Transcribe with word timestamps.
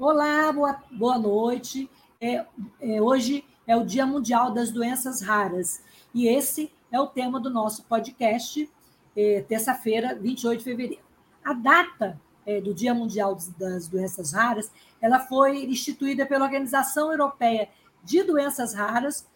Olá, 0.00 0.50
boa, 0.50 0.82
boa 0.90 1.18
noite. 1.18 1.86
É, 2.18 2.46
é, 2.80 3.02
hoje 3.02 3.44
é 3.66 3.76
o 3.76 3.84
Dia 3.84 4.06
Mundial 4.06 4.50
das 4.50 4.70
Doenças 4.70 5.20
Raras 5.20 5.84
e 6.14 6.26
esse 6.26 6.72
é 6.90 6.98
o 6.98 7.06
tema 7.06 7.38
do 7.38 7.50
nosso 7.50 7.84
podcast, 7.84 8.66
é, 9.14 9.42
terça-feira, 9.42 10.14
28 10.14 10.60
de 10.60 10.64
fevereiro. 10.64 11.02
A 11.44 11.52
data 11.52 12.18
é, 12.46 12.62
do 12.62 12.72
Dia 12.72 12.94
Mundial 12.94 13.36
das 13.58 13.88
Doenças 13.88 14.32
Raras 14.32 14.72
ela 15.02 15.20
foi 15.20 15.66
instituída 15.66 16.24
pela 16.24 16.46
Organização 16.46 17.12
Europeia 17.12 17.68
de 18.02 18.22
Doenças 18.22 18.72
Raras, 18.72 19.28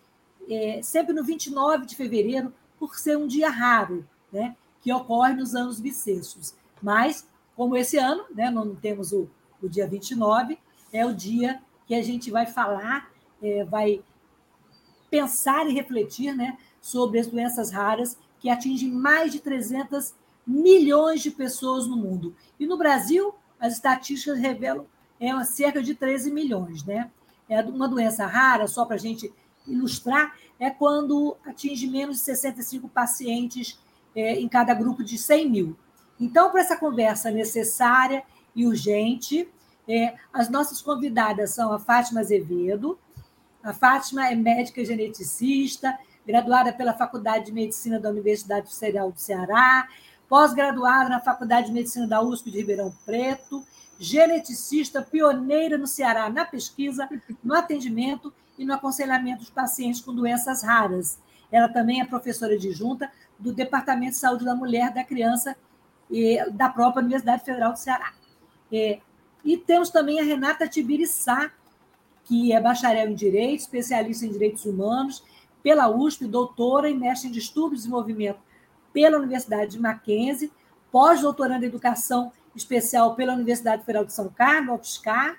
é, 0.49 0.81
sempre 0.83 1.13
no 1.13 1.23
29 1.23 1.85
de 1.85 1.95
fevereiro, 1.95 2.55
por 2.79 2.97
ser 2.97 3.19
um 3.19 3.27
dia 3.27 3.51
raro, 3.51 4.09
né, 4.33 4.57
que 4.81 4.91
ocorre 4.91 5.35
nos 5.35 5.55
anos 5.55 5.79
bissextos. 5.79 6.55
Mas, 6.83 7.29
como 7.55 7.77
esse 7.77 7.99
ano, 7.99 8.25
né, 8.35 8.51
não 8.51 8.75
temos 8.75 9.13
o 9.13 9.29
o 9.65 9.69
dia 9.69 9.87
29, 9.87 10.59
é 10.93 11.05
o 11.05 11.15
dia 11.15 11.61
que 11.87 11.95
a 11.95 12.03
gente 12.03 12.31
vai 12.31 12.47
falar, 12.47 13.11
é, 13.43 13.65
vai 13.65 14.03
pensar 15.11 15.67
e 15.69 15.75
refletir 15.75 16.35
né, 16.35 16.59
sobre 16.81 17.19
as 17.19 17.27
doenças 17.27 17.71
raras 17.71 18.19
que 18.39 18.51
atingem 18.51 18.91
mais 18.91 19.33
de 19.33 19.41
300 19.41 20.15
milhões 20.47 21.23
de 21.23 21.31
pessoas 21.31 21.87
no 21.87 21.97
mundo. 21.97 22.35
E 22.59 22.67
no 22.67 22.77
Brasil, 22.77 23.35
as 23.59 23.75
estatísticas 23.75 24.39
revelam 24.39 24.87
é, 25.19 25.45
cerca 25.45 25.83
de 25.83 25.95
13 25.95 26.31
milhões. 26.31 26.85
Né? 26.85 27.11
É 27.49 27.61
uma 27.63 27.89
doença 27.89 28.27
rara, 28.27 28.67
só 28.67 28.85
para 28.85 28.97
a 28.97 28.99
gente 28.99 29.33
ilustrar, 29.67 30.37
é 30.59 30.71
quando 30.71 31.37
atinge 31.45 31.87
menos 31.87 32.19
de 32.19 32.23
65 32.23 32.89
pacientes 32.89 33.79
é, 34.15 34.35
em 34.39 34.49
cada 34.49 34.75
grupo 34.75 35.03
de 35.03 35.17
100 35.17 35.51
mil. 35.51 35.77
Então, 36.21 36.51
para 36.51 36.61
essa 36.61 36.77
conversa 36.77 37.31
necessária 37.31 38.23
e 38.55 38.67
urgente. 38.67 39.49
É, 39.89 40.15
as 40.33 40.49
nossas 40.49 40.81
convidadas 40.81 41.51
são 41.51 41.73
a 41.73 41.79
Fátima 41.79 42.21
Azevedo. 42.21 42.99
A 43.63 43.73
Fátima 43.73 44.29
é 44.29 44.35
médica 44.35 44.85
geneticista, 44.85 45.99
graduada 46.27 46.73
pela 46.73 46.95
Faculdade 46.95 47.47
de 47.47 47.53
Medicina 47.53 47.99
da 47.99 48.11
Universidade 48.11 48.75
Federal 48.75 49.11
do 49.11 49.19
Ceará, 49.19 49.89
pós-graduada 50.29 51.09
na 51.09 51.21
Faculdade 51.21 51.69
de 51.69 51.73
Medicina 51.73 52.07
da 52.07 52.23
USP 52.23 52.51
de 52.51 52.59
Ribeirão 52.59 52.95
Preto, 53.05 53.65
geneticista 53.99 55.03
pioneira 55.03 55.79
no 55.79 55.87
Ceará 55.87 56.29
na 56.29 56.45
pesquisa, 56.45 57.09
no 57.43 57.55
atendimento 57.55 58.33
e 58.59 58.65
no 58.65 58.75
aconselhamento 58.75 59.45
de 59.45 59.51
pacientes 59.51 60.01
com 60.01 60.15
doenças 60.15 60.63
raras. 60.63 61.19
Ela 61.51 61.69
também 61.69 62.01
é 62.01 62.05
professora 62.05 62.55
adjunta 62.55 63.11
do 63.39 63.53
Departamento 63.53 64.13
de 64.13 64.19
Saúde 64.19 64.45
da 64.45 64.55
Mulher, 64.55 64.93
da 64.93 65.05
Criança 65.05 65.57
e 66.11 66.39
da 66.51 66.69
própria 66.69 67.03
Universidade 67.03 67.45
Federal 67.45 67.73
do 67.73 67.79
Ceará. 67.79 68.13
É, 68.75 68.99
e 69.45 69.57
temos 69.57 69.91
também 69.91 70.19
a 70.19 70.25
Renata 70.25 70.67
Tibiriçá, 70.67 71.53
que 72.25 72.53
é 72.53 72.61
bacharel 72.61 73.09
em 73.09 73.15
Direito, 73.15 73.61
especialista 73.61 74.27
em 74.27 74.33
Direitos 74.33 74.65
Humanos, 74.65 75.23
pela 75.63 75.89
USP, 75.89 76.27
doutora 76.27 76.91
e 76.91 76.95
mestre 76.95 77.29
em 77.29 77.33
Distúrbios 77.33 77.83
de 77.83 77.87
Desenvolvimento 77.87 78.39
pela 78.93 79.19
Universidade 79.19 79.73
de 79.73 79.81
Mackenzie, 79.81 80.51
pós-doutoranda 80.91 81.65
em 81.65 81.69
Educação 81.69 82.33
Especial 82.55 83.15
pela 83.15 83.35
Universidade 83.35 83.83
Federal 83.85 84.05
de 84.05 84.13
São 84.13 84.29
Carlos, 84.29 84.81
UFSCar, 84.81 85.39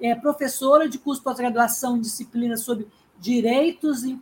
é 0.00 0.14
professora 0.14 0.88
de 0.88 0.98
curso 0.98 1.20
de 1.20 1.24
pós-graduação 1.24 1.96
em 1.96 2.00
disciplinas 2.00 2.62
sobre 2.62 2.88
direitos 3.18 4.02
em, 4.04 4.20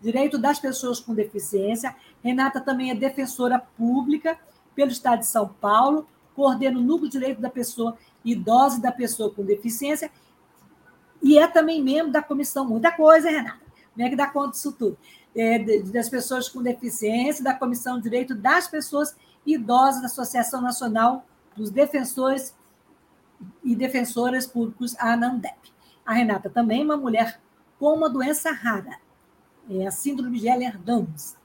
direito 0.00 0.36
das 0.38 0.58
pessoas 0.58 1.00
com 1.00 1.14
deficiência. 1.14 1.94
Renata 2.22 2.60
também 2.60 2.90
é 2.90 2.94
defensora 2.94 3.58
pública 3.76 4.38
pelo 4.74 4.90
Estado 4.90 5.20
de 5.20 5.26
São 5.26 5.48
Paulo, 5.48 6.06
coordena 6.34 6.78
o 6.78 6.82
núcleo 6.82 7.10
de 7.10 7.18
direito 7.18 7.40
da 7.40 7.50
pessoa 7.50 7.96
idosa 8.24 8.78
e 8.78 8.82
da 8.82 8.92
pessoa 8.92 9.32
com 9.32 9.44
deficiência, 9.44 10.10
e 11.22 11.38
é 11.38 11.46
também 11.46 11.82
membro 11.82 12.12
da 12.12 12.22
comissão, 12.22 12.66
muita 12.66 12.92
coisa, 12.92 13.30
Renata, 13.30 13.64
como 13.94 14.06
é 14.06 14.10
que 14.10 14.16
dá 14.16 14.26
conta 14.26 14.50
disso 14.50 14.72
tudo? 14.72 14.98
É, 15.34 15.58
das 15.58 16.08
pessoas 16.08 16.48
com 16.48 16.62
deficiência, 16.62 17.42
da 17.42 17.54
Comissão 17.54 17.96
de 17.96 18.04
Direito 18.04 18.34
das 18.34 18.68
Pessoas 18.68 19.16
Idosas 19.44 20.00
da 20.00 20.06
Associação 20.06 20.60
Nacional 20.60 21.24
dos 21.56 21.70
Defensores 21.70 22.54
e 23.62 23.74
Defensoras 23.74 24.46
Públicos, 24.46 24.94
a 24.98 25.12
ANANDEP. 25.12 25.72
A 26.04 26.12
Renata 26.12 26.50
também 26.50 26.82
é 26.82 26.84
uma 26.84 26.96
mulher 26.96 27.40
com 27.78 27.94
uma 27.94 28.08
doença 28.08 28.52
rara, 28.52 28.98
é 29.68 29.86
a 29.86 29.90
síndrome 29.90 30.38
de 30.38 30.46
Ehlers-Danlos. 30.46 31.36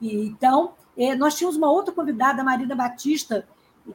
Então, 0.00 0.74
é, 0.96 1.14
nós 1.14 1.34
tínhamos 1.34 1.56
uma 1.56 1.70
outra 1.70 1.92
convidada, 1.92 2.40
a 2.40 2.44
Marina 2.44 2.74
Batista, 2.74 3.46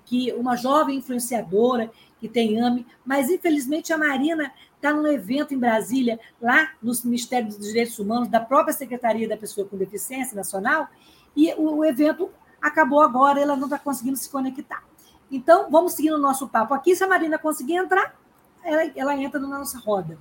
que 0.06 0.32
uma 0.34 0.56
jovem 0.56 0.98
influenciadora 0.98 1.92
que 2.20 2.28
tem 2.28 2.62
AME, 2.62 2.86
mas 3.06 3.30
infelizmente 3.30 3.92
a 3.92 3.98
Marina 3.98 4.52
está 4.76 4.94
num 4.94 5.08
evento 5.08 5.54
em 5.54 5.58
Brasília, 5.58 6.20
lá 6.42 6.72
no 6.82 6.94
Ministério 7.06 7.48
dos 7.48 7.60
Direitos 7.60 7.98
Humanos, 8.00 8.28
da 8.28 8.40
própria 8.40 8.74
Secretaria 8.74 9.28
da 9.28 9.38
Pessoa 9.38 9.68
com 9.68 9.78
Deficiência 9.78 10.36
Nacional, 10.36 10.88
e 11.36 11.54
o, 11.54 11.78
o 11.78 11.86
evento 11.86 12.30
acabou 12.62 13.02
agora, 13.02 13.42
ela 13.42 13.56
não 13.56 13.66
está 13.66 13.78
conseguindo 13.78 14.18
se 14.18 14.30
conectar. 14.30 14.84
Então, 15.32 15.70
vamos 15.70 15.94
seguir 15.94 16.12
o 16.12 16.18
nosso 16.18 16.48
papo 16.48 16.74
aqui. 16.74 16.96
Se 16.96 17.04
a 17.04 17.08
Marina 17.08 17.38
conseguir 17.38 17.76
entrar, 17.76 18.16
ela, 18.64 18.92
ela 18.96 19.16
entra 19.18 19.40
na 19.40 19.48
nossa 19.48 19.80
roda. 19.80 20.18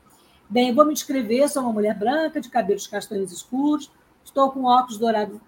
Bem, 0.48 0.74
vou 0.74 0.84
me 0.84 0.94
descrever, 0.94 1.48
sou 1.48 1.62
uma 1.62 1.72
mulher 1.72 1.98
branca, 1.98 2.40
de 2.40 2.48
cabelos 2.48 2.86
castanhos 2.86 3.32
escuros, 3.32 3.90
estou 4.24 4.50
com 4.50 4.64
óculos 4.64 4.98
dourados 4.98 5.40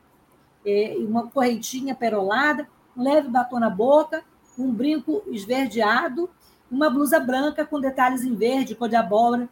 é, 0.65 0.99
e 0.99 1.05
uma 1.05 1.29
correntinha 1.29 1.95
perolada, 1.95 2.69
um 2.97 3.03
leve 3.03 3.28
batom 3.28 3.59
na 3.59 3.71
boca, 3.71 4.22
um 4.59 4.72
brinco 4.72 5.22
esverdeado, 5.28 6.31
uma 6.71 6.88
blusa 6.91 7.21
branca 7.21 7.65
com 7.65 7.81
detalhes 7.81 8.22
em 8.22 8.34
verde, 8.34 8.75
cor 8.75 8.88
de 8.88 8.97
abóbora. 8.97 9.49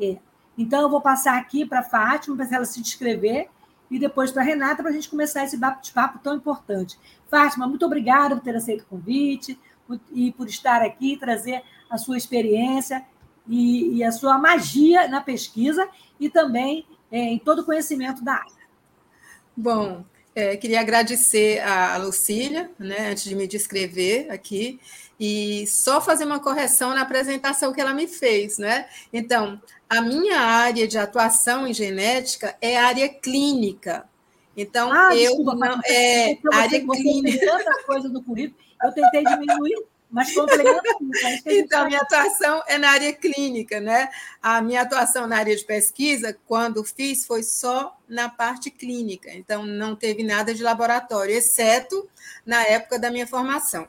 É. 0.00 0.16
Então, 0.56 0.82
eu 0.82 0.90
vou 0.90 1.00
passar 1.00 1.38
aqui 1.38 1.64
para 1.64 1.80
a 1.80 1.84
Fátima, 1.84 2.36
para 2.36 2.56
ela 2.56 2.64
se 2.64 2.82
descrever, 2.82 3.48
e 3.90 3.98
depois 3.98 4.30
para 4.30 4.42
a 4.42 4.44
Renata, 4.44 4.82
para 4.82 4.90
a 4.90 4.94
gente 4.94 5.08
começar 5.08 5.44
esse 5.44 5.56
bate-papo 5.56 6.18
tão 6.18 6.36
importante. 6.36 6.98
Fátima, 7.28 7.66
muito 7.66 7.84
obrigada 7.84 8.36
por 8.36 8.42
ter 8.42 8.54
aceito 8.54 8.82
o 8.82 8.86
convite 8.86 9.58
e 10.12 10.30
por 10.32 10.46
estar 10.46 10.82
aqui, 10.82 11.16
trazer 11.16 11.62
a 11.88 11.98
sua 11.98 12.16
experiência 12.16 13.04
e, 13.48 13.96
e 13.96 14.04
a 14.04 14.12
sua 14.12 14.38
magia 14.38 15.08
na 15.08 15.20
pesquisa 15.20 15.88
e 16.20 16.30
também 16.30 16.86
é, 17.10 17.18
em 17.18 17.38
todo 17.38 17.60
o 17.60 17.64
conhecimento 17.64 18.22
da 18.22 18.34
área. 18.34 18.60
Bom, 19.56 20.04
é, 20.40 20.56
queria 20.56 20.80
agradecer 20.80 21.60
a 21.60 21.96
Lucília, 21.98 22.70
né, 22.78 23.10
antes 23.10 23.24
de 23.24 23.34
me 23.34 23.46
descrever 23.46 24.30
aqui, 24.30 24.80
e 25.18 25.66
só 25.66 26.00
fazer 26.00 26.24
uma 26.24 26.40
correção 26.40 26.94
na 26.94 27.02
apresentação 27.02 27.72
que 27.72 27.80
ela 27.80 27.92
me 27.92 28.06
fez, 28.06 28.56
né? 28.56 28.86
Então, 29.12 29.60
a 29.88 30.00
minha 30.00 30.40
área 30.40 30.88
de 30.88 30.96
atuação 30.96 31.66
em 31.66 31.74
genética 31.74 32.56
é 32.60 32.78
área 32.78 33.08
clínica. 33.08 34.08
Então, 34.56 34.90
ah, 34.90 35.14
eu 35.14 35.36
desculpa, 35.36 35.54
não 35.54 35.80
é 35.86 36.38
área 36.52 36.80
clínica. 36.80 37.46
Tanta 37.46 37.82
coisa 37.84 38.08
no 38.08 38.22
currículo, 38.22 38.58
eu 38.82 38.92
tentei 38.92 39.24
diminuir 39.24 39.84
mas 40.10 40.34
complementa 40.34 40.82
Então, 41.46 41.86
minha 41.86 42.00
atuação 42.00 42.62
é 42.66 42.76
na 42.76 42.90
área 42.90 43.12
clínica, 43.12 43.80
né? 43.80 44.08
A 44.42 44.60
minha 44.60 44.82
atuação 44.82 45.26
na 45.26 45.36
área 45.36 45.54
de 45.56 45.64
pesquisa, 45.64 46.36
quando 46.46 46.84
fiz, 46.84 47.26
foi 47.26 47.42
só 47.42 47.96
na 48.08 48.28
parte 48.28 48.70
clínica. 48.70 49.30
Então, 49.32 49.64
não 49.64 49.94
teve 49.94 50.22
nada 50.22 50.52
de 50.52 50.62
laboratório, 50.62 51.34
exceto 51.34 52.08
na 52.44 52.62
época 52.64 52.98
da 52.98 53.10
minha 53.10 53.26
formação. 53.26 53.86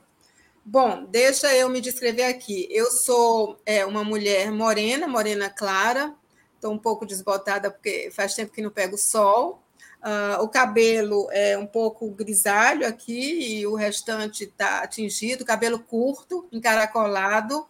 Bom, 0.64 1.06
deixa 1.06 1.54
eu 1.56 1.68
me 1.70 1.82
descrever 1.82 2.26
aqui. 2.26 2.68
Eu 2.70 2.92
sou 2.92 3.60
é, 3.66 3.84
uma 3.84 4.04
mulher 4.04 4.52
morena, 4.52 5.08
morena 5.08 5.50
clara, 5.50 6.14
estou 6.54 6.72
um 6.72 6.78
pouco 6.78 7.06
desbotada 7.06 7.72
porque 7.72 8.12
faz 8.12 8.36
tempo 8.36 8.52
que 8.52 8.62
não 8.62 8.70
pego 8.70 8.96
sol, 8.96 9.62
Uh, 10.02 10.44
o 10.44 10.50
cabelo 10.50 11.28
é 11.32 11.58
um 11.58 11.68
pouco 11.68 12.10
grisalho 12.10 12.88
aqui 12.88 13.60
e 13.60 13.68
o 13.68 13.76
restante 13.76 14.46
está 14.46 14.80
atingido, 14.80 15.46
cabelo 15.46 15.80
curto, 15.80 16.48
encaracolado. 16.52 17.66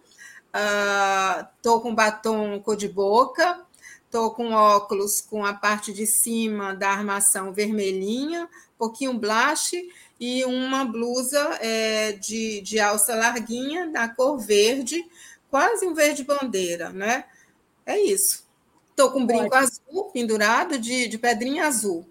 Estou 1.58 1.78
uh, 1.78 1.82
com 1.82 1.94
batom 1.94 2.60
cor 2.60 2.76
de 2.76 2.88
boca, 2.88 3.66
Estou 4.12 4.32
com 4.32 4.52
óculos 4.52 5.22
com 5.22 5.46
a 5.46 5.54
parte 5.54 5.94
de 5.94 6.06
cima 6.06 6.76
da 6.76 6.90
armação 6.90 7.54
vermelhinha, 7.54 8.44
um 8.44 8.78
pouquinho 8.78 9.14
blush 9.14 9.72
e 10.20 10.44
uma 10.44 10.84
blusa 10.84 11.40
é, 11.62 12.12
de, 12.12 12.60
de 12.60 12.78
alça 12.78 13.16
larguinha, 13.16 13.88
da 13.88 14.10
cor 14.10 14.38
verde, 14.38 15.10
quase 15.50 15.88
um 15.88 15.94
verde 15.94 16.26
bandeira, 16.26 16.90
né? 16.90 17.24
É 17.86 17.98
isso. 17.98 18.46
Estou 18.90 19.12
com 19.12 19.20
um 19.20 19.26
brinco 19.26 19.56
azul 19.56 20.12
pendurado 20.12 20.78
de, 20.78 21.08
de 21.08 21.18
pedrinha 21.18 21.66
azul. 21.66 22.06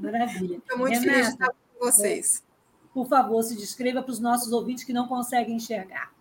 Maravilha. 0.00 0.56
Estou 0.56 0.78
muito 0.78 0.94
Renata, 0.94 1.10
feliz 1.10 1.26
de 1.26 1.32
estar 1.32 1.48
com 1.48 1.86
vocês. 1.86 2.44
Por 2.92 3.08
favor, 3.08 3.42
se 3.42 3.56
descreva 3.56 4.02
para 4.02 4.12
os 4.12 4.20
nossos 4.20 4.52
ouvintes 4.52 4.84
que 4.84 4.92
não 4.92 5.06
conseguem 5.06 5.56
enxergar. 5.56 6.12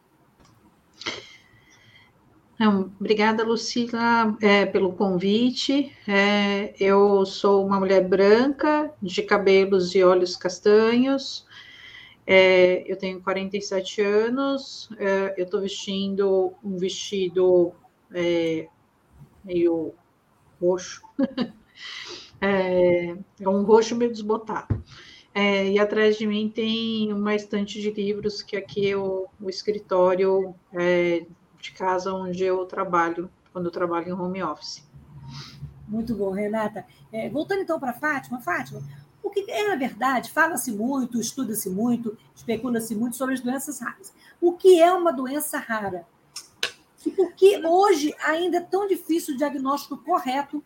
Não, 2.59 2.91
obrigada, 2.99 3.43
Lucila, 3.43 4.35
é, 4.41 4.65
pelo 4.65 4.93
convite. 4.93 5.91
É, 6.07 6.73
eu 6.79 7.23
sou 7.25 7.65
uma 7.65 7.79
mulher 7.79 8.07
branca, 8.07 8.91
de 9.01 9.21
cabelos 9.21 9.93
e 9.93 10.03
olhos 10.03 10.35
castanhos. 10.35 11.45
É, 12.25 12.83
eu 12.91 12.97
tenho 12.97 13.21
47 13.21 14.01
anos. 14.01 14.89
É, 14.97 15.35
eu 15.37 15.45
estou 15.45 15.61
vestindo 15.61 16.53
um 16.63 16.77
vestido 16.77 17.73
é, 18.11 18.67
meio 19.45 19.93
roxo. 20.59 21.01
É, 22.39 23.15
é, 23.39 23.49
um 23.49 23.63
roxo 23.63 23.95
meio 23.95 24.11
desbotado. 24.11 24.83
É, 25.33 25.67
e 25.67 25.79
atrás 25.79 26.17
de 26.17 26.25
mim 26.25 26.51
tem 26.53 27.13
uma 27.13 27.35
estante 27.35 27.79
de 27.79 27.91
livros, 27.91 28.41
que 28.41 28.55
aqui 28.55 28.89
é 28.89 28.97
o, 28.97 29.27
o 29.39 29.49
escritório 29.49 30.55
de 31.59 31.71
casa 31.71 32.13
onde 32.13 32.43
eu 32.43 32.65
trabalho, 32.65 33.29
quando 33.53 33.65
eu 33.65 33.71
trabalho 33.71 34.09
em 34.09 34.13
home 34.13 34.41
office. 34.41 34.87
Muito 35.87 36.15
bom, 36.15 36.31
Renata. 36.31 36.85
É, 37.11 37.29
voltando 37.29 37.61
então 37.61 37.79
para 37.79 37.93
Fátima, 37.93 38.41
Fátima, 38.41 38.81
o 39.23 39.29
que 39.29 39.49
é 39.49 39.67
na 39.67 39.75
verdade, 39.75 40.31
fala-se 40.31 40.71
muito, 40.71 41.19
estuda-se 41.19 41.69
muito, 41.69 42.17
especula-se 42.35 42.95
muito 42.95 43.15
sobre 43.15 43.35
as 43.35 43.41
doenças 43.41 43.79
raras. 43.79 44.13
O 44.39 44.53
que 44.53 44.81
é 44.81 44.91
uma 44.91 45.11
doença 45.11 45.57
rara? 45.57 46.05
E 47.05 47.11
por 47.11 47.33
que 47.33 47.65
hoje 47.65 48.13
ainda 48.23 48.57
é 48.57 48.61
tão 48.61 48.87
difícil 48.87 49.35
o 49.35 49.37
diagnóstico 49.37 49.97
correto 49.97 50.63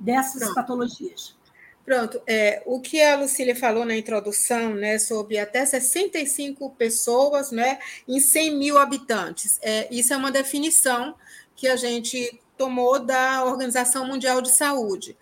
dessas 0.00 0.40
Pronto. 0.40 0.54
patologias? 0.54 1.38
Pronto, 1.84 2.22
é, 2.26 2.62
o 2.66 2.80
que 2.80 3.02
a 3.02 3.16
Lucília 3.16 3.56
falou 3.56 3.84
na 3.84 3.96
introdução, 3.96 4.74
né, 4.74 4.98
sobre 4.98 5.38
até 5.38 5.64
65 5.64 6.70
pessoas 6.70 7.50
né, 7.50 7.78
em 8.06 8.20
100 8.20 8.56
mil 8.56 8.78
habitantes, 8.78 9.58
é, 9.62 9.88
isso 9.90 10.12
é 10.12 10.16
uma 10.16 10.30
definição 10.30 11.14
que 11.56 11.66
a 11.66 11.76
gente 11.76 12.40
tomou 12.56 13.00
da 13.00 13.44
Organização 13.44 14.06
Mundial 14.06 14.40
de 14.40 14.50
Saúde, 14.50 15.16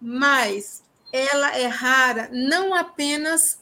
mas 0.00 0.82
ela 1.12 1.56
é 1.56 1.66
rara 1.66 2.28
não 2.32 2.74
apenas 2.74 3.60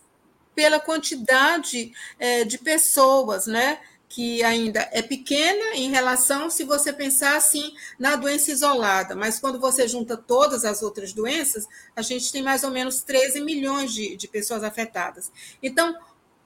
pela 0.55 0.81
quantidade 0.81 1.93
é, 2.19 2.45
de 2.45 2.57
pessoas, 2.59 3.47
né? 3.47 3.79
Que 4.08 4.43
ainda 4.43 4.88
é 4.93 5.03
pequena 5.03 5.75
em 5.75 5.91
relação 5.91 6.49
se 6.49 6.64
você 6.64 6.93
pensar 6.93 7.37
assim 7.37 7.75
na 7.99 8.17
doença 8.17 8.53
isolada, 8.53 9.17
mas 9.17 9.38
quando 9.38 9.58
você 9.58 9.88
junta 9.88 10.17
todas 10.17 10.64
as 10.64 10.82
outras 10.82 11.12
doenças, 11.12 11.67
a 11.94 12.03
gente 12.03 12.31
tem 12.31 12.43
mais 12.43 12.62
ou 12.62 12.70
menos 12.70 13.03
13 13.03 13.41
milhões 13.41 13.93
de, 13.93 14.17
de 14.17 14.29
pessoas 14.29 14.62
afetadas. 14.62 15.31
Então, 15.62 15.97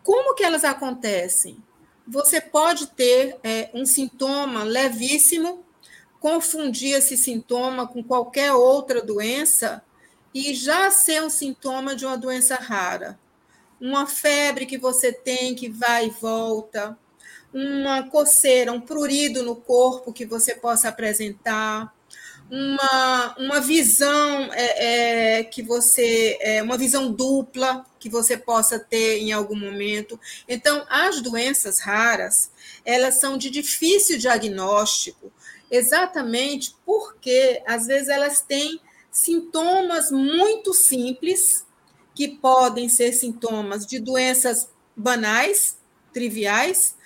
como 0.03 0.35
que 0.35 0.43
elas 0.43 0.65
acontecem? 0.65 1.63
Você 2.07 2.41
pode 2.41 2.89
ter 2.89 3.39
é, 3.45 3.71
um 3.75 3.85
sintoma 3.85 4.65
levíssimo, 4.65 5.65
confundir 6.19 6.97
esse 6.97 7.17
sintoma 7.17 7.87
com 7.87 8.03
qualquer 8.03 8.53
outra 8.53 9.03
doença 9.03 9.83
e 10.35 10.55
já 10.55 10.91
ser 10.91 11.23
um 11.23 11.31
sintoma 11.31 11.95
de 11.95 12.07
uma 12.07 12.17
doença 12.17 12.57
rara. 12.57 13.19
Uma 13.81 14.07
febre 14.07 14.67
que 14.67 14.79
você 14.79 15.13
tem 15.13 15.55
que 15.55 15.69
vai 15.69 16.07
e 16.07 16.11
volta, 16.11 16.99
uma 17.53 18.05
coceira, 18.05 18.73
um 18.73 18.81
prurido 18.81 19.43
no 19.43 19.57
corpo 19.57 20.13
que 20.13 20.25
você 20.25 20.55
possa 20.55 20.89
apresentar, 20.89 21.93
uma, 22.51 23.37
uma 23.39 23.61
visão 23.61 24.53
é, 24.53 25.39
é, 25.39 25.45
que 25.45 25.63
você, 25.63 26.37
é, 26.41 26.63
uma 26.63 26.77
visão 26.77 27.13
dupla 27.13 27.87
que 27.99 28.09
você 28.09 28.37
possa 28.37 28.79
ter 28.79 29.19
em 29.19 29.31
algum 29.31 29.57
momento. 29.57 30.19
Então, 30.49 30.85
as 30.91 31.21
doenças 31.21 31.79
raras, 31.79 32.51
elas 32.85 33.21
são 33.21 33.39
de 33.39 33.51
difícil 33.51 34.19
diagnóstico, 34.19 35.33
exatamente 35.71 36.75
porque 36.85 37.63
às 37.67 37.87
vezes 37.87 38.09
elas 38.09 38.41
têm 38.41 38.81
sintomas 39.13 40.11
muito 40.11 40.75
simples 40.75 41.65
que 42.15 42.27
podem 42.27 42.89
ser 42.89 43.13
sintomas 43.13 43.87
de 43.87 44.01
doenças 44.01 44.69
banais, 44.97 45.79
triviais, 46.13 46.97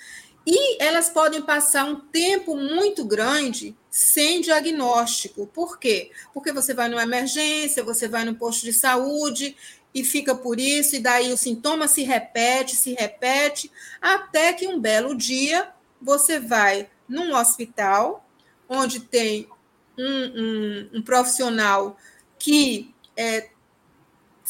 e 0.47 0.83
elas 0.83 1.09
podem 1.09 1.41
passar 1.41 1.85
um 1.85 2.01
tempo 2.01 2.57
muito 2.57 3.05
grande 3.05 3.75
sem 3.91 4.41
diagnóstico. 4.41 5.47
Por 5.47 5.79
quê? 5.79 6.11
Porque 6.33 6.53
você 6.53 6.75
vai 6.75 6.89
numa 6.89 7.03
emergência, 7.03 7.83
você 7.83 8.07
vai 8.07 8.25
no 8.25 8.35
posto 8.35 8.63
de 8.63 8.73
saúde 8.73 9.57
e 9.95 10.03
fica 10.03 10.35
por 10.35 10.59
isso, 10.59 10.97
e 10.97 11.01
daí 11.01 11.33
o 11.33 11.37
sintoma 11.37 11.87
se 11.87 12.03
repete, 12.03 12.75
se 12.75 12.95
repete, 12.95 13.71
até 14.03 14.53
que 14.53 14.67
um 14.67 14.81
belo 14.81 15.15
dia 15.15 15.71
você 16.03 16.41
vai 16.41 16.91
num 17.09 17.35
hospital 17.35 18.29
onde 18.69 19.01
tem 19.01 19.49
um, 19.97 20.05
um, 20.05 20.91
um 20.95 21.03
profissional 21.03 21.97
que 22.39 22.93
é, 23.17 23.51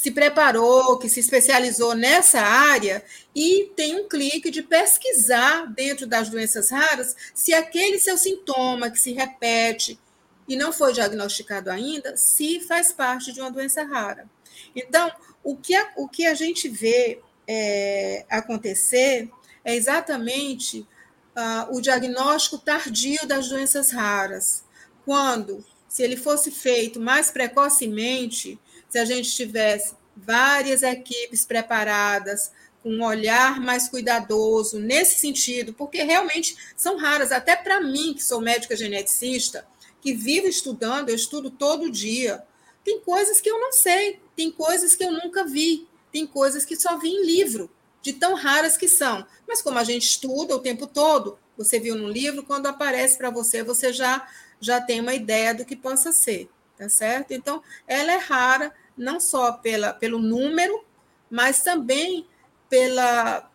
se 0.04 0.10
preparou, 0.10 0.98
que 0.98 1.08
se 1.08 1.20
especializou 1.20 1.94
nessa 1.94 2.38
área 2.38 3.02
e 3.34 3.72
tem 3.74 3.98
um 3.98 4.06
clique 4.06 4.50
de 4.50 4.62
pesquisar 4.62 5.64
dentro 5.72 6.06
das 6.06 6.28
doenças 6.28 6.70
raras 6.70 7.16
se 7.34 7.54
aquele 7.54 7.98
seu 7.98 8.18
sintoma 8.18 8.90
que 8.90 8.98
se 8.98 9.14
repete 9.14 9.98
e 10.46 10.56
não 10.56 10.74
foi 10.74 10.92
diagnosticado 10.92 11.70
ainda, 11.70 12.18
se 12.18 12.60
faz 12.60 12.92
parte 12.92 13.32
de 13.32 13.40
uma 13.40 13.50
doença 13.50 13.82
rara. 13.82 14.28
Então, 14.76 15.10
o 15.42 15.56
que 15.56 15.74
a, 15.74 15.92
o 15.96 16.06
que 16.06 16.26
a 16.26 16.34
gente 16.34 16.68
vê 16.68 17.22
é, 17.48 18.26
acontecer 18.28 19.30
é 19.64 19.74
exatamente 19.74 20.80
uh, 20.80 21.74
o 21.74 21.80
diagnóstico 21.80 22.58
tardio 22.58 23.26
das 23.26 23.48
doenças 23.48 23.90
raras. 23.90 24.64
Quando, 25.06 25.64
se 25.88 26.02
ele 26.02 26.18
fosse 26.18 26.50
feito 26.50 27.00
mais 27.00 27.30
precocemente, 27.30 28.60
se 28.94 28.99
a 29.00 29.05
gente 29.05 29.35
tivesse 29.35 29.96
várias 30.17 30.84
equipes 30.84 31.44
preparadas, 31.44 32.53
com 32.81 32.91
um 32.91 33.03
olhar 33.03 33.60
mais 33.60 33.89
cuidadoso 33.89 34.79
nesse 34.79 35.19
sentido, 35.19 35.74
porque 35.74 36.05
realmente 36.05 36.56
são 36.77 36.96
raras, 36.96 37.32
até 37.32 37.56
para 37.56 37.81
mim, 37.81 38.15
que 38.15 38.22
sou 38.22 38.41
médica 38.41 38.77
geneticista, 38.77 39.67
que 40.01 40.15
vivo 40.15 40.46
estudando, 40.46 41.08
eu 41.08 41.17
estudo 41.17 41.51
todo 41.51 41.91
dia. 41.91 42.44
Tem 42.84 43.01
coisas 43.01 43.41
que 43.41 43.51
eu 43.51 43.58
não 43.58 43.72
sei, 43.72 44.20
tem 44.36 44.48
coisas 44.53 44.94
que 44.94 45.03
eu 45.03 45.10
nunca 45.10 45.43
vi, 45.43 45.89
tem 46.13 46.24
coisas 46.24 46.65
que 46.65 46.77
só 46.77 46.96
vi 46.96 47.08
em 47.08 47.27
livro, 47.27 47.69
de 48.01 48.13
tão 48.13 48.34
raras 48.34 48.77
que 48.77 48.86
são. 48.86 49.27
Mas 49.44 49.60
como 49.60 49.77
a 49.77 49.82
gente 49.82 50.05
estuda 50.05 50.55
o 50.55 50.60
tempo 50.60 50.86
todo, 50.86 51.36
você 51.58 51.81
viu 51.81 51.96
no 51.96 52.08
livro, 52.08 52.44
quando 52.44 52.69
aparece 52.69 53.19
para 53.19 53.29
você, 53.29 53.65
você 53.65 53.93
já 53.93 54.24
já 54.60 54.81
tem 54.81 55.01
uma 55.01 55.15
ideia 55.15 55.53
do 55.53 55.65
que 55.65 55.74
possa 55.74 56.13
ser, 56.13 56.48
tá 56.79 56.89
certo? 56.89 57.32
Então, 57.32 57.60
ela 57.89 58.13
é 58.13 58.19
rara, 58.19 58.72
não 58.96 59.19
só 59.19 59.53
pela, 59.53 59.93
pelo 59.93 60.19
número, 60.19 60.84
mas 61.31 61.63
também 61.63 62.27
pela, 62.69 63.51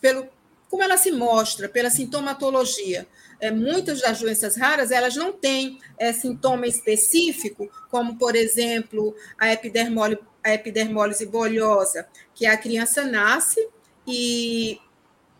pelo 0.00 0.28
como 0.68 0.84
ela 0.84 0.96
se 0.96 1.10
mostra, 1.10 1.68
pela 1.68 1.90
sintomatologia. 1.90 3.06
É, 3.40 3.50
muitas 3.50 4.00
das 4.00 4.20
doenças 4.20 4.56
raras 4.56 4.92
elas 4.92 5.16
não 5.16 5.32
têm 5.32 5.80
é, 5.98 6.12
sintoma 6.12 6.66
específico, 6.66 7.68
como, 7.90 8.16
por 8.16 8.36
exemplo, 8.36 9.14
a, 9.38 9.46
a 9.46 10.54
epidermólise 10.54 11.26
bolhosa, 11.26 12.06
que 12.34 12.46
a 12.46 12.56
criança 12.56 13.02
nasce 13.04 13.68
e 14.06 14.80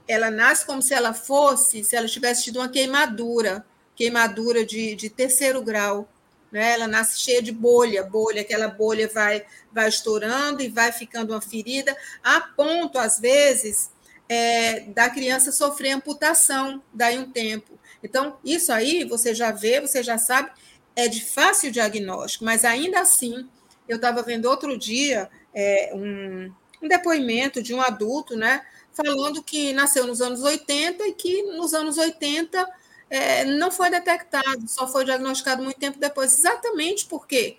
ela 0.08 0.30
nasce 0.30 0.66
como 0.66 0.82
se 0.82 0.92
ela 0.92 1.14
fosse, 1.14 1.84
se 1.84 1.94
ela 1.94 2.08
tivesse 2.08 2.44
tido 2.44 2.56
uma 2.58 2.68
queimadura, 2.68 3.64
queimadura 3.94 4.64
de, 4.64 4.96
de 4.96 5.08
terceiro 5.08 5.62
grau 5.62 6.08
né? 6.50 6.72
Ela 6.72 6.86
nasce 6.86 7.20
cheia 7.20 7.42
de 7.42 7.52
bolha, 7.52 8.02
bolha, 8.02 8.42
aquela 8.42 8.68
bolha 8.68 9.08
vai, 9.08 9.44
vai 9.72 9.88
estourando 9.88 10.62
e 10.62 10.68
vai 10.68 10.92
ficando 10.92 11.32
uma 11.32 11.40
ferida, 11.40 11.96
a 12.22 12.40
ponto, 12.40 12.98
às 12.98 13.18
vezes, 13.18 13.90
é, 14.28 14.80
da 14.80 15.10
criança 15.10 15.52
sofrer 15.52 15.92
amputação 15.92 16.82
daí 16.92 17.18
um 17.18 17.30
tempo. 17.30 17.78
Então, 18.02 18.38
isso 18.44 18.72
aí 18.72 19.04
você 19.04 19.34
já 19.34 19.50
vê, 19.50 19.80
você 19.80 20.02
já 20.02 20.18
sabe, 20.18 20.50
é 20.96 21.08
de 21.08 21.24
fácil 21.24 21.70
diagnóstico, 21.70 22.44
mas 22.44 22.64
ainda 22.64 23.00
assim, 23.00 23.48
eu 23.88 23.96
estava 23.96 24.22
vendo 24.22 24.46
outro 24.46 24.76
dia 24.78 25.28
é, 25.54 25.90
um, 25.94 26.52
um 26.82 26.88
depoimento 26.88 27.62
de 27.62 27.74
um 27.74 27.80
adulto, 27.80 28.36
né? 28.36 28.62
Falando 28.92 29.42
que 29.42 29.72
nasceu 29.72 30.06
nos 30.06 30.20
anos 30.20 30.42
80 30.42 31.06
e 31.06 31.12
que 31.12 31.42
nos 31.42 31.74
anos 31.74 31.98
80 31.98 32.68
é, 33.10 33.44
não 33.44 33.70
foi 33.70 33.90
detectado, 33.90 34.66
só 34.68 34.86
foi 34.86 35.04
diagnosticado 35.04 35.62
muito 35.62 35.78
tempo 35.78 35.98
depois, 35.98 36.32
exatamente 36.32 37.06
porque 37.06 37.58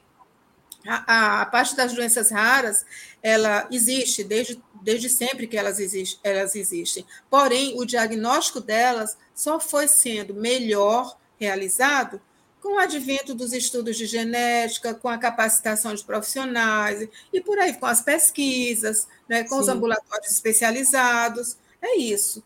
a, 0.87 1.41
a, 1.41 1.45
parte 1.45 1.75
das 1.75 1.93
doenças 1.93 2.31
raras, 2.31 2.85
ela 3.21 3.67
existe 3.69 4.23
desde, 4.23 4.61
desde 4.81 5.09
sempre 5.09 5.45
que 5.45 5.57
elas, 5.57 5.79
existe, 5.79 6.19
elas 6.23 6.55
existem. 6.55 7.05
Porém, 7.29 7.79
o 7.79 7.85
diagnóstico 7.85 8.59
delas 8.61 9.17
só 9.35 9.59
foi 9.59 9.87
sendo 9.87 10.33
melhor 10.33 11.17
realizado 11.39 12.21
com 12.61 12.75
o 12.75 12.79
advento 12.79 13.33
dos 13.33 13.53
estudos 13.53 13.97
de 13.97 14.05
genética, 14.05 14.93
com 14.93 15.09
a 15.09 15.17
capacitação 15.17 15.93
de 15.95 16.03
profissionais 16.03 17.07
e 17.33 17.41
por 17.41 17.57
aí, 17.57 17.73
com 17.73 17.87
as 17.87 18.01
pesquisas, 18.01 19.07
né, 19.27 19.43
com 19.43 19.55
Sim. 19.55 19.61
os 19.61 19.67
ambulatórios 19.67 20.31
especializados. 20.31 21.57
É 21.81 21.97
isso. 21.97 22.43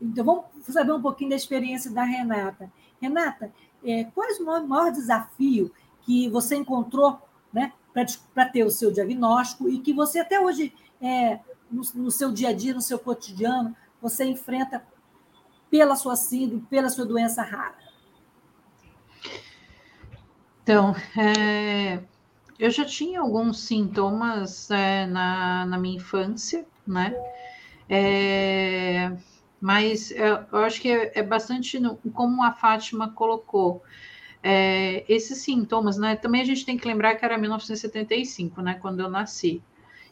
Então, 0.00 0.24
vamos 0.24 0.46
saber 0.66 0.92
um 0.92 1.02
pouquinho 1.02 1.30
da 1.30 1.36
experiência 1.36 1.90
da 1.90 2.04
Renata. 2.04 2.70
Renata, 3.00 3.52
é, 3.84 4.04
quais 4.04 4.38
o 4.38 4.44
maior 4.44 4.90
desafio 4.90 5.72
que 6.02 6.28
você 6.28 6.56
encontrou 6.56 7.20
né, 7.52 7.72
para 8.34 8.48
ter 8.48 8.64
o 8.64 8.70
seu 8.70 8.90
diagnóstico 8.90 9.68
e 9.68 9.80
que 9.80 9.92
você 9.92 10.20
até 10.20 10.40
hoje, 10.40 10.72
é, 11.00 11.40
no, 11.70 11.82
no, 11.94 12.10
seu 12.10 12.32
dia 12.32 12.50
a 12.50 12.52
dia, 12.52 12.74
no 12.74 12.80
seu 12.80 12.98
cotidiano, 12.98 13.74
você 14.00 14.24
enfrenta 14.24 14.84
pela 15.70 15.96
sua 15.96 16.16
síndrome, 16.16 16.62
pela 16.68 16.88
sua 16.88 17.04
doença 17.04 17.42
rara? 17.42 17.76
Então, 20.62 20.94
é, 21.16 22.02
eu 22.58 22.70
já 22.70 22.84
tinha 22.84 23.20
alguns 23.20 23.60
sintomas 23.60 24.70
é, 24.70 25.06
na, 25.06 25.66
na 25.66 25.78
minha 25.78 25.96
infância, 25.96 26.66
né? 26.86 27.14
É, 27.88 29.16
mas 29.60 30.10
eu, 30.10 30.44
eu 30.52 30.58
acho 30.58 30.80
que 30.80 30.90
é, 30.90 31.12
é 31.14 31.22
bastante 31.22 31.78
no, 31.78 31.96
como 32.12 32.42
a 32.42 32.52
Fátima 32.52 33.10
colocou 33.10 33.82
é, 34.42 35.04
esses 35.08 35.38
sintomas, 35.38 35.98
né? 35.98 36.16
Também 36.16 36.40
a 36.40 36.44
gente 36.44 36.64
tem 36.64 36.76
que 36.76 36.86
lembrar 36.86 37.16
que 37.16 37.24
era 37.24 37.36
1975, 37.36 38.62
né? 38.62 38.78
Quando 38.80 39.00
eu 39.00 39.08
nasci. 39.08 39.62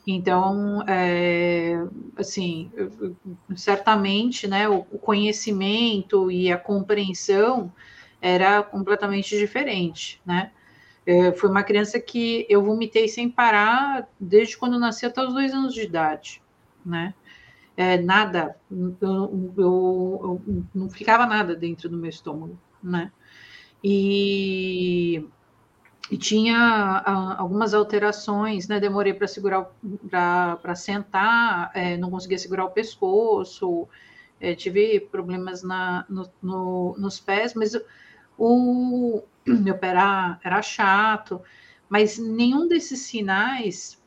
Então, 0.07 0.85
é, 0.87 1.85
assim, 2.17 2.71
certamente, 3.57 4.47
né? 4.47 4.69
O, 4.69 4.87
o 4.91 4.99
conhecimento 4.99 6.31
e 6.31 6.51
a 6.53 6.59
compreensão 6.59 7.73
era 8.21 8.63
completamente 8.63 9.37
diferente, 9.37 10.21
né? 10.25 10.51
É, 11.07 11.33
foi 11.33 11.49
uma 11.49 11.63
criança 11.63 12.01
que 12.01 12.45
eu 12.49 12.65
vomitei 12.65 13.07
sem 13.07 13.31
parar 13.31 14.09
desde 14.19 14.57
quando 14.57 14.79
nasci 14.79 15.07
até 15.07 15.23
os 15.25 15.33
dois 15.33 15.53
anos 15.55 15.73
de 15.73 15.83
idade, 15.83 16.43
né? 16.85 17.15
É, 17.77 17.99
nada, 17.99 18.57
eu, 18.71 18.97
eu, 19.01 19.59
eu, 19.59 20.43
não 20.75 20.89
ficava 20.89 21.27
nada 21.27 21.55
dentro 21.55 21.89
do 21.89 21.97
meu 21.99 22.09
estômago, 22.09 22.59
né? 22.83 23.13
e, 23.83 25.25
e 26.11 26.17
tinha 26.17 26.57
a, 26.59 27.41
algumas 27.41 27.75
alterações, 27.75 28.67
né? 28.69 28.81
Demorei 28.81 29.15
para 29.15 29.29
segurar, 29.29 29.71
para 30.11 30.75
sentar, 30.75 31.71
é, 31.75 31.97
não 31.97 32.11
conseguia 32.11 32.39
segurar 32.39 32.65
o 32.65 32.71
pescoço, 32.71 33.89
é, 34.41 34.55
tive 34.55 35.01
problemas 35.01 35.63
na, 35.63 36.05
no, 36.09 36.29
no, 36.43 36.97
nos 36.99 37.21
pés, 37.21 37.55
mas 37.55 37.79
o 38.37 39.23
meu 39.47 39.79
pé 39.79 39.89
era, 39.89 40.41
era 40.43 40.63
chato, 40.63 41.41
mas 41.89 42.19
nenhum 42.19 42.67
desses 42.67 43.01
sinais 43.03 44.03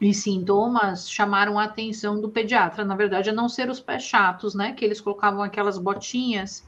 e 0.00 0.14
sintomas 0.14 1.10
chamaram 1.10 1.58
a 1.58 1.64
atenção 1.64 2.20
do 2.20 2.28
pediatra, 2.28 2.84
na 2.84 2.94
verdade, 2.94 3.30
a 3.30 3.32
não 3.32 3.48
ser 3.48 3.68
os 3.68 3.80
pés 3.80 4.04
chatos, 4.04 4.54
né? 4.54 4.72
Que 4.72 4.84
eles 4.84 5.00
colocavam 5.00 5.42
aquelas 5.42 5.76
botinhas 5.76 6.64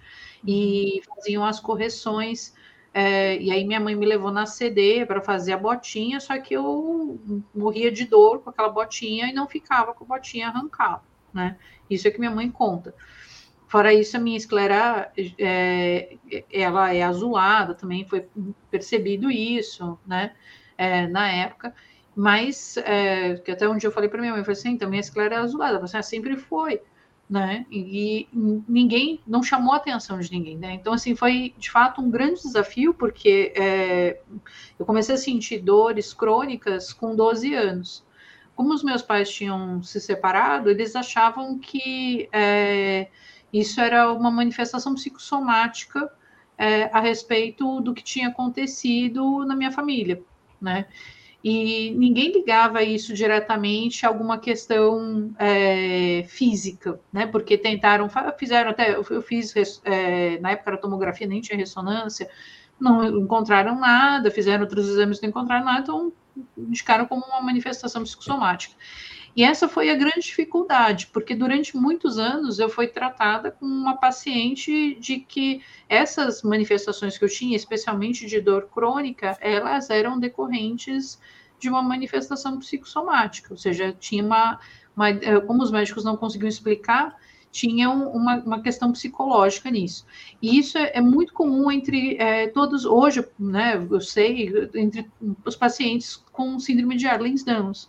e 0.46 1.00
faziam 1.06 1.44
as 1.44 1.60
correções. 1.60 2.52
É, 2.92 3.40
e 3.40 3.52
aí 3.52 3.64
minha 3.64 3.78
mãe 3.78 3.94
me 3.94 4.04
levou 4.04 4.32
na 4.32 4.46
CD 4.46 5.06
para 5.06 5.20
fazer 5.20 5.52
a 5.52 5.56
botinha, 5.56 6.18
só 6.18 6.36
que 6.40 6.54
eu 6.54 7.20
morria 7.54 7.92
de 7.92 8.04
dor 8.04 8.40
com 8.40 8.50
aquela 8.50 8.68
botinha 8.68 9.28
e 9.28 9.32
não 9.32 9.46
ficava 9.46 9.94
com 9.94 10.02
a 10.04 10.08
botinha 10.08 10.48
arrancada, 10.48 11.02
né? 11.32 11.56
Isso 11.88 12.08
é 12.08 12.10
que 12.10 12.18
minha 12.18 12.32
mãe 12.32 12.50
conta. 12.50 12.92
Fora 13.68 13.94
isso, 13.94 14.16
a 14.16 14.20
minha 14.20 14.36
esclera, 14.36 15.12
é, 15.38 16.16
ela 16.52 16.92
é 16.92 17.02
azulada, 17.04 17.72
também 17.74 18.04
foi 18.04 18.26
percebido 18.68 19.30
isso, 19.30 19.96
né? 20.04 20.34
É, 20.76 21.06
na 21.06 21.30
época, 21.30 21.72
mas 22.20 22.76
é, 22.76 23.36
que 23.36 23.50
até 23.50 23.66
um 23.66 23.78
dia 23.78 23.88
eu 23.88 23.92
falei 23.92 24.06
para 24.06 24.20
minha 24.20 24.32
mãe, 24.32 24.42
eu 24.42 24.44
falei 24.44 24.58
assim, 24.58 24.72
então 24.72 24.90
minha 24.90 25.00
esclera 25.00 25.36
é 25.36 25.38
azulada, 25.38 25.78
você 25.78 25.96
assim, 25.96 26.16
sempre 26.16 26.36
foi, 26.36 26.82
né? 27.28 27.64
E, 27.70 28.28
ninguém 28.68 29.22
não 29.26 29.42
chamou 29.42 29.72
a 29.72 29.78
atenção 29.78 30.18
de 30.18 30.30
ninguém, 30.30 30.58
né? 30.58 30.74
Então, 30.74 30.92
assim, 30.92 31.16
foi 31.16 31.54
de 31.56 31.70
fato 31.70 32.02
um 32.02 32.10
grande 32.10 32.42
desafio, 32.42 32.92
porque 32.92 33.54
é, 33.56 34.20
eu 34.78 34.84
comecei 34.84 35.14
a 35.14 35.18
sentir 35.18 35.60
dores 35.60 36.12
crônicas 36.12 36.92
com 36.92 37.16
12 37.16 37.54
anos. 37.54 38.04
Como 38.54 38.74
os 38.74 38.84
meus 38.84 39.00
pais 39.00 39.30
tinham 39.30 39.82
se 39.82 39.98
separado, 39.98 40.68
eles 40.68 40.94
achavam 40.94 41.58
que 41.58 42.28
é, 42.34 43.08
isso 43.50 43.80
era 43.80 44.12
uma 44.12 44.30
manifestação 44.30 44.94
psicossomática 44.94 46.12
é, 46.58 46.84
a 46.92 47.00
respeito 47.00 47.80
do 47.80 47.94
que 47.94 48.04
tinha 48.04 48.28
acontecido 48.28 49.46
na 49.46 49.56
minha 49.56 49.72
família, 49.72 50.22
né? 50.60 50.86
E 51.42 51.90
ninguém 51.92 52.32
ligava 52.32 52.82
isso 52.82 53.14
diretamente 53.14 54.04
a 54.04 54.08
alguma 54.08 54.38
questão 54.38 55.32
é, 55.38 56.24
física, 56.28 57.00
né? 57.12 57.26
Porque 57.26 57.56
tentaram, 57.56 58.08
fizeram 58.38 58.70
até, 58.70 58.94
eu 58.94 59.22
fiz, 59.22 59.54
é, 59.84 60.38
na 60.40 60.50
época 60.50 60.74
a 60.74 60.76
tomografia 60.76 61.26
nem 61.26 61.40
tinha 61.40 61.58
ressonância, 61.58 62.28
não 62.78 63.04
encontraram 63.20 63.78
nada, 63.78 64.30
fizeram 64.30 64.62
outros 64.62 64.86
exames, 64.88 65.20
não 65.20 65.30
encontraram 65.30 65.64
nada, 65.64 65.80
então 65.80 66.12
indicaram 66.56 67.06
como 67.06 67.24
uma 67.24 67.40
manifestação 67.40 68.02
psicossomática. 68.02 68.74
E 69.36 69.44
essa 69.44 69.68
foi 69.68 69.90
a 69.90 69.94
grande 69.94 70.22
dificuldade, 70.22 71.06
porque 71.06 71.34
durante 71.34 71.76
muitos 71.76 72.18
anos 72.18 72.58
eu 72.58 72.68
fui 72.68 72.88
tratada 72.88 73.50
com 73.50 73.64
uma 73.64 73.96
paciente 73.96 74.96
de 74.96 75.20
que 75.20 75.62
essas 75.88 76.42
manifestações 76.42 77.16
que 77.16 77.24
eu 77.24 77.28
tinha, 77.28 77.56
especialmente 77.56 78.26
de 78.26 78.40
dor 78.40 78.68
crônica, 78.68 79.38
elas 79.40 79.88
eram 79.88 80.18
decorrentes 80.18 81.20
de 81.60 81.68
uma 81.68 81.82
manifestação 81.82 82.58
psicossomática, 82.58 83.52
ou 83.52 83.56
seja, 83.56 83.92
tinha 83.92 84.24
uma, 84.24 84.58
uma 84.96 85.40
como 85.42 85.62
os 85.62 85.70
médicos 85.70 86.04
não 86.04 86.16
conseguiam 86.16 86.48
explicar, 86.48 87.14
tinha 87.52 87.90
uma, 87.90 88.36
uma 88.38 88.62
questão 88.62 88.90
psicológica 88.92 89.70
nisso. 89.70 90.06
E 90.40 90.58
isso 90.58 90.78
é, 90.78 90.92
é 90.94 91.00
muito 91.00 91.32
comum 91.32 91.70
entre 91.70 92.16
é, 92.16 92.48
todos, 92.48 92.84
hoje, 92.84 93.24
né, 93.38 93.74
eu 93.90 94.00
sei, 94.00 94.52
entre 94.74 95.08
os 95.44 95.54
pacientes 95.54 96.16
com 96.32 96.58
síndrome 96.58 96.96
de 96.96 97.06
Arlen-Danlos 97.06 97.88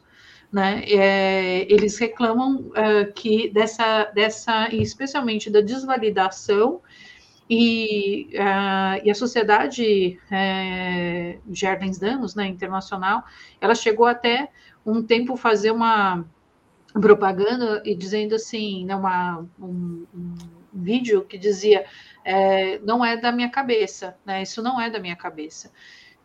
né? 0.51 0.83
É, 0.85 1.71
eles 1.71 1.97
reclamam 1.97 2.71
é, 2.75 3.05
que 3.05 3.49
dessa, 3.49 4.05
dessa, 4.05 4.67
especialmente 4.73 5.49
da 5.49 5.61
desvalidação 5.61 6.81
e, 7.53 8.29
uh, 8.33 9.05
e 9.05 9.11
a 9.11 9.13
sociedade 9.13 10.17
é, 10.31 11.37
Danos, 11.99 12.33
né, 12.33 12.47
internacional, 12.47 13.25
ela 13.59 13.75
chegou 13.75 14.05
até 14.05 14.49
um 14.85 15.03
tempo 15.03 15.35
fazer 15.35 15.71
uma 15.71 16.25
propaganda 16.93 17.81
e 17.85 17.93
dizendo 17.93 18.35
assim, 18.35 18.85
né, 18.85 18.95
uma, 18.95 19.45
um, 19.59 20.05
um 20.13 20.35
vídeo 20.73 21.25
que 21.25 21.37
dizia 21.37 21.85
é, 22.23 22.79
não 22.79 23.03
é 23.03 23.17
da 23.17 23.33
minha 23.33 23.49
cabeça, 23.49 24.17
né, 24.25 24.41
isso 24.41 24.61
não 24.61 24.79
é 24.79 24.89
da 24.89 24.99
minha 24.99 25.17
cabeça. 25.17 25.73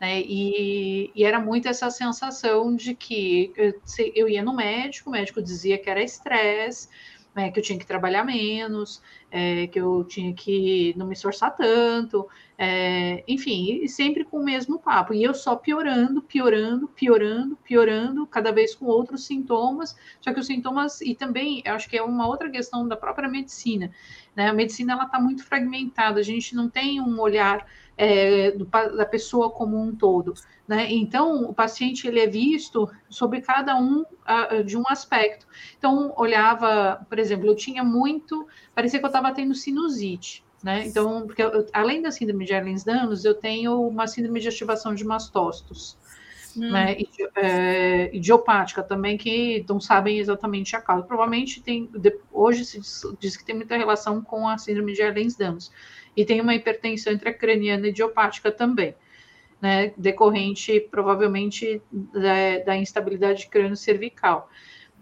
Né? 0.01 0.21
E, 0.21 1.11
e, 1.15 1.25
era 1.25 1.41
muito 1.41 1.69
essa 1.69 1.91
sensação 1.91 2.77
de 2.77 2.95
que 2.95 3.53
eu, 3.57 3.81
eu, 4.15 4.29
ia 4.29 4.43
no 4.43 4.55
médico, 4.55 5.09
o 5.09 5.13
médico 5.13 5.43
dizia 5.43 5.79
que 5.79 5.89
era 5.89 6.03
estresse, 6.03 6.89
né, 7.35 7.51
que 7.51 7.59
eu 7.59 7.63
tinha 7.63 7.79
que 7.79 7.87
trabalhar 7.87 8.25
menos, 8.25 9.03
é, 9.37 9.67
que 9.67 9.79
eu 9.79 10.03
tinha 10.03 10.33
que 10.33 10.95
não 10.97 11.07
me 11.07 11.13
esforçar 11.13 11.55
tanto, 11.55 12.27
é, 12.57 13.23
enfim, 13.29 13.83
e 13.83 13.87
sempre 13.87 14.25
com 14.25 14.39
o 14.39 14.45
mesmo 14.45 14.79
papo. 14.79 15.13
E 15.13 15.23
eu 15.23 15.35
só 15.35 15.55
piorando, 15.57 16.23
piorando, 16.23 16.89
piorando, 16.89 17.55
piorando, 17.57 18.27
cada 18.27 18.51
vez 18.51 18.75
com 18.75 18.87
outros 18.87 19.27
sintomas. 19.27 19.95
Só 20.23 20.33
que 20.33 20.41
os 20.41 20.47
sintomas, 20.47 21.03
e 21.03 21.15
também 21.15 21.61
eu 21.67 21.75
acho 21.75 21.87
que 21.87 21.99
é 21.99 22.03
uma 22.03 22.27
outra 22.27 22.49
questão 22.49 22.89
da 22.89 22.97
própria 22.97 23.29
medicina. 23.29 23.91
Né? 24.35 24.49
A 24.49 24.55
medicina 24.55 24.95
ela 24.95 25.05
está 25.05 25.21
muito 25.21 25.45
fragmentada, 25.45 26.19
a 26.19 26.23
gente 26.23 26.57
não 26.57 26.71
tem 26.71 26.99
um 26.99 27.21
olhar 27.21 27.67
é, 27.97 28.53
do, 28.53 28.65
da 28.65 29.05
pessoa 29.05 29.51
como 29.51 29.79
um 29.79 29.95
todo. 29.95 30.33
Né? 30.67 30.93
Então, 30.93 31.45
o 31.45 31.55
paciente 31.55 32.09
ele 32.09 32.21
é 32.21 32.27
visto 32.27 32.91
sobre 33.09 33.41
cada 33.41 33.77
um 33.77 34.01
uh, 34.01 34.65
de 34.65 34.77
um 34.77 34.83
aspecto. 34.89 35.47
Então, 35.79 36.13
olhava, 36.17 37.07
por 37.09 37.19
exemplo, 37.19 37.47
eu 37.47 37.55
tinha 37.55 37.85
muito, 37.85 38.47
parecia 38.77 38.99
que 38.99 39.05
eu 39.05 39.09
estava 39.09 39.33
tendo 39.33 39.55
sinusite. 39.55 40.45
Né? 40.63 40.85
Então, 40.87 41.27
porque 41.27 41.43
eu, 41.43 41.67
além 41.73 42.03
da 42.03 42.11
síndrome 42.11 42.45
de 42.45 42.53
Ehlers-Danlos, 42.53 43.25
eu 43.25 43.35
tenho 43.35 43.81
uma 43.89 44.07
síndrome 44.07 44.39
de 44.39 44.49
ativação 44.49 44.95
de 44.95 45.05
mastócitos. 45.05 45.99
hum. 46.57 46.71
né, 46.71 46.97
é, 47.37 48.15
idiopática 48.15 48.83
também, 48.83 49.17
que 49.17 49.65
não 49.69 49.81
sabem 49.81 50.19
exatamente 50.19 50.77
a 50.77 50.81
causa. 50.81 51.07
Provavelmente 51.07 51.63
tem, 51.63 51.91
hoje 52.31 52.65
se 52.65 52.79
diz, 52.81 53.03
diz 53.19 53.37
que 53.37 53.45
tem 53.45 53.55
muita 53.55 53.77
relação 53.77 54.23
com 54.23 54.47
a 54.49 54.59
síndrome 54.59 54.93
de 54.93 55.03
Ehlers-Danlos, 55.03 55.73
e 56.17 56.25
tem 56.25 56.41
uma 56.41 56.55
hipertensão 56.55 57.13
intracraniana 57.13 57.89
idiopática 57.89 58.51
também, 58.51 58.95
né, 59.61 59.93
decorrente 59.97 60.81
provavelmente 60.91 61.83
da, 61.93 62.65
da 62.65 62.77
instabilidade 62.77 63.49
crânio-cervical. 63.49 64.51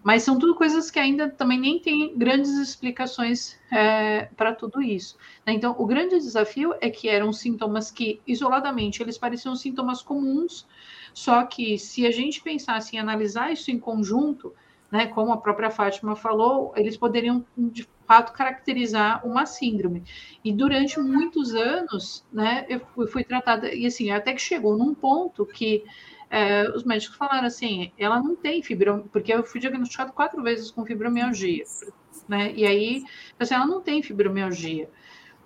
Mas 0.04 0.23
são 0.23 0.38
tudo 0.38 0.54
coisas 0.54 0.90
que 0.90 0.99
ainda 0.99 1.30
também 1.30 1.58
nem 1.58 1.78
tem 1.78 2.14
grandes 2.14 2.50
explicações 2.58 3.58
é, 3.73 4.26
para 4.37 4.54
tudo 4.54 4.82
isso. 4.82 5.16
Né? 5.46 5.54
Então, 5.54 5.75
o 5.78 5.87
grande 5.87 6.16
desafio 6.16 6.75
é 6.78 6.90
que 6.90 7.08
eram 7.08 7.32
sintomas 7.32 7.90
que, 7.90 8.20
isoladamente, 8.26 9.02
eles 9.02 9.16
pareciam 9.16 9.56
sintomas 9.56 10.02
comuns, 10.02 10.66
só 11.14 11.44
que 11.44 11.78
se 11.78 12.06
a 12.06 12.11
gente 12.11 12.42
pensasse 12.42 12.94
em 12.94 12.99
analisar 12.99 13.50
isso 13.50 13.70
em 13.70 13.78
conjunto, 13.78 14.54
né, 14.92 15.06
como 15.06 15.32
a 15.32 15.38
própria 15.38 15.70
Fátima 15.70 16.14
falou, 16.14 16.75
eles 16.76 16.99
poderiam, 16.99 17.42
de 17.56 17.88
fato, 18.06 18.32
caracterizar 18.34 19.26
uma 19.26 19.46
síndrome. 19.46 20.04
E 20.44 20.52
durante 20.52 21.00
muitos 21.00 21.54
anos, 21.54 22.25
né, 22.30 22.66
eu 22.68 22.80
fui, 22.94 23.06
fui 23.06 23.25
tratada, 23.25 23.75
e 23.75 23.87
assim, 23.87 24.11
até 24.11 24.34
que 24.34 24.40
chegou 24.40 24.76
num 24.76 24.94
ponto 24.94 25.46
que 25.46 25.82
é, 26.35 26.69
os 26.71 26.83
médicos 26.83 27.17
falaram 27.17 27.47
assim, 27.47 27.93
ela 27.97 28.21
não 28.21 28.35
tem 28.35 28.61
fibromialgia, 28.61 29.09
porque 29.12 29.33
eu 29.33 29.45
fui 29.45 29.61
diagnosticado 29.61 30.12
quatro 30.12 30.43
vezes 30.43 30.69
com 30.69 30.85
fibromialgia, 30.85 31.62
né? 32.29 32.53
E 32.57 32.67
aí, 32.67 33.05
assim, 33.38 33.55
ela 33.55 33.67
não 33.67 33.81
tem 33.81 34.03
fibromialgia, 34.03 34.91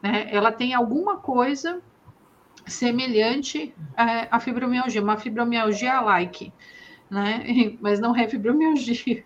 né? 0.02 0.28
Ela 0.30 0.50
tem 0.50 0.73
alguma 0.73 1.18
coisa 1.18 1.83
semelhante 2.66 3.75
é, 3.99 4.28
à 4.30 4.40
fibromialgia, 4.40 5.02
uma 5.02 5.18
fibromialgia 5.18 6.00
like, 6.00 6.50
né? 7.11 7.45
Mas 7.83 8.00
não 8.00 8.16
é 8.16 8.26
fibromialgia. 8.26 9.25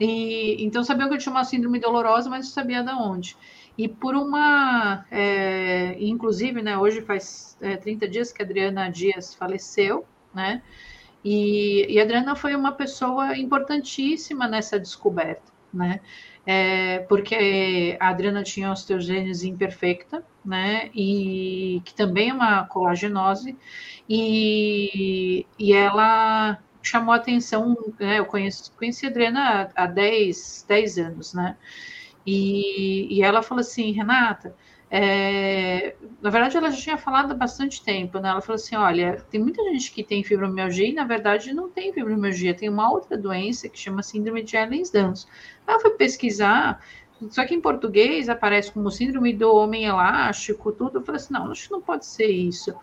E, 0.00 0.64
então, 0.64 0.82
sabia 0.82 1.06
que 1.06 1.14
eu 1.14 1.18
tinha 1.18 1.32
uma 1.32 1.44
síndrome 1.44 1.78
dolorosa, 1.78 2.28
mas 2.28 2.46
não 2.46 2.52
sabia 2.52 2.82
de 2.82 2.90
onde. 2.90 3.36
E 3.78 3.86
por 3.88 4.16
uma. 4.16 5.04
É, 5.12 5.96
inclusive, 6.00 6.60
né, 6.60 6.76
hoje 6.76 7.02
faz 7.02 7.56
é, 7.60 7.76
30 7.76 8.08
dias 8.08 8.32
que 8.32 8.42
a 8.42 8.44
Adriana 8.44 8.90
Dias 8.90 9.32
faleceu, 9.34 10.04
né? 10.34 10.62
E, 11.24 11.86
e 11.92 12.00
a 12.00 12.02
Adriana 12.02 12.34
foi 12.34 12.54
uma 12.54 12.72
pessoa 12.72 13.36
importantíssima 13.36 14.48
nessa 14.48 14.78
descoberta, 14.78 15.52
né? 15.72 16.00
É, 16.44 17.00
porque 17.00 17.96
a 18.00 18.08
Adriana 18.08 18.42
tinha 18.42 18.72
osteogênese 18.72 19.48
imperfeita, 19.48 20.24
né? 20.44 20.90
E 20.94 21.80
que 21.84 21.94
também 21.94 22.30
é 22.30 22.34
uma 22.34 22.66
colagenose, 22.66 23.56
e, 24.08 25.46
e 25.58 25.72
ela 25.72 26.58
chamou 26.82 27.14
atenção, 27.14 27.76
né? 27.98 28.18
Eu 28.18 28.26
conheço, 28.26 28.72
conheci 28.76 29.06
a 29.06 29.08
Adriana 29.08 29.70
há, 29.76 29.84
há 29.84 29.86
10, 29.86 30.64
10 30.68 30.98
anos, 30.98 31.34
né? 31.34 31.56
E, 32.26 33.16
e 33.16 33.22
ela 33.22 33.42
falou 33.42 33.60
assim, 33.60 33.92
Renata, 33.92 34.54
é, 34.94 35.96
na 36.20 36.28
verdade, 36.28 36.54
ela 36.58 36.70
já 36.70 36.76
tinha 36.76 36.98
falado 36.98 37.32
há 37.32 37.34
bastante 37.34 37.82
tempo, 37.82 38.18
né? 38.18 38.28
Ela 38.28 38.42
falou 38.42 38.56
assim: 38.56 38.76
olha, 38.76 39.24
tem 39.30 39.40
muita 39.40 39.64
gente 39.64 39.90
que 39.90 40.04
tem 40.04 40.22
fibromialgia 40.22 40.86
e, 40.86 40.92
na 40.92 41.04
verdade, 41.04 41.54
não 41.54 41.70
tem 41.70 41.94
fibromialgia, 41.94 42.52
tem 42.52 42.68
uma 42.68 42.92
outra 42.92 43.16
doença 43.16 43.70
que 43.70 43.78
chama 43.78 44.02
síndrome 44.02 44.42
de 44.42 44.54
Ehlers-Danlos. 44.54 45.26
Ela 45.66 45.80
foi 45.80 45.92
pesquisar, 45.92 46.84
só 47.30 47.46
que 47.46 47.54
em 47.54 47.60
português 47.62 48.28
aparece 48.28 48.70
como 48.70 48.90
síndrome 48.90 49.32
do 49.32 49.50
homem 49.56 49.86
elástico, 49.86 50.70
tudo. 50.72 50.98
Eu 50.98 51.02
falei 51.02 51.22
assim: 51.22 51.32
não, 51.32 51.50
acho 51.50 51.68
que 51.68 51.72
não 51.72 51.80
pode 51.80 52.04
ser 52.04 52.26
isso, 52.26 52.74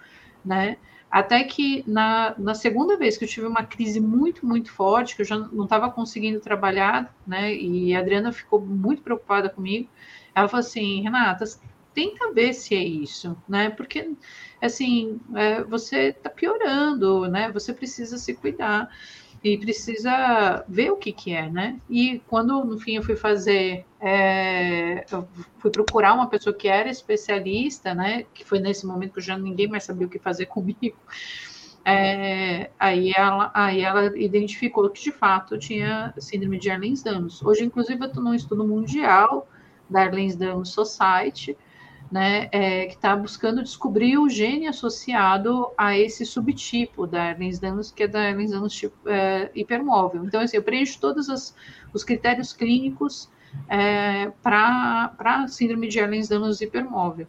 né? 0.43 0.77
Até 1.11 1.43
que 1.43 1.83
na, 1.87 2.33
na 2.39 2.55
segunda 2.55 2.97
vez 2.97 3.17
que 3.17 3.25
eu 3.25 3.29
tive 3.29 3.45
uma 3.45 3.63
crise 3.63 3.99
muito, 3.99 4.47
muito 4.47 4.71
forte, 4.71 5.15
que 5.15 5.21
eu 5.21 5.25
já 5.25 5.37
não 5.37 5.65
estava 5.65 5.91
conseguindo 5.91 6.39
trabalhar, 6.39 7.15
né? 7.25 7.53
E 7.53 7.95
a 7.95 7.99
Adriana 7.99 8.31
ficou 8.31 8.59
muito 8.59 9.03
preocupada 9.03 9.47
comigo. 9.47 9.87
Ela 10.33 10.47
falou 10.47 10.61
assim: 10.61 11.01
Renata, 11.01 11.45
tenta 11.93 12.31
ver 12.33 12.53
se 12.53 12.75
é 12.75 12.83
isso, 12.83 13.35
né? 13.47 13.69
Porque, 13.69 14.11
assim, 14.61 15.19
é, 15.35 15.63
você 15.63 16.09
está 16.09 16.29
piorando, 16.29 17.27
né? 17.27 17.51
Você 17.51 17.73
precisa 17.73 18.17
se 18.17 18.33
cuidar 18.33 18.89
e 19.43 19.57
precisa 19.57 20.65
ver 20.67 20.91
o 20.91 20.97
que 20.97 21.11
que 21.11 21.31
é, 21.31 21.49
né? 21.49 21.79
E 21.89 22.21
quando, 22.27 22.63
no 22.65 22.77
fim, 22.77 22.95
eu 22.95 23.03
fui 23.03 23.15
fazer, 23.15 23.85
é, 23.99 25.05
eu 25.11 25.27
fui 25.59 25.71
procurar 25.71 26.13
uma 26.13 26.27
pessoa 26.27 26.53
que 26.53 26.67
era 26.67 26.89
especialista, 26.89 27.93
né? 27.93 28.25
Que 28.33 28.43
foi 28.43 28.59
nesse 28.59 28.85
momento 28.85 29.13
que 29.13 29.21
já 29.21 29.37
ninguém 29.37 29.67
mais 29.67 29.83
sabia 29.83 30.07
o 30.07 30.09
que 30.09 30.19
fazer 30.19 30.45
comigo. 30.47 30.97
É, 31.85 32.69
aí, 32.77 33.13
ela, 33.15 33.49
aí 33.53 33.81
ela 33.81 34.17
identificou 34.17 34.89
que, 34.89 35.01
de 35.01 35.11
fato, 35.11 35.55
eu 35.55 35.59
tinha 35.59 36.13
síndrome 36.17 36.59
de 36.59 36.69
Ehlers-Danlos. 36.69 37.41
Hoje, 37.41 37.63
inclusive, 37.63 38.03
eu 38.03 38.07
estou 38.07 38.21
num 38.21 38.33
estudo 38.33 38.67
mundial 38.67 39.47
da 39.89 40.05
Ehlers-Danlos 40.05 40.69
Society, 40.69 41.57
né, 42.11 42.49
é, 42.51 42.87
que 42.87 42.95
está 42.95 43.15
buscando 43.15 43.61
descobrir 43.61 44.17
o 44.17 44.27
gene 44.27 44.67
associado 44.67 45.71
a 45.77 45.97
esse 45.97 46.25
subtipo 46.25 47.05
da 47.05 47.31
Ehlers-Danlos, 47.31 47.91
que 47.91 48.03
é 48.03 48.07
da 48.07 48.31
Ehlers-Danlos 48.31 48.73
tipo, 48.73 49.07
é, 49.07 49.51
hipermóvel. 49.53 50.25
Então, 50.25 50.41
assim, 50.41 50.57
eu 50.57 50.63
preencho 50.63 50.99
todos 50.99 51.29
as, 51.29 51.55
os 51.93 52.03
critérios 52.03 52.51
clínicos 52.51 53.29
é, 53.67 54.31
para 54.41 55.13
a 55.19 55.47
síndrome 55.47 55.87
de 55.87 55.99
Ehlers-Danlos 55.99 56.61
hipermóvel. 56.61 57.27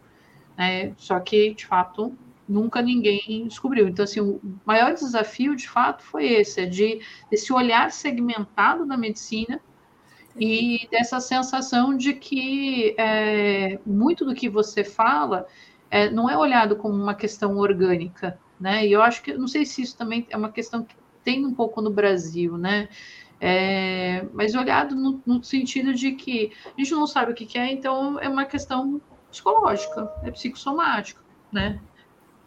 Né, 0.56 0.92
só 0.96 1.20
que, 1.20 1.54
de 1.54 1.66
fato, 1.66 2.16
nunca 2.48 2.80
ninguém 2.80 3.46
descobriu. 3.46 3.86
Então, 3.86 4.04
assim, 4.04 4.20
o 4.20 4.40
maior 4.64 4.94
desafio, 4.94 5.54
de 5.54 5.68
fato, 5.68 6.02
foi 6.02 6.26
esse, 6.26 6.62
é 6.62 6.66
de 6.66 7.00
esse 7.30 7.52
olhar 7.52 7.92
segmentado 7.92 8.86
da 8.86 8.96
medicina 8.96 9.60
e 10.40 10.88
dessa 10.90 11.20
sensação 11.20 11.94
de 11.94 12.14
que 12.14 12.94
é, 12.98 13.78
muito 13.84 14.24
do 14.24 14.34
que 14.34 14.48
você 14.48 14.82
fala 14.82 15.46
é, 15.90 16.08
não 16.08 16.30
é 16.30 16.36
olhado 16.36 16.76
como 16.76 16.94
uma 16.94 17.14
questão 17.14 17.58
orgânica, 17.58 18.40
né? 18.58 18.86
E 18.86 18.92
eu 18.92 19.02
acho 19.02 19.22
que, 19.22 19.34
não 19.34 19.46
sei 19.46 19.66
se 19.66 19.82
isso 19.82 19.98
também 19.98 20.26
é 20.30 20.36
uma 20.36 20.50
questão 20.50 20.82
que 20.82 20.96
tem 21.22 21.44
um 21.44 21.52
pouco 21.52 21.82
no 21.82 21.90
Brasil, 21.90 22.56
né? 22.56 22.88
É, 23.38 24.26
mas 24.32 24.54
olhado 24.54 24.94
no, 24.94 25.22
no, 25.26 25.42
sentido 25.42 25.92
de 25.94 26.12
que 26.12 26.52
a 26.66 26.80
gente 26.80 26.92
não 26.92 27.06
sabe 27.06 27.32
o 27.32 27.34
que, 27.34 27.46
que 27.46 27.58
é, 27.58 27.72
então 27.72 28.18
é 28.20 28.28
uma 28.28 28.44
questão 28.44 29.00
psicológica, 29.30 30.10
é 30.22 30.30
psicossomática, 30.30 31.22
né? 31.52 31.80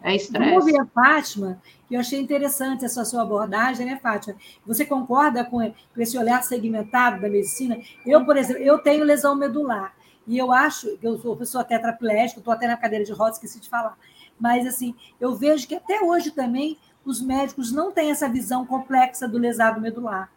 É 0.04 0.14
estresse. 0.14 0.50
Vamos 0.50 0.66
ouvir 0.66 0.78
a 0.78 0.84
Fátima, 0.84 1.62
que 1.88 1.94
eu 1.96 2.00
achei 2.00 2.20
interessante 2.20 2.84
essa 2.84 3.06
sua 3.06 3.22
abordagem, 3.22 3.86
né, 3.86 3.98
Fátima? 4.02 4.36
Você 4.66 4.84
concorda 4.84 5.42
com 5.46 5.62
esse 5.96 6.18
olhar 6.18 6.42
segmentado 6.42 7.22
da 7.22 7.28
medicina? 7.30 7.80
Eu, 8.04 8.22
por 8.22 8.36
exemplo, 8.36 8.62
eu 8.62 8.78
tenho 8.78 9.02
lesão 9.02 9.34
medular. 9.34 9.96
E 10.26 10.36
eu 10.36 10.52
acho 10.52 10.98
que 10.98 11.06
eu 11.06 11.18
sou 11.18 11.34
pessoa 11.34 11.64
tetraplégica, 11.64 12.38
estou 12.38 12.52
até 12.52 12.66
na 12.66 12.76
cadeira 12.76 13.02
de 13.02 13.12
rodas, 13.12 13.36
esqueci 13.36 13.58
de 13.60 13.70
falar. 13.70 13.98
Mas, 14.38 14.66
assim, 14.66 14.94
eu 15.18 15.34
vejo 15.34 15.66
que 15.66 15.74
até 15.74 16.02
hoje 16.02 16.30
também 16.30 16.78
os 17.02 17.22
médicos 17.22 17.72
não 17.72 17.90
têm 17.90 18.10
essa 18.10 18.28
visão 18.28 18.66
complexa 18.66 19.26
do 19.26 19.38
lesado 19.38 19.80
medular. 19.80 20.30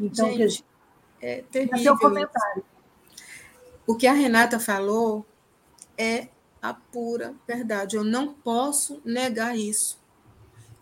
Então, 0.00 0.32
Gente, 0.32 0.64
que... 1.20 1.26
é 1.26 1.44
terrível. 1.50 1.98
comentário. 1.98 2.64
O 3.86 3.94
que 3.94 4.06
a 4.06 4.14
Renata 4.14 4.58
falou 4.58 5.26
é 5.98 6.28
a 6.62 6.72
pura 6.72 7.34
verdade. 7.46 7.96
Eu 7.96 8.04
não 8.04 8.32
posso 8.32 9.02
negar 9.04 9.58
isso. 9.58 10.00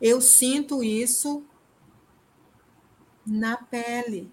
Eu 0.01 0.21
sinto 0.21 0.85
isso 0.85 1.43
na 3.27 3.57
pele. 3.57 4.31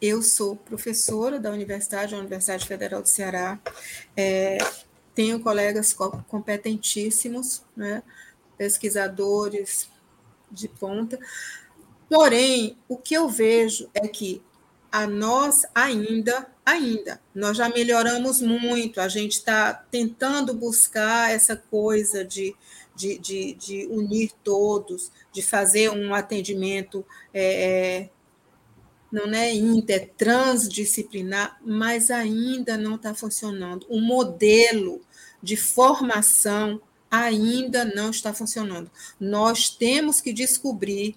Eu 0.00 0.22
sou 0.22 0.56
professora 0.56 1.38
da 1.38 1.50
universidade, 1.50 2.12
da 2.12 2.18
Universidade 2.18 2.66
Federal 2.66 3.02
do 3.02 3.08
Ceará. 3.08 3.60
É, 4.16 4.58
tenho 5.14 5.40
colegas 5.40 5.92
competentíssimos, 5.92 7.62
né, 7.76 8.02
pesquisadores 8.56 9.88
de 10.50 10.68
ponta. 10.68 11.18
Porém, 12.08 12.76
o 12.88 12.96
que 12.96 13.14
eu 13.14 13.28
vejo 13.28 13.88
é 13.94 14.08
que 14.08 14.42
a 14.90 15.06
nós 15.06 15.64
ainda, 15.74 16.50
ainda, 16.70 17.20
nós 17.34 17.56
já 17.56 17.68
melhoramos 17.68 18.40
muito, 18.40 19.00
a 19.00 19.08
gente 19.08 19.32
está 19.32 19.72
tentando 19.72 20.54
buscar 20.54 21.30
essa 21.30 21.56
coisa 21.56 22.24
de, 22.24 22.54
de, 22.94 23.18
de, 23.18 23.54
de, 23.54 23.86
unir 23.86 24.32
todos, 24.44 25.10
de 25.32 25.42
fazer 25.42 25.90
um 25.90 26.14
atendimento 26.14 27.04
é, 27.32 28.00
é 28.04 28.10
não 29.10 29.26
é 29.34 29.52
inter, 29.52 30.12
transdisciplinar, 30.16 31.58
mas 31.64 32.12
ainda 32.12 32.76
não 32.76 32.94
está 32.94 33.12
funcionando. 33.12 33.84
O 33.88 34.00
modelo 34.00 35.00
de 35.42 35.56
formação 35.56 36.80
ainda 37.10 37.84
não 37.84 38.10
está 38.10 38.32
funcionando. 38.32 38.88
Nós 39.18 39.68
temos 39.68 40.20
que 40.20 40.32
descobrir 40.32 41.16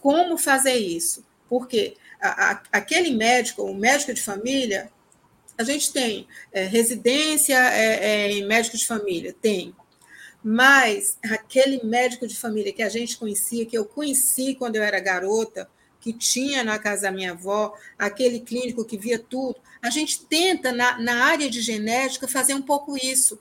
como 0.00 0.38
fazer 0.38 0.76
isso, 0.76 1.24
porque 1.48 1.96
a, 2.28 2.62
aquele 2.72 3.10
médico, 3.10 3.62
o 3.62 3.74
médico 3.74 4.12
de 4.12 4.22
família, 4.22 4.90
a 5.58 5.64
gente 5.64 5.92
tem 5.92 6.26
é, 6.52 6.64
residência 6.64 7.56
é, 7.56 8.26
é, 8.26 8.32
em 8.32 8.46
médico 8.46 8.76
de 8.76 8.86
família, 8.86 9.34
tem. 9.40 9.74
Mas 10.42 11.18
aquele 11.24 11.82
médico 11.84 12.26
de 12.26 12.36
família 12.36 12.72
que 12.72 12.82
a 12.82 12.88
gente 12.88 13.16
conhecia, 13.16 13.66
que 13.66 13.76
eu 13.76 13.84
conheci 13.84 14.54
quando 14.54 14.76
eu 14.76 14.82
era 14.82 15.00
garota, 15.00 15.68
que 16.00 16.12
tinha 16.12 16.62
na 16.62 16.78
casa 16.78 17.02
da 17.02 17.10
minha 17.10 17.32
avó, 17.32 17.74
aquele 17.98 18.40
clínico 18.40 18.84
que 18.84 18.96
via 18.96 19.18
tudo, 19.18 19.56
a 19.82 19.90
gente 19.90 20.24
tenta, 20.24 20.70
na, 20.70 20.98
na 21.00 21.24
área 21.24 21.50
de 21.50 21.60
genética, 21.60 22.28
fazer 22.28 22.54
um 22.54 22.62
pouco 22.62 22.96
isso. 22.96 23.38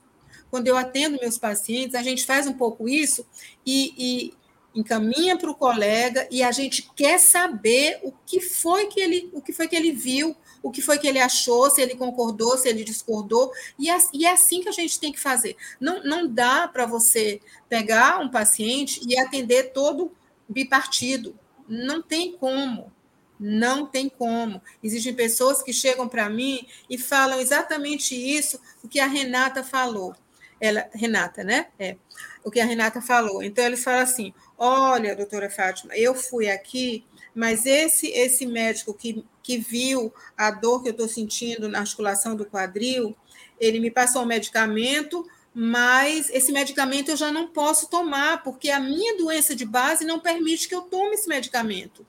Quando 0.49 0.67
eu 0.67 0.77
atendo 0.77 1.19
meus 1.19 1.37
pacientes, 1.37 1.95
a 1.95 2.01
gente 2.01 2.25
faz 2.25 2.47
um 2.47 2.53
pouco 2.53 2.87
isso 2.87 3.25
e, 3.65 3.93
e 3.97 4.33
encaminha 4.75 5.37
para 5.37 5.49
o 5.49 5.55
colega 5.55 6.27
e 6.29 6.43
a 6.43 6.51
gente 6.51 6.91
quer 6.95 7.19
saber 7.19 7.99
o 8.03 8.11
que 8.25 8.41
foi 8.41 8.87
que 8.87 8.99
ele, 8.99 9.29
o 9.33 9.41
que 9.41 9.53
foi 9.53 9.67
que 9.67 9.75
ele 9.75 9.91
viu, 9.91 10.35
o 10.61 10.71
que 10.71 10.81
foi 10.81 10.97
que 10.97 11.07
ele 11.07 11.19
achou, 11.19 11.69
se 11.69 11.81
ele 11.81 11.95
concordou, 11.95 12.57
se 12.57 12.67
ele 12.67 12.83
discordou, 12.83 13.51
e 13.79 13.89
é, 13.89 14.31
assim 14.31 14.61
que 14.61 14.69
a 14.69 14.71
gente 14.71 14.99
tem 14.99 15.11
que 15.11 15.19
fazer. 15.19 15.55
Não, 15.79 16.03
não 16.03 16.27
dá 16.27 16.67
para 16.67 16.85
você 16.85 17.39
pegar 17.69 18.19
um 18.19 18.29
paciente 18.29 18.99
e 19.07 19.17
atender 19.17 19.71
todo 19.71 20.11
bipartido. 20.49 21.37
Não 21.67 22.01
tem 22.01 22.33
como. 22.33 22.91
Não 23.39 23.85
tem 23.85 24.09
como. 24.09 24.61
Existem 24.83 25.13
pessoas 25.13 25.61
que 25.61 25.71
chegam 25.73 26.07
para 26.07 26.29
mim 26.29 26.65
e 26.89 26.97
falam 26.97 27.39
exatamente 27.39 28.15
isso, 28.15 28.59
o 28.83 28.87
que 28.87 28.99
a 28.99 29.07
Renata 29.07 29.63
falou. 29.63 30.15
Ela, 30.59 30.89
Renata, 30.93 31.43
né? 31.43 31.67
É. 31.77 31.97
O 32.45 32.51
que 32.51 32.59
a 32.59 32.65
Renata 32.65 33.01
falou. 33.01 33.41
Então, 33.41 33.65
eles 33.65 33.83
falam 33.83 34.01
assim: 34.01 34.31
olha, 34.55 35.15
doutora 35.15 35.49
Fátima, 35.49 35.97
eu 35.97 36.13
fui 36.13 36.47
aqui, 36.47 37.03
mas 37.33 37.65
esse, 37.65 38.07
esse 38.07 38.45
médico 38.45 38.93
que, 38.93 39.25
que 39.41 39.57
viu 39.57 40.13
a 40.37 40.51
dor 40.51 40.83
que 40.83 40.89
eu 40.89 40.91
estou 40.91 41.07
sentindo 41.07 41.67
na 41.67 41.79
articulação 41.79 42.35
do 42.35 42.45
quadril, 42.45 43.17
ele 43.59 43.79
me 43.79 43.89
passou 43.89 44.21
um 44.21 44.27
medicamento, 44.27 45.27
mas 45.53 46.29
esse 46.29 46.51
medicamento 46.51 47.09
eu 47.09 47.17
já 47.17 47.31
não 47.31 47.47
posso 47.47 47.89
tomar, 47.89 48.43
porque 48.43 48.69
a 48.69 48.79
minha 48.79 49.17
doença 49.17 49.55
de 49.55 49.65
base 49.65 50.05
não 50.05 50.19
permite 50.19 50.67
que 50.67 50.75
eu 50.75 50.83
tome 50.83 51.15
esse 51.15 51.27
medicamento. 51.27 52.05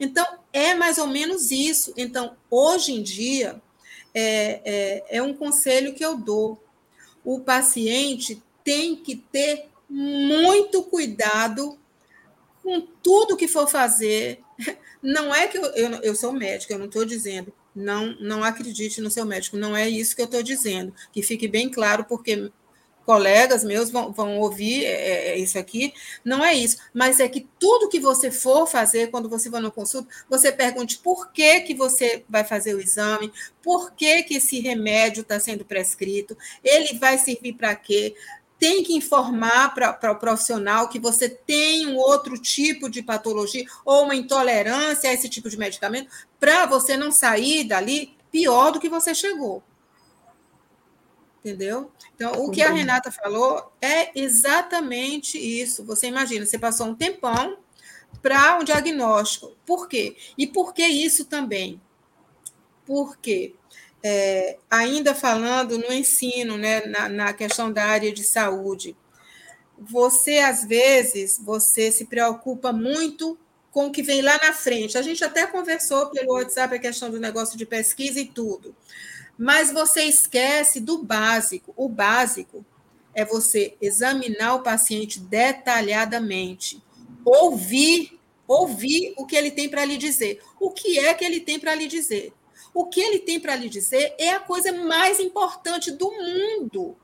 Então, 0.00 0.26
é 0.52 0.74
mais 0.74 0.98
ou 0.98 1.06
menos 1.06 1.52
isso. 1.52 1.94
Então, 1.96 2.36
hoje 2.50 2.92
em 2.92 3.02
dia, 3.02 3.62
é, 4.12 4.60
é, 4.64 5.18
é 5.18 5.22
um 5.22 5.32
conselho 5.32 5.94
que 5.94 6.04
eu 6.04 6.16
dou. 6.16 6.60
O 7.24 7.38
paciente 7.38 8.42
tem 8.64 8.96
que 8.96 9.16
ter 9.16 9.68
muito 9.88 10.82
cuidado 10.84 11.78
com 12.62 12.80
tudo 13.02 13.36
que 13.36 13.48
for 13.48 13.68
fazer. 13.68 14.40
Não 15.02 15.34
é 15.34 15.48
que 15.48 15.58
eu, 15.58 15.64
eu, 15.74 15.90
eu 16.02 16.14
sou 16.14 16.32
médica, 16.32 16.74
eu 16.74 16.78
não 16.78 16.86
estou 16.86 17.04
dizendo, 17.04 17.52
não, 17.74 18.14
não 18.20 18.44
acredite 18.44 19.00
no 19.00 19.10
seu 19.10 19.26
médico, 19.26 19.56
não 19.56 19.76
é 19.76 19.88
isso 19.88 20.14
que 20.14 20.22
eu 20.22 20.26
estou 20.26 20.42
dizendo. 20.42 20.94
Que 21.12 21.22
fique 21.22 21.48
bem 21.48 21.68
claro, 21.68 22.04
porque 22.04 22.52
colegas 23.04 23.64
meus 23.64 23.90
vão, 23.90 24.12
vão 24.12 24.38
ouvir 24.38 24.84
é, 24.84 24.90
é, 24.90 25.28
é, 25.30 25.38
isso 25.38 25.58
aqui, 25.58 25.92
não 26.24 26.44
é 26.44 26.54
isso, 26.54 26.76
mas 26.94 27.20
é 27.20 27.28
que 27.28 27.48
tudo 27.58 27.88
que 27.88 27.98
você 27.98 28.30
for 28.30 28.66
fazer, 28.66 29.10
quando 29.10 29.28
você 29.28 29.50
vai 29.50 29.60
no 29.60 29.72
consulta, 29.72 30.08
você 30.28 30.52
pergunte 30.52 30.98
por 30.98 31.32
que, 31.32 31.60
que 31.62 31.74
você 31.74 32.24
vai 32.28 32.44
fazer 32.44 32.74
o 32.74 32.80
exame, 32.80 33.32
por 33.62 33.92
que, 33.92 34.22
que 34.22 34.34
esse 34.36 34.60
remédio 34.60 35.22
está 35.22 35.38
sendo 35.40 35.64
prescrito, 35.64 36.36
ele 36.62 36.98
vai 36.98 37.18
servir 37.18 37.54
para 37.54 37.74
quê? 37.74 38.14
Tem 38.62 38.84
que 38.84 38.94
informar 38.94 39.74
para 39.74 39.90
o 39.90 39.94
pro 39.94 40.14
profissional 40.14 40.88
que 40.88 41.00
você 41.00 41.28
tem 41.28 41.88
um 41.88 41.96
outro 41.96 42.38
tipo 42.38 42.88
de 42.88 43.02
patologia 43.02 43.64
ou 43.84 44.04
uma 44.04 44.14
intolerância 44.14 45.10
a 45.10 45.12
esse 45.12 45.28
tipo 45.28 45.50
de 45.50 45.58
medicamento, 45.58 46.08
para 46.38 46.64
você 46.66 46.96
não 46.96 47.10
sair 47.10 47.64
dali 47.64 48.16
pior 48.30 48.70
do 48.70 48.78
que 48.78 48.88
você 48.88 49.16
chegou 49.16 49.64
entendeu? 51.44 51.90
Então, 52.14 52.44
o 52.44 52.52
que 52.52 52.62
a 52.62 52.70
Renata 52.70 53.10
falou 53.10 53.72
é 53.82 54.16
exatamente 54.16 55.36
isso. 55.36 55.84
Você 55.84 56.06
imagina, 56.06 56.46
você 56.46 56.56
passou 56.56 56.86
um 56.86 56.94
tempão 56.94 57.58
para 58.22 58.60
um 58.60 58.62
diagnóstico. 58.62 59.56
Por 59.66 59.88
quê? 59.88 60.16
E 60.38 60.46
por 60.46 60.72
que 60.72 60.86
isso 60.86 61.24
também? 61.24 61.82
Porque, 62.86 63.56
é, 64.02 64.58
ainda 64.70 65.14
falando 65.14 65.78
no 65.78 65.92
ensino, 65.92 66.58
né, 66.58 66.84
na, 66.86 67.08
na 67.08 67.32
questão 67.32 67.72
da 67.72 67.84
área 67.84 68.12
de 68.12 68.24
saúde, 68.24 68.96
você, 69.78 70.38
às 70.38 70.64
vezes, 70.64 71.38
você 71.42 71.90
se 71.90 72.04
preocupa 72.04 72.72
muito 72.72 73.38
com 73.70 73.86
o 73.86 73.90
que 73.90 74.02
vem 74.02 74.22
lá 74.22 74.38
na 74.38 74.52
frente. 74.52 74.98
A 74.98 75.02
gente 75.02 75.24
até 75.24 75.46
conversou 75.46 76.10
pelo 76.10 76.34
WhatsApp 76.34 76.74
a 76.74 76.78
questão 76.78 77.10
do 77.10 77.18
negócio 77.18 77.56
de 77.56 77.64
pesquisa 77.64 78.20
e 78.20 78.26
tudo. 78.26 78.74
Mas 79.36 79.72
você 79.72 80.04
esquece 80.04 80.78
do 80.78 81.02
básico. 81.02 81.72
O 81.76 81.88
básico 81.88 82.64
é 83.14 83.24
você 83.24 83.76
examinar 83.80 84.54
o 84.54 84.62
paciente 84.62 85.18
detalhadamente, 85.18 86.82
ouvir, 87.24 88.18
ouvir 88.46 89.14
o 89.16 89.26
que 89.26 89.36
ele 89.36 89.50
tem 89.50 89.68
para 89.68 89.84
lhe 89.84 89.96
dizer. 89.96 90.40
O 90.60 90.70
que 90.70 90.98
é 90.98 91.14
que 91.14 91.24
ele 91.24 91.40
tem 91.40 91.58
para 91.58 91.74
lhe 91.74 91.88
dizer? 91.88 92.32
O 92.74 92.86
que 92.86 93.00
ele 93.00 93.18
tem 93.18 93.38
para 93.38 93.56
lhe 93.56 93.68
dizer 93.68 94.14
é 94.18 94.30
a 94.30 94.40
coisa 94.40 94.72
mais 94.72 95.20
importante 95.20 95.90
do 95.90 96.10
mundo. 96.10 96.96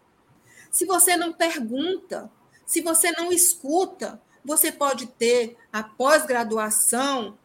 Se 0.70 0.86
você 0.86 1.16
não 1.16 1.32
pergunta, 1.32 2.30
se 2.66 2.80
você 2.80 3.12
não 3.12 3.32
escuta, 3.32 4.20
você 4.44 4.72
pode 4.72 5.06
ter 5.06 5.56
a 5.72 5.82
pós-graduação 5.82 7.38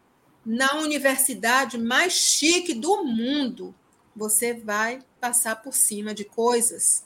na 0.44 0.76
universidade 0.76 1.78
mais 1.78 2.12
chique 2.12 2.74
do 2.74 3.04
mundo 3.04 3.74
você 4.14 4.54
vai 4.54 5.00
passar 5.20 5.56
por 5.56 5.74
cima 5.74 6.14
de 6.14 6.24
coisas 6.24 7.04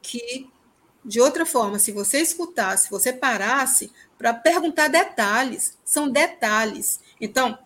que, 0.00 0.48
de 1.04 1.20
outra 1.20 1.44
forma, 1.44 1.78
se 1.78 1.92
você 1.92 2.20
escutasse, 2.20 2.84
se 2.84 2.90
você 2.90 3.12
parasse 3.12 3.90
para 4.16 4.32
perguntar 4.32 4.88
detalhes, 4.88 5.76
são 5.84 6.08
detalhes. 6.08 7.00
Então, 7.20 7.58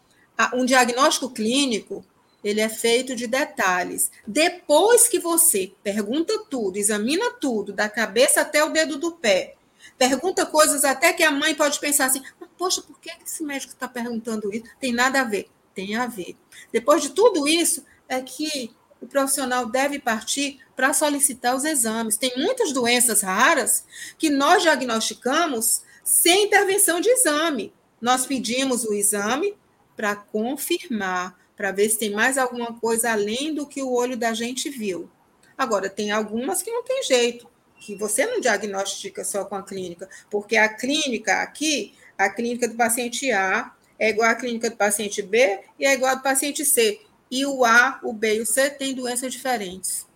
um 0.55 0.64
diagnóstico 0.64 1.31
clínico, 1.31 2.05
ele 2.42 2.61
é 2.61 2.68
feito 2.68 3.14
de 3.14 3.26
detalhes. 3.26 4.11
Depois 4.26 5.09
que 5.09 5.18
você 5.18 5.72
pergunta 5.83 6.44
tudo, 6.48 6.76
examina 6.76 7.33
tudo, 7.33 7.72
da 7.72 7.88
cabeça 7.88 8.40
até 8.40 8.64
o 8.64 8.70
dedo 8.70 8.98
do 8.98 9.12
pé, 9.12 9.57
pergunta 9.98 10.46
coisas 10.46 10.85
até 10.85 11.12
que 11.12 11.22
a 11.22 11.31
mãe 11.31 11.55
pode 11.55 11.79
pensar 11.79 12.07
assim: 12.07 12.22
poxa, 12.57 12.83
por 12.83 12.98
que 13.00 13.11
esse 13.24 13.42
médico 13.42 13.72
está 13.72 13.88
perguntando 13.88 14.53
isso? 14.55 14.64
Tem 14.79 14.92
nada 14.92 15.20
a 15.20 15.24
ver. 15.24 15.48
Tem 15.74 15.96
a 15.96 16.07
ver. 16.07 16.37
Depois 16.72 17.03
de 17.03 17.11
tudo 17.11 17.46
isso, 17.46 17.85
é 18.09 18.20
que 18.20 18.70
o 19.00 19.07
profissional 19.07 19.66
deve 19.66 19.98
partir 19.98 20.61
para 20.76 20.92
solicitar 20.92 21.55
os 21.55 21.64
exames. 21.64 22.16
Tem 22.16 22.33
muitas 22.37 22.72
doenças 22.72 23.22
raras 23.22 23.85
que 24.18 24.29
nós 24.29 24.62
diagnosticamos 24.62 25.83
sem 26.05 26.44
intervenção 26.44 27.00
de 27.00 27.09
exame. 27.09 27.72
Nós 28.00 28.26
pedimos 28.26 28.85
o 28.85 28.92
exame 28.92 29.57
para 29.96 30.16
confirmar, 30.16 31.38
para 31.61 31.73
ver 31.73 31.90
se 31.90 31.99
tem 31.99 32.11
mais 32.11 32.38
alguma 32.38 32.73
coisa 32.73 33.12
além 33.12 33.53
do 33.53 33.66
que 33.66 33.83
o 33.83 33.92
olho 33.92 34.16
da 34.16 34.33
gente 34.33 34.70
viu. 34.70 35.11
Agora, 35.59 35.90
tem 35.90 36.11
algumas 36.11 36.62
que 36.62 36.70
não 36.70 36.83
tem 36.83 37.03
jeito, 37.03 37.46
que 37.79 37.94
você 37.94 38.25
não 38.25 38.40
diagnostica 38.40 39.23
só 39.25 39.44
com 39.44 39.57
a 39.57 39.62
clínica, 39.62 40.09
porque 40.31 40.57
a 40.57 40.66
clínica 40.70 41.42
aqui, 41.42 41.92
a 42.16 42.31
clínica 42.31 42.66
do 42.66 42.77
paciente 42.77 43.31
A 43.31 43.75
é 43.99 44.09
igual 44.09 44.31
à 44.31 44.35
clínica 44.35 44.70
do 44.70 44.77
paciente 44.77 45.20
B 45.20 45.61
e 45.79 45.85
é 45.85 45.92
igual 45.92 46.12
ao 46.12 46.16
do 46.16 46.23
paciente 46.23 46.64
C. 46.64 46.99
E 47.31 47.44
o 47.44 47.62
A, 47.62 48.01
o 48.03 48.14
B 48.14 48.37
e 48.37 48.40
o 48.40 48.46
C 48.46 48.70
têm 48.70 48.94
doenças 48.94 49.31
diferentes. 49.31 50.07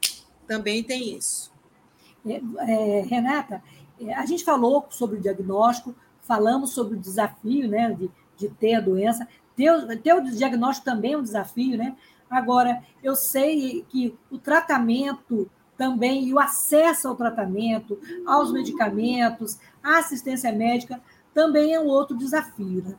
Também 0.49 0.83
tem 0.83 1.15
isso. 1.15 1.53
É, 2.27 2.41
é, 2.71 3.03
Renata, 3.03 3.63
é, 4.01 4.15
a 4.15 4.25
gente 4.25 4.43
falou 4.43 4.87
sobre 4.89 5.19
o 5.19 5.21
diagnóstico, 5.21 5.95
falamos 6.23 6.71
sobre 6.71 6.97
o 6.97 6.99
desafio 6.99 7.69
né, 7.69 7.93
de, 7.93 8.11
de 8.35 8.49
ter 8.49 8.77
a 8.77 8.81
doença. 8.81 9.29
Ter, 9.57 10.01
ter 10.03 10.15
o 10.15 10.23
diagnóstico 10.23 10.85
também 10.85 11.13
é 11.13 11.19
um 11.19 11.23
desafio, 11.23 11.77
né? 11.79 11.97
Agora, 12.29 12.83
eu 13.03 13.15
sei 13.15 13.85
que 13.89 14.17
o 14.31 14.39
tratamento 14.39 15.49
também 15.77 16.29
e 16.29 16.35
o 16.35 16.39
acesso 16.39 17.09
ao 17.09 17.17
tratamento, 17.17 17.99
aos 18.27 18.53
medicamentos, 18.53 19.59
à 19.83 19.99
assistência 19.99 20.53
médica, 20.53 21.01
também 21.33 21.75
é 21.75 21.81
um 21.81 21.87
outro 21.87 22.17
desafio, 22.17 22.83
né? 22.83 22.95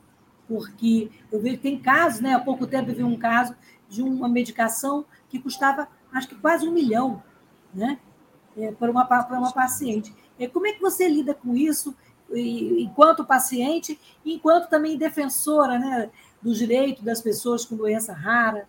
Porque 0.46 1.10
eu 1.32 1.40
vejo 1.40 1.56
que 1.56 1.62
tem 1.62 1.78
casos, 1.78 2.20
né? 2.20 2.34
Há 2.34 2.40
pouco 2.40 2.66
tempo 2.66 2.90
eu 2.90 2.94
vi 2.94 3.02
um 3.02 3.16
caso 3.16 3.54
de 3.88 4.02
uma 4.02 4.28
medicação 4.28 5.04
que 5.28 5.38
custava, 5.38 5.88
acho 6.12 6.28
que 6.28 6.34
quase 6.34 6.66
um 6.66 6.72
milhão, 6.72 7.22
né? 7.74 7.98
É, 8.56 8.72
para, 8.72 8.90
uma, 8.90 9.04
para 9.04 9.38
uma 9.38 9.52
paciente. 9.52 10.14
É, 10.38 10.46
como 10.46 10.66
é 10.66 10.72
que 10.72 10.80
você 10.80 11.08
lida 11.08 11.34
com 11.34 11.54
isso, 11.54 11.94
enquanto 12.34 13.24
paciente, 13.24 13.98
enquanto 14.24 14.68
também 14.68 14.96
defensora 14.96 15.78
né, 15.78 16.10
do 16.42 16.54
direito 16.54 17.04
das 17.04 17.20
pessoas 17.20 17.64
com 17.64 17.76
doença 17.76 18.12
rara? 18.12 18.68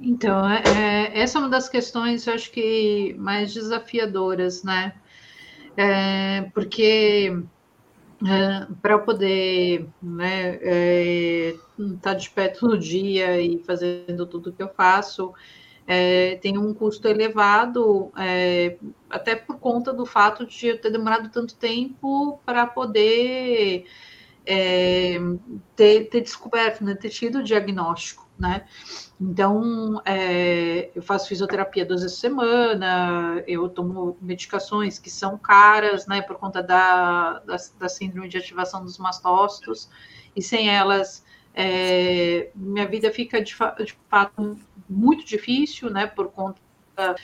Então, 0.00 0.48
é, 0.48 0.62
é, 0.66 1.20
essa 1.20 1.38
é 1.38 1.40
uma 1.40 1.48
das 1.48 1.68
questões, 1.68 2.26
eu 2.26 2.34
acho 2.34 2.50
que 2.50 3.14
mais 3.18 3.52
desafiadoras, 3.52 4.62
né? 4.62 4.94
É, 5.76 6.42
porque 6.54 7.42
é, 8.26 8.66
para 8.80 8.98
poder 8.98 9.86
né, 10.02 10.58
é, 10.62 11.54
estar 11.78 11.98
tá 12.00 12.14
de 12.14 12.30
pé 12.30 12.48
todo 12.48 12.78
dia 12.78 13.40
e 13.40 13.58
fazendo 13.58 14.26
tudo 14.26 14.52
que 14.52 14.62
eu 14.62 14.68
faço, 14.68 15.34
é, 15.86 16.36
tem 16.36 16.56
um 16.56 16.72
custo 16.72 17.08
elevado, 17.08 18.10
é, 18.16 18.76
até 19.08 19.34
por 19.34 19.58
conta 19.58 19.92
do 19.92 20.06
fato 20.06 20.46
de 20.46 20.68
eu 20.68 20.80
ter 20.80 20.90
demorado 20.90 21.28
tanto 21.30 21.56
tempo 21.56 22.40
para 22.44 22.66
poder 22.66 23.86
é, 24.52 25.16
ter, 25.76 26.06
ter, 26.06 26.22
descoberto, 26.22 26.82
né, 26.82 26.96
ter 26.96 27.08
tido 27.08 27.38
o 27.38 27.42
diagnóstico, 27.42 28.28
né? 28.36 28.66
Então, 29.20 30.02
é, 30.04 30.90
eu 30.92 31.00
faço 31.00 31.28
fisioterapia 31.28 31.86
duas 31.86 32.00
vezes 32.00 32.16
por 32.16 32.20
semana, 32.20 33.44
eu 33.46 33.68
tomo 33.68 34.18
medicações 34.20 34.98
que 34.98 35.08
são 35.08 35.38
caras, 35.38 36.08
né, 36.08 36.20
por 36.20 36.36
conta 36.36 36.60
da, 36.60 37.38
da, 37.46 37.56
da 37.78 37.88
síndrome 37.88 38.28
de 38.28 38.38
ativação 38.38 38.82
dos 38.82 38.98
mastócitos, 38.98 39.88
e 40.34 40.42
sem 40.42 40.68
elas, 40.68 41.24
é, 41.54 42.50
minha 42.52 42.88
vida 42.88 43.12
fica 43.12 43.40
de, 43.40 43.54
de, 43.84 43.96
fato 44.08 44.56
muito 44.88 45.24
difícil, 45.24 45.88
né, 45.90 46.08
por 46.08 46.32
conta 46.32 46.60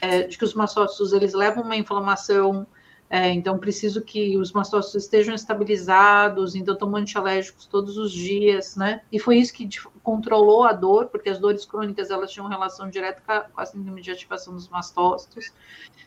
é, 0.00 0.22
de 0.22 0.38
que 0.38 0.44
os 0.44 0.54
mastócitos, 0.54 1.12
eles 1.12 1.34
levam 1.34 1.64
uma 1.64 1.74
inflamação 1.74 2.68
é, 3.09 3.31
então, 3.31 3.57
preciso 3.57 4.03
que 4.03 4.37
os 4.37 4.53
mastócitos 4.53 5.05
estejam 5.05 5.35
estabilizados, 5.35 6.57
então 6.57 6.75
tomo 6.75 6.97
antialérgicos 6.97 7.64
todos 7.64 7.97
os 7.97 8.11
dias, 8.11 8.75
né? 8.75 9.03
E 9.12 9.19
foi 9.21 9.37
isso 9.38 9.53
que 9.53 9.69
controlou 10.03 10.64
a 10.64 10.73
dor, 10.73 11.07
porque 11.07 11.29
as 11.29 11.38
dores 11.38 11.64
crônicas, 11.64 12.11
elas 12.11 12.33
tinham 12.33 12.49
relação 12.49 12.90
direta 12.90 13.23
com 13.53 13.61
a 13.61 13.66
síndrome 13.66 14.03
de 14.03 14.11
ativação 14.11 14.55
dos 14.55 14.69
mastócitos, 14.69 15.53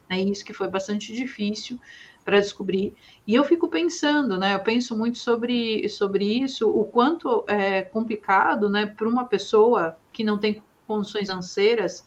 né? 0.10 0.20
E 0.20 0.30
isso 0.30 0.44
que 0.44 0.54
foi 0.54 0.68
bastante 0.68 1.14
difícil 1.14 1.80
para 2.26 2.42
descobrir. 2.42 2.94
E 3.26 3.34
eu 3.34 3.46
fico 3.46 3.70
pensando, 3.70 4.38
né? 4.38 4.56
Eu 4.56 4.60
penso 4.60 4.96
muito 4.98 5.20
sobre, 5.20 5.88
sobre 5.88 6.26
isso, 6.26 6.70
o 6.70 6.84
quanto 6.84 7.46
é 7.48 7.82
complicado, 7.82 8.70
né, 8.70 8.86
para 8.86 9.08
uma 9.08 9.26
pessoa 9.26 9.98
que 10.12 10.24
não 10.24 10.38
tem 10.38 10.62
condições 10.86 11.28
financeiras 11.28 12.04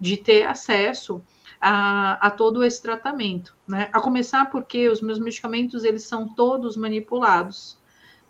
de 0.00 0.16
ter 0.16 0.46
acesso 0.46 1.20
a, 1.60 2.26
a, 2.26 2.30
todo 2.30 2.64
esse 2.64 2.80
tratamento, 2.80 3.56
né? 3.68 3.88
A 3.92 4.00
começar 4.00 4.50
porque 4.50 4.88
os 4.88 5.00
meus 5.00 5.18
medicamentos 5.18 5.84
eles 5.84 6.04
são 6.04 6.28
todos 6.34 6.76
manipulados, 6.76 7.78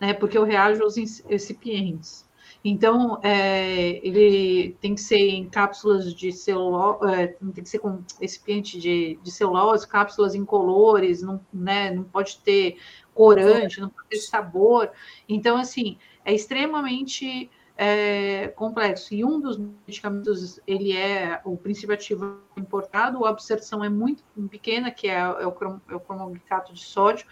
né? 0.01 0.13
Porque 0.13 0.37
eu 0.37 0.45
reajo 0.45 0.83
aos 0.83 0.97
recipientes. 0.97 2.29
Então, 2.63 3.19
é, 3.23 4.07
ele 4.07 4.77
tem 4.81 4.95
que 4.95 5.01
ser 5.01 5.17
em 5.17 5.49
cápsulas 5.49 6.15
de 6.15 6.31
celulose, 6.31 7.15
é, 7.15 7.27
tem 7.29 7.65
que 7.65 7.69
ser 7.69 7.79
com 7.79 8.03
recipiente 8.21 8.79
de, 8.79 9.19
de 9.23 9.31
celulose, 9.31 9.89
cápsulas 9.89 10.35
incolores, 10.35 11.23
não, 11.23 11.41
né, 11.53 11.91
não 11.91 12.05
pode 12.05 12.39
ter 12.41 12.77
corante, 13.15 13.81
não 13.81 13.89
pode 13.89 14.09
ter 14.11 14.19
sabor. 14.19 14.91
Então, 15.27 15.57
assim, 15.57 15.97
é 16.23 16.35
extremamente 16.35 17.51
é, 17.83 18.49
complexo. 18.49 19.15
E 19.15 19.25
um 19.25 19.41
dos 19.41 19.57
medicamentos, 19.57 20.61
ele 20.67 20.95
é 20.95 21.41
o 21.47 21.57
princípio 21.57 21.95
ativo 21.95 22.43
importado, 22.55 23.25
a 23.25 23.31
absorção 23.31 23.83
é 23.83 23.89
muito 23.89 24.23
pequena, 24.51 24.91
que 24.91 25.09
é, 25.09 25.19
é, 25.19 25.47
o, 25.47 25.53
crom, 25.53 25.81
é 25.89 25.99
cromoglicato 25.99 26.75
de 26.75 26.85
sódio, 26.85 27.25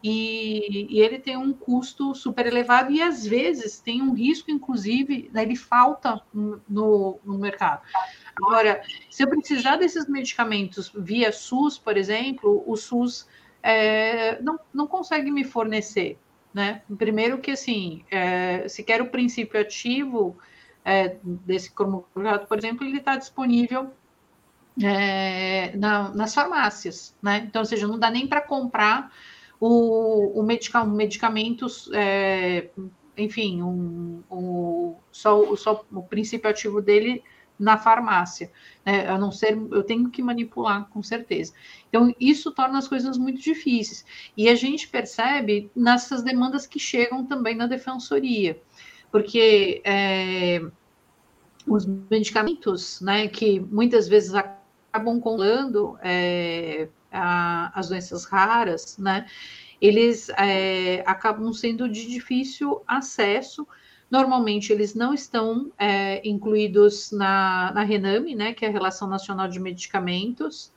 e, 0.00 0.86
e, 0.88 1.00
ele 1.00 1.18
tem 1.18 1.36
um 1.36 1.52
custo 1.52 2.14
super 2.14 2.46
elevado 2.46 2.92
e 2.92 3.02
às 3.02 3.26
vezes 3.26 3.80
tem 3.80 4.00
um 4.00 4.14
risco, 4.14 4.48
inclusive, 4.48 5.28
ele 5.34 5.56
falta 5.56 6.22
no, 6.32 7.18
no 7.24 7.36
mercado. 7.36 7.82
Agora, 8.36 8.80
se 9.10 9.24
eu 9.24 9.28
precisar 9.28 9.74
desses 9.74 10.08
medicamentos 10.08 10.92
via 10.94 11.32
SUS, 11.32 11.78
por 11.78 11.96
exemplo, 11.96 12.62
o 12.64 12.76
SUS 12.76 13.26
é, 13.60 14.40
não, 14.40 14.60
não 14.72 14.86
consegue 14.86 15.32
me 15.32 15.42
fornecer. 15.42 16.16
Né? 16.56 16.80
Primeiro 16.96 17.36
que, 17.36 17.50
assim, 17.50 18.02
é, 18.10 18.66
se 18.66 18.82
quer 18.82 19.02
o 19.02 19.10
princípio 19.10 19.60
ativo 19.60 20.38
é, 20.82 21.18
desse 21.22 21.70
cromograto, 21.70 22.46
por 22.46 22.56
exemplo, 22.56 22.82
ele 22.82 22.96
está 22.96 23.14
disponível 23.14 23.90
é, 24.82 25.76
na, 25.76 26.08
nas 26.14 26.34
farmácias, 26.34 27.14
né? 27.22 27.44
Então, 27.46 27.60
ou 27.60 27.66
seja, 27.66 27.86
não 27.86 27.98
dá 27.98 28.10
nem 28.10 28.26
para 28.26 28.40
comprar 28.40 29.12
o, 29.60 30.40
o 30.40 30.42
medica, 30.42 30.82
medicamentos, 30.82 31.90
é, 31.92 32.70
enfim, 33.18 33.62
um, 33.62 34.22
um, 34.30 34.94
só, 35.12 35.54
só 35.56 35.84
o 35.92 36.02
princípio 36.04 36.48
ativo 36.48 36.80
dele 36.80 37.22
na 37.58 37.78
farmácia, 37.78 38.50
né? 38.84 39.08
A 39.08 39.18
não 39.18 39.32
ser, 39.32 39.56
eu 39.70 39.82
tenho 39.82 40.10
que 40.10 40.22
manipular, 40.22 40.88
com 40.88 41.02
certeza. 41.02 41.52
Então, 41.88 42.14
isso 42.20 42.52
torna 42.52 42.78
as 42.78 42.88
coisas 42.88 43.16
muito 43.16 43.40
difíceis. 43.40 44.04
E 44.36 44.48
a 44.48 44.54
gente 44.54 44.88
percebe 44.88 45.70
nessas 45.74 46.22
demandas 46.22 46.66
que 46.66 46.78
chegam 46.78 47.24
também 47.24 47.56
na 47.56 47.66
defensoria, 47.66 48.60
porque 49.10 49.80
é, 49.84 50.60
os 51.66 51.86
medicamentos, 51.86 53.00
né, 53.00 53.28
que 53.28 53.60
muitas 53.60 54.06
vezes 54.06 54.34
acabam 54.34 55.20
colando 55.20 55.98
é, 56.02 56.88
as 57.10 57.88
doenças 57.88 58.24
raras, 58.24 58.98
né, 58.98 59.26
eles 59.80 60.28
é, 60.30 61.02
acabam 61.06 61.52
sendo 61.52 61.88
de 61.88 62.06
difícil 62.06 62.82
acesso 62.86 63.66
Normalmente, 64.10 64.72
eles 64.72 64.94
não 64.94 65.12
estão 65.12 65.72
é, 65.76 66.26
incluídos 66.26 67.10
na, 67.10 67.72
na 67.74 67.82
RENAME, 67.82 68.34
né, 68.34 68.52
que 68.52 68.64
é 68.64 68.68
a 68.68 68.70
Relação 68.70 69.08
Nacional 69.08 69.48
de 69.48 69.58
Medicamentos, 69.58 70.72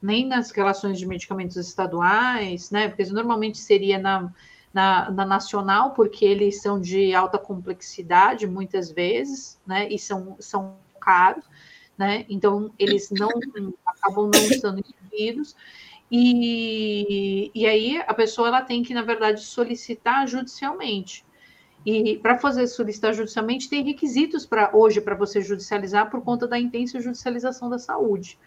nem 0.00 0.26
nas 0.26 0.50
relações 0.50 0.98
de 0.98 1.06
medicamentos 1.06 1.56
estaduais, 1.56 2.70
né, 2.70 2.88
porque 2.88 3.04
normalmente 3.12 3.58
seria 3.58 3.98
na, 3.98 4.32
na, 4.72 5.10
na, 5.10 5.26
nacional, 5.26 5.90
porque 5.92 6.24
eles 6.24 6.62
são 6.62 6.80
de 6.80 7.14
alta 7.14 7.38
complexidade, 7.38 8.46
muitas 8.46 8.90
vezes, 8.90 9.60
né, 9.66 9.86
e 9.90 9.98
são, 9.98 10.36
são 10.38 10.76
caros, 10.98 11.44
né, 11.98 12.24
então 12.30 12.72
eles 12.78 13.10
não 13.10 13.28
acabam 13.84 14.30
não 14.32 14.40
estando 14.46 14.80
incluídos, 14.80 15.54
e, 16.10 17.50
e 17.54 17.66
aí 17.66 18.02
a 18.06 18.14
pessoa 18.14 18.48
ela 18.48 18.62
tem 18.62 18.82
que, 18.82 18.94
na 18.94 19.02
verdade, 19.02 19.42
solicitar 19.42 20.26
judicialmente, 20.26 21.24
e 21.84 22.18
para 22.18 22.38
fazer 22.38 22.66
solicitar 22.66 23.14
judicialmente, 23.14 23.68
tem 23.68 23.82
requisitos 23.82 24.44
para 24.44 24.70
hoje 24.74 25.00
para 25.00 25.14
você 25.14 25.40
judicializar 25.40 26.10
por 26.10 26.22
conta 26.22 26.46
da 26.46 26.58
intensa 26.58 27.00
judicialização 27.00 27.70
da 27.70 27.78
saúde. 27.78 28.38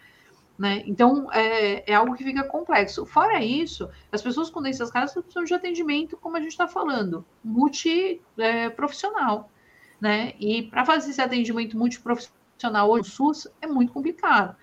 Né? 0.56 0.84
Então, 0.86 1.32
é, 1.32 1.90
é, 1.90 1.94
algo 1.94 2.14
que 2.14 2.22
fica 2.22 2.44
complexo. 2.44 3.04
Fora 3.04 3.42
isso, 3.42 3.90
as 4.12 4.22
pessoas 4.22 4.50
com 4.50 4.62
doenças 4.62 4.90
raras 4.90 5.12
precisam 5.12 5.42
de 5.42 5.52
atendimento, 5.52 6.16
como 6.16 6.36
a 6.36 6.40
gente 6.40 6.52
está 6.52 6.68
falando, 6.68 7.24
multiprofissional. 7.42 9.50
É, 9.50 9.54
né? 10.00 10.34
E 10.38 10.62
para 10.62 10.84
fazer 10.84 11.10
esse 11.10 11.20
atendimento 11.20 11.76
multiprofissional 11.76 12.88
hoje 12.88 13.08
no 13.08 13.14
SUS 13.14 13.48
é 13.60 13.66
muito 13.66 13.92
complicado. 13.92 14.54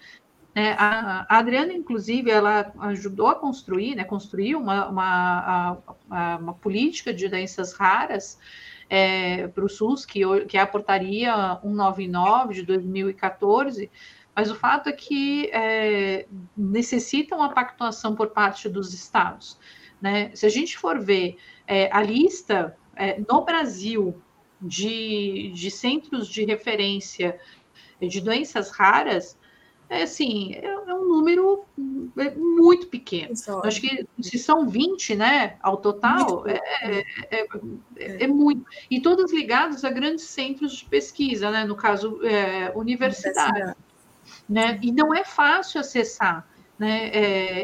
Né? 0.53 0.75
A, 0.77 1.25
a, 1.29 1.39
Adriana, 1.39 1.73
inclusive, 1.73 2.29
ela 2.29 2.71
ajudou 2.79 3.27
a 3.27 3.35
construir, 3.35 3.95
né? 3.95 4.03
construiu 4.03 4.59
uma, 4.59 4.87
uma, 4.87 5.83
a, 6.09 6.37
uma 6.37 6.53
política 6.53 7.13
de 7.13 7.27
doenças 7.27 7.73
raras 7.73 8.37
é, 8.89 9.47
para 9.47 9.63
o 9.63 9.69
SUS, 9.69 10.05
que, 10.05 10.21
que 10.47 10.57
é 10.57 10.61
a 10.61 10.67
portaria 10.67 11.33
199 11.61 12.53
de 12.53 12.63
2014, 12.63 13.89
mas 14.35 14.51
o 14.51 14.55
fato 14.55 14.89
é 14.89 14.91
que 14.91 15.49
é, 15.53 16.27
necessita 16.55 17.35
uma 17.35 17.53
pactuação 17.53 18.15
por 18.15 18.29
parte 18.29 18.67
dos 18.67 18.93
estados. 18.93 19.57
Né? 20.01 20.31
Se 20.35 20.45
a 20.45 20.49
gente 20.49 20.77
for 20.77 20.99
ver 20.99 21.37
é, 21.67 21.89
a 21.91 22.01
lista 22.01 22.75
é, 22.95 23.21
no 23.29 23.45
Brasil 23.45 24.21
de, 24.61 25.51
de 25.53 25.71
centros 25.71 26.27
de 26.27 26.43
referência 26.43 27.39
de 28.01 28.19
doenças 28.19 28.71
raras, 28.71 29.37
é 29.91 30.03
assim, 30.03 30.53
é, 30.53 30.65
é 30.65 30.93
um 30.93 31.05
número 31.05 31.65
é 32.17 32.31
muito 32.31 32.87
pequeno. 32.87 33.33
Acho 33.63 33.81
que 33.81 34.07
se 34.21 34.39
são 34.39 34.67
20, 34.67 35.15
né, 35.15 35.57
ao 35.61 35.77
total, 35.77 36.47
é, 36.47 36.61
é, 36.81 37.05
é, 37.29 38.23
é, 38.23 38.27
muito. 38.27 38.65
E 38.89 39.01
todos 39.01 39.33
ligados 39.33 39.83
a 39.83 39.89
grandes 39.89 40.23
centros 40.23 40.77
de 40.77 40.85
pesquisa, 40.85 41.51
né, 41.51 41.65
no 41.65 41.75
caso, 41.75 42.19
universidade. 42.73 43.75
Né? 44.47 44.79
E 44.81 44.93
não 44.93 45.13
é 45.13 45.25
fácil 45.25 45.81
acessar. 45.81 46.47
Né? 46.79 47.11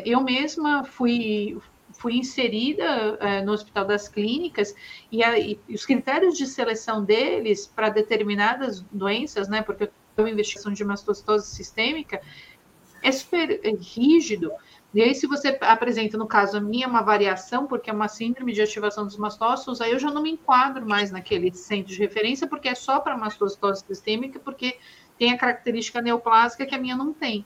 eu 0.06 0.22
mesma 0.22 0.84
fui, 0.84 1.58
fui 1.94 2.18
inserida 2.18 3.42
no 3.44 3.54
Hospital 3.54 3.86
das 3.86 4.08
Clínicas 4.08 4.76
e, 5.12 5.24
a, 5.24 5.40
e, 5.40 5.60
os 5.70 5.88
critérios 5.88 6.38
de 6.38 6.46
seleção 6.46 7.04
deles 7.04 7.66
para 7.66 7.90
determinadas 7.90 8.82
doenças, 8.92 9.48
né, 9.48 9.64
porque 9.64 9.90
uma 10.24 10.30
investigação 10.30 10.72
de 10.72 10.84
mastocitose 10.84 11.48
sistêmica 11.48 12.22
é 13.04 13.12
super 13.12 13.60
rígido. 13.80 14.52
E 14.94 15.02
aí, 15.02 15.14
se 15.14 15.28
você 15.28 15.58
apresenta, 15.62 16.18
no 16.18 16.26
caso, 16.26 16.58
a 16.58 16.62
minha, 16.62 16.88
uma 16.88 17.02
variação, 17.02 17.68
porque 17.68 17.90
é 17.90 17.94
uma 17.94 18.08
síndrome 18.08 18.54
de 18.54 18.62
ativação 18.62 19.06
dos 19.06 19.18
mastócitos, 19.18 19.82
aí 19.82 19.92
eu 19.92 20.00
já 20.00 20.10
não 20.10 20.24
me 20.24 20.32
enquadro 20.32 20.88
mais 20.88 21.12
naquele 21.12 21.54
centro 21.54 21.94
de 21.94 22.00
referência, 22.00 22.48
porque 22.48 22.70
é 22.70 22.76
só 22.76 23.00
para 23.00 23.18
mastocitose 23.18 23.84
sistêmica, 23.86 24.40
porque 24.40 24.78
tem 25.20 25.32
a 25.34 25.38
característica 25.38 26.02
neoplásica 26.02 26.66
que 26.66 26.74
a 26.74 26.80
minha 26.80 26.96
não 26.96 27.14
tem. 27.14 27.46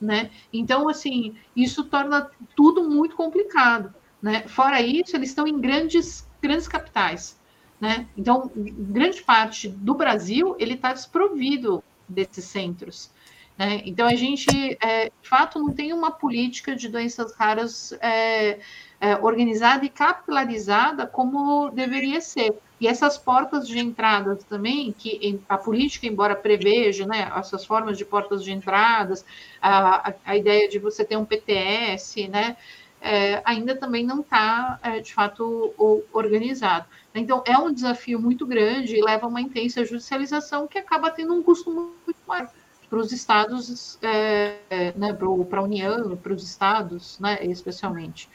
Né? 0.00 0.30
Então, 0.52 0.88
assim, 0.88 1.36
isso 1.56 1.84
torna 1.84 2.30
tudo 2.54 2.88
muito 2.88 3.16
complicado. 3.16 3.92
Né? 4.22 4.46
Fora 4.46 4.80
isso, 4.80 5.16
eles 5.16 5.30
estão 5.30 5.46
em 5.46 5.60
grandes, 5.60 6.28
grandes 6.40 6.68
capitais. 6.68 7.38
Né? 7.80 8.08
Então, 8.16 8.50
grande 8.54 9.22
parte 9.22 9.68
do 9.68 9.94
Brasil 9.94 10.56
ele 10.58 10.74
está 10.74 10.92
desprovido 10.92 11.82
desses 12.08 12.44
centros. 12.44 13.10
Né? 13.58 13.82
Então, 13.84 14.06
a 14.06 14.14
gente, 14.14 14.46
é, 14.80 15.06
de 15.06 15.28
fato, 15.28 15.58
não 15.58 15.72
tem 15.72 15.92
uma 15.92 16.12
política 16.12 16.76
de 16.76 16.88
doenças 16.88 17.34
raras 17.34 17.92
é, 18.00 18.60
é, 19.00 19.16
organizada 19.20 19.84
e 19.84 19.88
capilarizada 19.88 21.06
como 21.06 21.68
deveria 21.70 22.20
ser. 22.20 22.54
E 22.80 22.86
essas 22.86 23.18
portas 23.18 23.66
de 23.66 23.76
entradas 23.80 24.44
também, 24.44 24.94
que 24.96 25.40
a 25.48 25.58
política, 25.58 26.06
embora 26.06 26.36
preveja 26.36 27.04
né, 27.04 27.28
essas 27.36 27.64
formas 27.64 27.98
de 27.98 28.04
portas 28.04 28.44
de 28.44 28.52
entradas, 28.52 29.24
a, 29.60 30.14
a 30.24 30.36
ideia 30.36 30.68
de 30.68 30.78
você 30.78 31.04
ter 31.04 31.16
um 31.16 31.24
PTS, 31.24 32.28
né, 32.28 32.56
é, 33.00 33.40
ainda 33.44 33.76
também 33.76 34.04
não 34.04 34.20
está, 34.20 34.78
é, 34.82 35.00
de 35.00 35.14
fato, 35.14 35.74
o, 35.78 36.02
organizado. 36.12 36.86
Então, 37.14 37.42
é 37.46 37.56
um 37.56 37.72
desafio 37.72 38.20
muito 38.20 38.46
grande 38.46 38.96
e 38.96 39.02
leva 39.02 39.26
a 39.26 39.28
uma 39.28 39.40
intensa 39.40 39.84
judicialização 39.84 40.66
que 40.66 40.78
acaba 40.78 41.10
tendo 41.10 41.34
um 41.34 41.42
custo 41.42 41.70
muito 41.70 42.18
maior 42.26 42.50
para 42.88 42.98
os 42.98 43.12
estados, 43.12 43.98
é, 44.02 44.56
é 44.70 44.92
né, 44.96 45.12
para 45.12 45.58
a 45.60 45.62
União, 45.62 46.16
para 46.16 46.32
os 46.32 46.42
estados, 46.42 47.18
né, 47.18 47.44
especialmente. 47.44 48.28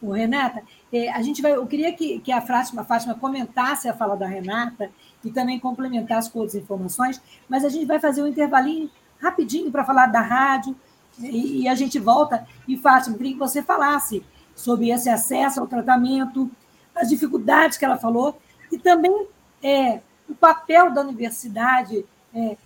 O 0.00 0.12
Renata, 0.12 0.62
é, 0.92 1.10
a 1.10 1.22
gente 1.22 1.40
vai, 1.42 1.52
eu 1.52 1.66
queria 1.66 1.92
que, 1.92 2.20
que 2.20 2.30
a, 2.30 2.40
Fátima, 2.40 2.82
a 2.82 2.84
Fátima 2.84 3.14
comentasse 3.14 3.88
a 3.88 3.94
fala 3.94 4.16
da 4.16 4.26
Renata 4.26 4.90
e 5.24 5.30
também 5.30 5.58
complementasse 5.58 6.30
com 6.30 6.40
outras 6.40 6.54
informações, 6.54 7.20
mas 7.48 7.64
a 7.64 7.68
gente 7.68 7.86
vai 7.86 7.98
fazer 7.98 8.22
um 8.22 8.26
intervalinho 8.26 8.90
rapidinho 9.20 9.70
para 9.70 9.84
falar 9.84 10.06
da 10.06 10.20
rádio 10.20 10.76
e, 11.18 11.62
e, 11.62 11.68
a 11.68 11.74
gente 11.74 11.98
volta. 11.98 12.46
E, 12.66 12.76
Fátima, 12.76 13.16
queria 13.16 13.32
que 13.32 13.38
você 13.38 13.62
falasse 13.62 14.24
sobre 14.54 14.90
esse 14.90 15.08
acesso 15.08 15.60
ao 15.60 15.66
tratamento, 15.66 16.50
as 16.94 17.08
dificuldades 17.08 17.76
que 17.76 17.84
ela 17.84 17.98
falou 17.98 18.38
e 18.72 18.78
também 18.78 19.26
é, 19.62 20.00
o 20.28 20.34
papel 20.34 20.90
da 20.90 21.02
universidade 21.02 22.04
é, 22.34 22.56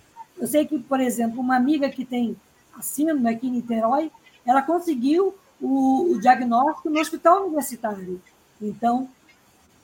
eu 0.41 0.47
sei 0.47 0.65
que, 0.65 0.79
por 0.79 0.99
exemplo, 0.99 1.39
uma 1.39 1.55
amiga 1.55 1.87
que 1.87 2.03
tem 2.03 2.35
a 2.73 2.81
síndrome 2.81 3.29
aqui 3.29 3.47
em 3.47 3.51
Niterói, 3.51 4.11
ela 4.43 4.63
conseguiu 4.63 5.35
o, 5.61 6.13
o 6.13 6.19
diagnóstico 6.19 6.89
no 6.89 6.99
hospital 6.99 7.45
universitário. 7.45 8.19
Então, 8.59 9.07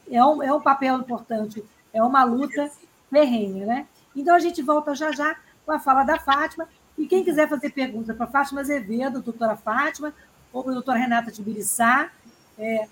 é 0.09 0.23
um, 0.25 0.41
é 0.41 0.51
um 0.51 0.59
papel 0.59 0.97
importante, 0.97 1.63
é 1.93 2.01
uma 2.01 2.23
luta 2.23 2.71
ferrenha, 3.09 3.67
né? 3.67 3.87
Então, 4.15 4.33
a 4.33 4.39
gente 4.39 4.63
volta 4.63 4.95
já 4.95 5.11
já 5.11 5.35
com 5.63 5.71
a 5.71 5.79
fala 5.79 6.03
da 6.03 6.17
Fátima. 6.17 6.67
E 6.97 7.05
quem 7.05 7.23
quiser 7.23 7.47
fazer 7.47 7.69
pergunta 7.69 8.13
para 8.13 8.27
Fátima 8.27 8.61
Azevedo, 8.61 9.21
doutora 9.21 9.55
Fátima, 9.55 10.13
ou 10.51 10.63
para 10.63 10.71
a 10.71 10.75
doutora 10.75 10.99
Renata 10.99 11.31
Tibiriçá, 11.31 12.09
é, 12.57 12.87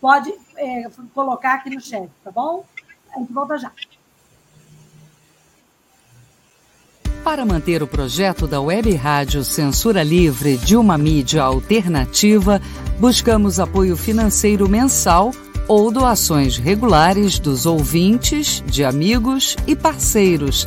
pode 0.00 0.32
é, 0.56 0.90
colocar 1.14 1.54
aqui 1.54 1.70
no 1.70 1.80
chat, 1.80 2.10
tá 2.24 2.30
bom? 2.30 2.64
A 3.14 3.18
gente 3.18 3.32
volta 3.32 3.56
já. 3.58 3.70
Para 7.22 7.44
manter 7.46 7.84
o 7.84 7.86
projeto 7.86 8.48
da 8.48 8.60
Web 8.60 8.92
Rádio 8.96 9.44
Censura 9.44 10.02
Livre 10.02 10.56
de 10.56 10.76
uma 10.76 10.98
mídia 10.98 11.44
alternativa, 11.44 12.60
buscamos 12.98 13.60
apoio 13.60 13.96
financeiro 13.96 14.68
mensal 14.68 15.30
ou 15.68 15.92
doações 15.92 16.56
regulares 16.56 17.38
dos 17.38 17.64
ouvintes, 17.64 18.60
de 18.66 18.84
amigos 18.84 19.56
e 19.68 19.76
parceiros, 19.76 20.66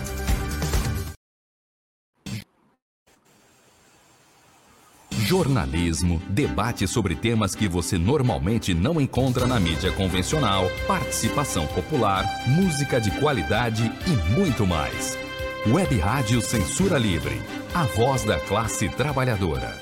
Jornalismo, 5.31 6.21
debate 6.27 6.85
sobre 6.85 7.15
temas 7.15 7.55
que 7.55 7.65
você 7.65 7.97
normalmente 7.97 8.73
não 8.73 8.99
encontra 8.99 9.47
na 9.47 9.61
mídia 9.61 9.89
convencional, 9.93 10.65
participação 10.85 11.65
popular, 11.67 12.25
música 12.49 12.99
de 12.99 13.11
qualidade 13.11 13.89
e 14.07 14.37
muito 14.37 14.67
mais. 14.67 15.17
Web 15.65 15.97
Rádio 15.99 16.41
Censura 16.41 16.97
Livre. 16.97 17.41
A 17.73 17.85
voz 17.85 18.25
da 18.25 18.41
classe 18.41 18.89
trabalhadora. 18.89 19.73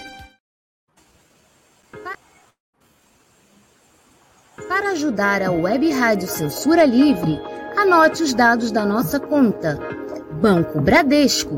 Para 4.68 4.92
ajudar 4.92 5.42
a 5.42 5.50
Web 5.50 5.92
Rádio 5.94 6.28
Censura 6.28 6.86
Livre, 6.86 7.42
anote 7.76 8.22
os 8.22 8.36
dados 8.36 8.72
da 8.72 8.86
nossa 8.86 9.20
conta. 9.20 9.80
Banco 10.40 10.80
Bradesco, 10.80 11.58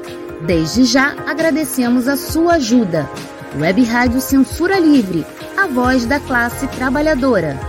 Desde 0.45 0.85
já 0.85 1.11
agradecemos 1.27 2.07
a 2.07 2.17
sua 2.17 2.53
ajuda. 2.53 3.07
Web 3.59 3.83
Rádio 3.83 4.19
Censura 4.19 4.79
Livre, 4.79 5.23
a 5.55 5.67
voz 5.67 6.05
da 6.05 6.19
classe 6.19 6.67
trabalhadora. 6.67 7.59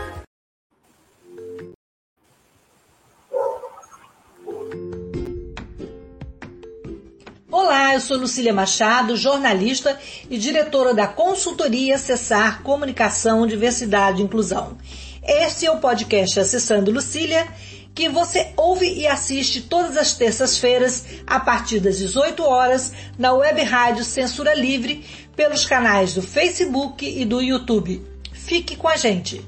Olá, 7.50 7.92
eu 7.92 8.00
sou 8.00 8.16
Lucília 8.16 8.54
Machado, 8.54 9.16
jornalista 9.16 9.98
e 10.30 10.38
diretora 10.38 10.94
da 10.94 11.06
consultoria 11.06 11.96
Acessar 11.96 12.62
Comunicação, 12.62 13.46
Diversidade 13.46 14.22
e 14.22 14.24
Inclusão. 14.24 14.78
Este 15.22 15.66
é 15.66 15.70
o 15.70 15.78
podcast 15.78 16.40
Acessando 16.40 16.90
Lucília, 16.90 17.46
que 17.94 18.08
você 18.08 18.52
ouve 18.56 18.86
e 18.86 19.06
assiste 19.06 19.62
todas 19.62 19.96
as 19.96 20.14
terças-feiras 20.14 21.04
a 21.26 21.38
partir 21.38 21.80
das 21.80 21.98
18 21.98 22.42
horas 22.42 22.92
na 23.18 23.32
web 23.32 23.62
rádio 23.62 24.04
Censura 24.04 24.54
Livre 24.54 25.04
pelos 25.36 25.66
canais 25.66 26.14
do 26.14 26.22
Facebook 26.22 27.06
e 27.06 27.24
do 27.24 27.40
YouTube. 27.40 28.02
Fique 28.32 28.76
com 28.76 28.88
a 28.88 28.96
gente! 28.96 29.44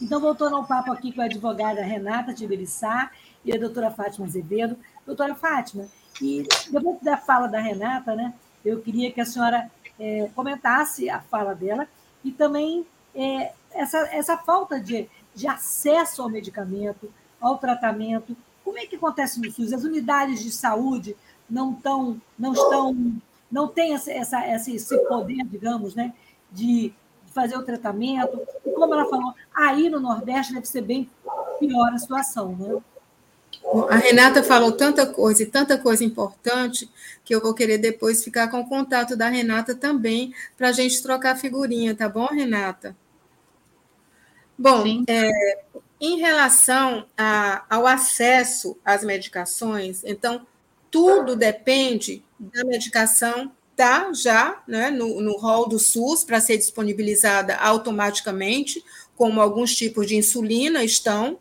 Então, 0.00 0.20
voltando 0.20 0.56
ao 0.56 0.66
papo 0.66 0.92
aqui 0.92 1.12
com 1.12 1.22
a 1.22 1.24
advogada 1.24 1.82
Renata 1.82 2.34
Tiberiçá 2.34 3.10
e 3.44 3.54
a 3.54 3.58
doutora 3.58 3.90
Fátima 3.90 4.26
Azevedo. 4.26 4.76
Doutora 5.06 5.34
Fátima, 5.34 5.86
e 6.20 6.46
depois 6.70 7.00
da 7.00 7.16
fala 7.16 7.46
da 7.46 7.60
Renata, 7.60 8.14
né, 8.14 8.34
eu 8.64 8.80
queria 8.80 9.10
que 9.10 9.20
a 9.20 9.24
senhora 9.24 9.70
é, 9.98 10.28
comentasse 10.34 11.08
a 11.08 11.20
fala 11.20 11.54
dela 11.54 11.88
e 12.24 12.30
também 12.30 12.86
é, 13.14 13.52
essa, 13.72 13.98
essa 14.14 14.36
falta 14.36 14.80
de, 14.80 15.08
de 15.34 15.46
acesso 15.46 16.22
ao 16.22 16.28
medicamento, 16.28 17.12
ao 17.40 17.58
tratamento. 17.58 18.36
Como 18.64 18.78
é 18.78 18.86
que 18.86 18.96
acontece 18.96 19.40
no 19.40 19.50
SUS? 19.50 19.72
As 19.72 19.84
unidades 19.84 20.42
de 20.42 20.50
saúde 20.50 21.16
não, 21.48 21.74
tão, 21.74 22.20
não 22.38 22.52
estão, 22.52 22.96
não 23.50 23.68
têm 23.68 23.94
essa, 23.94 24.12
essa, 24.12 24.70
esse 24.70 24.96
poder, 25.08 25.44
digamos, 25.44 25.94
né, 25.94 26.14
de 26.50 26.92
fazer 27.32 27.56
o 27.56 27.62
tratamento. 27.62 28.40
E 28.64 28.70
como 28.70 28.94
ela 28.94 29.08
falou, 29.08 29.34
aí 29.54 29.88
no 29.88 30.00
Nordeste 30.00 30.54
deve 30.54 30.66
ser 30.66 30.82
bem 30.82 31.10
pior 31.58 31.92
a 31.92 31.98
situação, 31.98 32.56
né? 32.56 32.80
A 33.88 33.96
Renata 33.96 34.42
falou 34.42 34.72
tanta 34.72 35.06
coisa 35.06 35.42
e 35.42 35.46
tanta 35.46 35.78
coisa 35.78 36.04
importante 36.04 36.90
que 37.24 37.34
eu 37.34 37.40
vou 37.40 37.54
querer 37.54 37.78
depois 37.78 38.22
ficar 38.22 38.48
com 38.48 38.60
o 38.60 38.68
contato 38.68 39.16
da 39.16 39.28
Renata 39.28 39.74
também 39.74 40.34
para 40.56 40.68
a 40.68 40.72
gente 40.72 41.02
trocar 41.02 41.36
figurinha, 41.36 41.94
tá 41.94 42.08
bom, 42.08 42.26
Renata? 42.26 42.96
Bom, 44.58 45.04
é, 45.08 45.30
em 46.00 46.18
relação 46.18 47.06
a, 47.16 47.64
ao 47.70 47.86
acesso 47.86 48.76
às 48.84 49.02
medicações, 49.02 50.02
então 50.04 50.46
tudo 50.90 51.34
depende 51.34 52.22
da 52.38 52.64
medicação 52.64 53.50
tá 53.74 54.12
já 54.12 54.62
né, 54.66 54.90
no, 54.90 55.20
no 55.20 55.36
rol 55.38 55.68
do 55.68 55.78
SUS 55.78 56.24
para 56.24 56.40
ser 56.40 56.58
disponibilizada 56.58 57.56
automaticamente, 57.56 58.84
como 59.16 59.40
alguns 59.40 59.74
tipos 59.74 60.06
de 60.06 60.16
insulina 60.16 60.84
estão, 60.84 61.38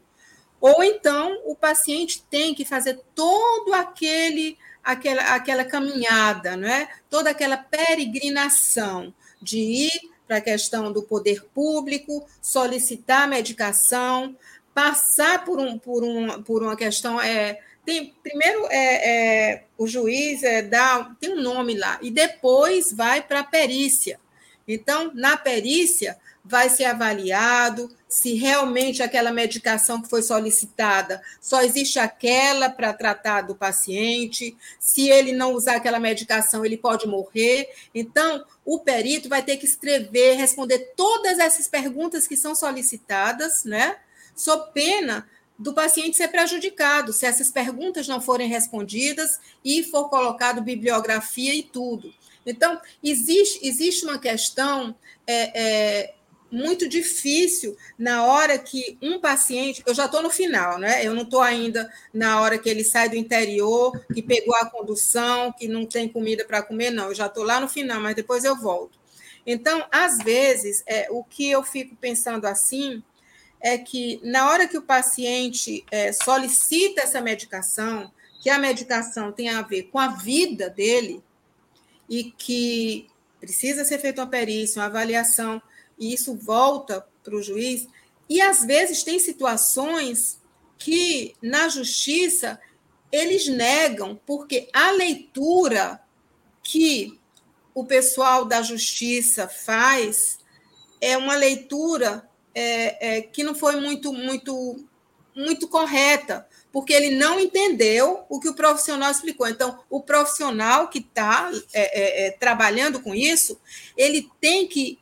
ou 0.62 0.84
então 0.84 1.42
o 1.46 1.56
paciente 1.56 2.24
tem 2.30 2.54
que 2.54 2.64
fazer 2.64 3.00
todo 3.16 3.74
aquele 3.74 4.58
aquela, 4.84 5.36
aquela 5.36 5.66
caminhada, 5.66 6.56
não 6.56 6.68
é? 6.68 6.88
toda 7.10 7.32
aquela 7.32 7.58
peregrinação 7.58 9.14
de 9.42 9.58
ir 9.58 10.12
para 10.28 10.38
a 10.38 10.42
questão 10.42 10.94
do 10.94 11.04
poder 11.04 11.44
público, 11.54 12.26
solicitar 12.42 13.28
medicação, 13.28 14.36
passar 14.74 15.44
por, 15.44 15.60
um, 15.60 15.78
por, 15.78 16.04
um, 16.04 16.42
por 16.42 16.64
uma 16.64 16.76
questão. 16.76 17.20
É, 17.20 17.60
tem, 17.86 18.14
primeiro 18.24 18.66
é, 18.70 19.10
é, 19.10 19.64
o 19.78 19.88
juiz 19.88 20.44
é, 20.44 20.62
dá, 20.62 21.14
tem 21.20 21.34
um 21.34 21.42
nome 21.42 21.76
lá, 21.76 22.00
e 22.02 22.10
depois 22.10 22.94
vai 22.94 23.22
para 23.22 23.40
a 23.42 23.44
perícia. 23.44 24.20
Então, 24.68 25.12
na 25.14 25.36
perícia, 25.36 26.18
vai 26.44 26.70
ser 26.70 26.86
avaliado 26.86 27.90
se 28.08 28.34
realmente 28.34 29.02
aquela 29.02 29.32
medicação 29.32 30.02
que 30.02 30.10
foi 30.10 30.22
solicitada 30.22 31.22
só 31.40 31.62
existe 31.62 32.00
aquela 32.00 32.70
para 32.70 32.94
tratar 32.94 33.42
do 33.42 33.56
paciente, 33.56 34.58
se 34.80 35.10
ele 35.10 35.32
não 35.32 35.54
usar 35.54 35.76
aquela 35.76 36.00
medicação, 36.00 36.66
ele 36.66 36.78
pode 36.78 37.08
morrer. 37.08 37.70
Então, 37.94 38.44
o 38.66 38.80
perito 38.80 39.30
vai 39.30 39.42
ter 39.42 39.58
que 39.58 39.66
escrever, 39.66 40.36
responder 40.36 40.94
todas 40.96 41.40
essas 41.40 41.68
perguntas 41.68 42.28
que 42.28 42.36
são 42.36 42.54
solicitadas, 42.54 43.64
né? 43.64 43.98
Sob 44.36 44.72
pena 44.74 45.28
do 45.58 45.74
paciente 45.74 46.18
ser 46.18 46.30
prejudicado, 46.30 47.14
se 47.14 47.26
essas 47.26 47.52
perguntas 47.52 48.08
não 48.08 48.20
forem 48.20 48.50
respondidas 48.50 49.40
e 49.64 49.84
for 49.84 50.10
colocado 50.10 50.62
bibliografia 50.62 51.54
e 51.54 51.62
tudo. 51.62 52.12
Então, 52.46 52.82
existe, 53.04 53.66
existe 53.66 54.04
uma 54.04 54.18
questão 54.18 54.96
é, 55.28 55.62
é, 55.62 56.14
muito 56.52 56.88
difícil 56.88 57.78
na 57.98 58.26
hora 58.26 58.60
que 58.60 58.98
um 59.02 59.20
paciente. 59.20 59.82
Eu 59.86 59.94
já 59.94 60.06
estou 60.06 60.22
no 60.22 60.30
final, 60.30 60.78
né? 60.78 61.06
Eu 61.06 61.14
não 61.14 61.24
estou 61.24 61.42
ainda 61.42 61.90
na 62.14 62.42
hora 62.42 62.58
que 62.58 62.70
ele 62.70 62.84
sai 62.84 63.10
do 63.10 63.16
interior, 63.16 63.98
que 64.14 64.22
pegou 64.22 64.56
a 64.56 64.66
condução, 64.66 65.52
que 65.54 65.68
não 65.68 65.86
tem 65.86 66.10
comida 66.10 66.44
para 66.44 66.62
comer, 66.62 66.92
não. 66.92 67.08
Eu 67.08 67.16
já 67.16 67.28
estou 67.28 67.44
lá 67.44 67.60
no 67.60 67.70
final, 67.70 68.02
mas 68.02 68.16
depois 68.16 68.44
eu 68.44 68.56
volto. 68.56 69.00
Então, 69.46 69.86
às 69.92 70.18
vezes, 70.18 70.84
é, 70.86 71.08
o 71.10 71.24
que 71.24 71.50
eu 71.50 71.64
fico 71.64 71.96
pensando 71.96 72.46
assim 72.46 73.02
é 73.60 73.78
que 73.78 74.20
na 74.24 74.50
hora 74.50 74.68
que 74.68 74.78
o 74.78 74.82
paciente 74.82 75.86
é, 75.92 76.12
solicita 76.12 77.02
essa 77.02 77.22
medicação, 77.22 78.12
que 78.42 78.50
a 78.50 78.60
medicação 78.60 79.32
tem 79.32 79.50
a 79.50 79.62
ver 79.62 79.84
com 79.84 80.00
a 80.00 80.08
vida 80.08 80.70
dele 80.70 81.24
e 82.10 82.26
que 82.32 83.08
precisa 83.40 83.86
ser 83.86 84.00
feita 84.00 84.22
uma 84.22 84.28
perícia, 84.28 84.82
uma 84.82 84.88
avaliação 84.88 85.62
e 86.02 86.12
isso 86.14 86.36
volta 86.36 87.06
para 87.24 87.36
o 87.36 87.44
juiz. 87.44 87.88
E 88.28 88.42
às 88.42 88.66
vezes 88.66 89.04
tem 89.04 89.20
situações 89.20 90.42
que 90.78 91.36
na 91.42 91.70
justiça 91.70 92.60
eles 93.12 93.48
negam, 93.48 94.20
porque 94.26 94.68
a 94.74 94.90
leitura 94.92 96.02
que 96.64 97.20
o 97.74 97.86
pessoal 97.86 98.46
da 98.46 98.64
justiça 98.64 99.48
faz 99.48 100.40
é 101.00 101.16
uma 101.16 101.36
leitura 101.36 102.28
é, 102.54 103.18
é, 103.18 103.22
que 103.22 103.44
não 103.44 103.54
foi 103.54 103.80
muito, 103.80 104.12
muito, 104.12 104.84
muito 105.36 105.68
correta, 105.68 106.48
porque 106.72 106.94
ele 106.94 107.16
não 107.16 107.40
entendeu 107.40 108.24
o 108.28 108.40
que 108.40 108.50
o 108.50 108.56
profissional 108.56 109.12
explicou. 109.12 109.48
Então, 109.48 109.84
o 109.90 110.02
profissional 110.02 110.88
que 110.88 111.00
está 111.00 111.52
é, 111.74 111.82
é, 111.82 112.28
é, 112.28 112.32
trabalhando 112.32 113.02
com 113.02 113.14
isso, 113.14 113.60
ele 113.96 114.30
tem 114.40 114.68
que 114.68 115.00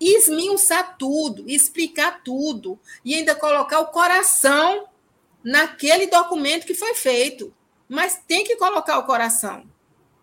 esmiuçar 0.00 0.96
tudo, 0.96 1.44
explicar 1.46 2.22
tudo 2.24 2.78
e 3.04 3.14
ainda 3.14 3.34
colocar 3.34 3.80
o 3.80 3.88
coração 3.88 4.88
naquele 5.44 6.06
documento 6.06 6.66
que 6.66 6.74
foi 6.74 6.94
feito. 6.94 7.52
Mas 7.88 8.20
tem 8.26 8.44
que 8.44 8.56
colocar 8.56 8.98
o 8.98 9.04
coração. 9.04 9.64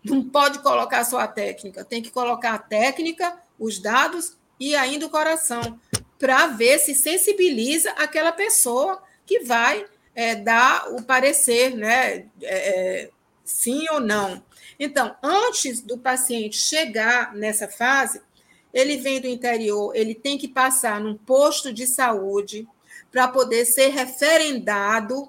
Não 0.02 0.22
pode 0.22 0.58
colocar 0.60 1.04
só 1.04 1.18
a 1.18 1.28
técnica, 1.28 1.84
tem 1.84 2.02
que 2.02 2.10
colocar 2.10 2.54
a 2.54 2.58
técnica, 2.58 3.38
os 3.58 3.78
dados 3.78 4.36
e 4.58 4.74
ainda 4.74 5.06
o 5.06 5.10
coração, 5.10 5.78
para 6.18 6.48
ver 6.48 6.78
se 6.78 6.94
sensibiliza 6.94 7.90
aquela 7.92 8.32
pessoa 8.32 9.02
que 9.24 9.40
vai 9.40 9.86
é, 10.14 10.34
dar 10.34 10.92
o 10.92 11.02
parecer, 11.02 11.76
né? 11.76 12.26
É, 12.42 13.04
é 13.04 13.10
sim 13.44 13.86
ou 13.90 14.00
não. 14.00 14.42
Então, 14.78 15.16
antes 15.22 15.80
do 15.80 15.98
paciente 15.98 16.58
chegar 16.58 17.34
nessa 17.34 17.68
fase, 17.68 18.20
ele 18.78 18.96
vem 18.96 19.20
do 19.20 19.26
interior, 19.26 19.94
ele 19.94 20.14
tem 20.14 20.38
que 20.38 20.48
passar 20.48 21.00
num 21.00 21.16
posto 21.16 21.72
de 21.72 21.86
saúde 21.86 22.66
para 23.10 23.28
poder 23.28 23.64
ser 23.64 23.88
referendado 23.88 25.28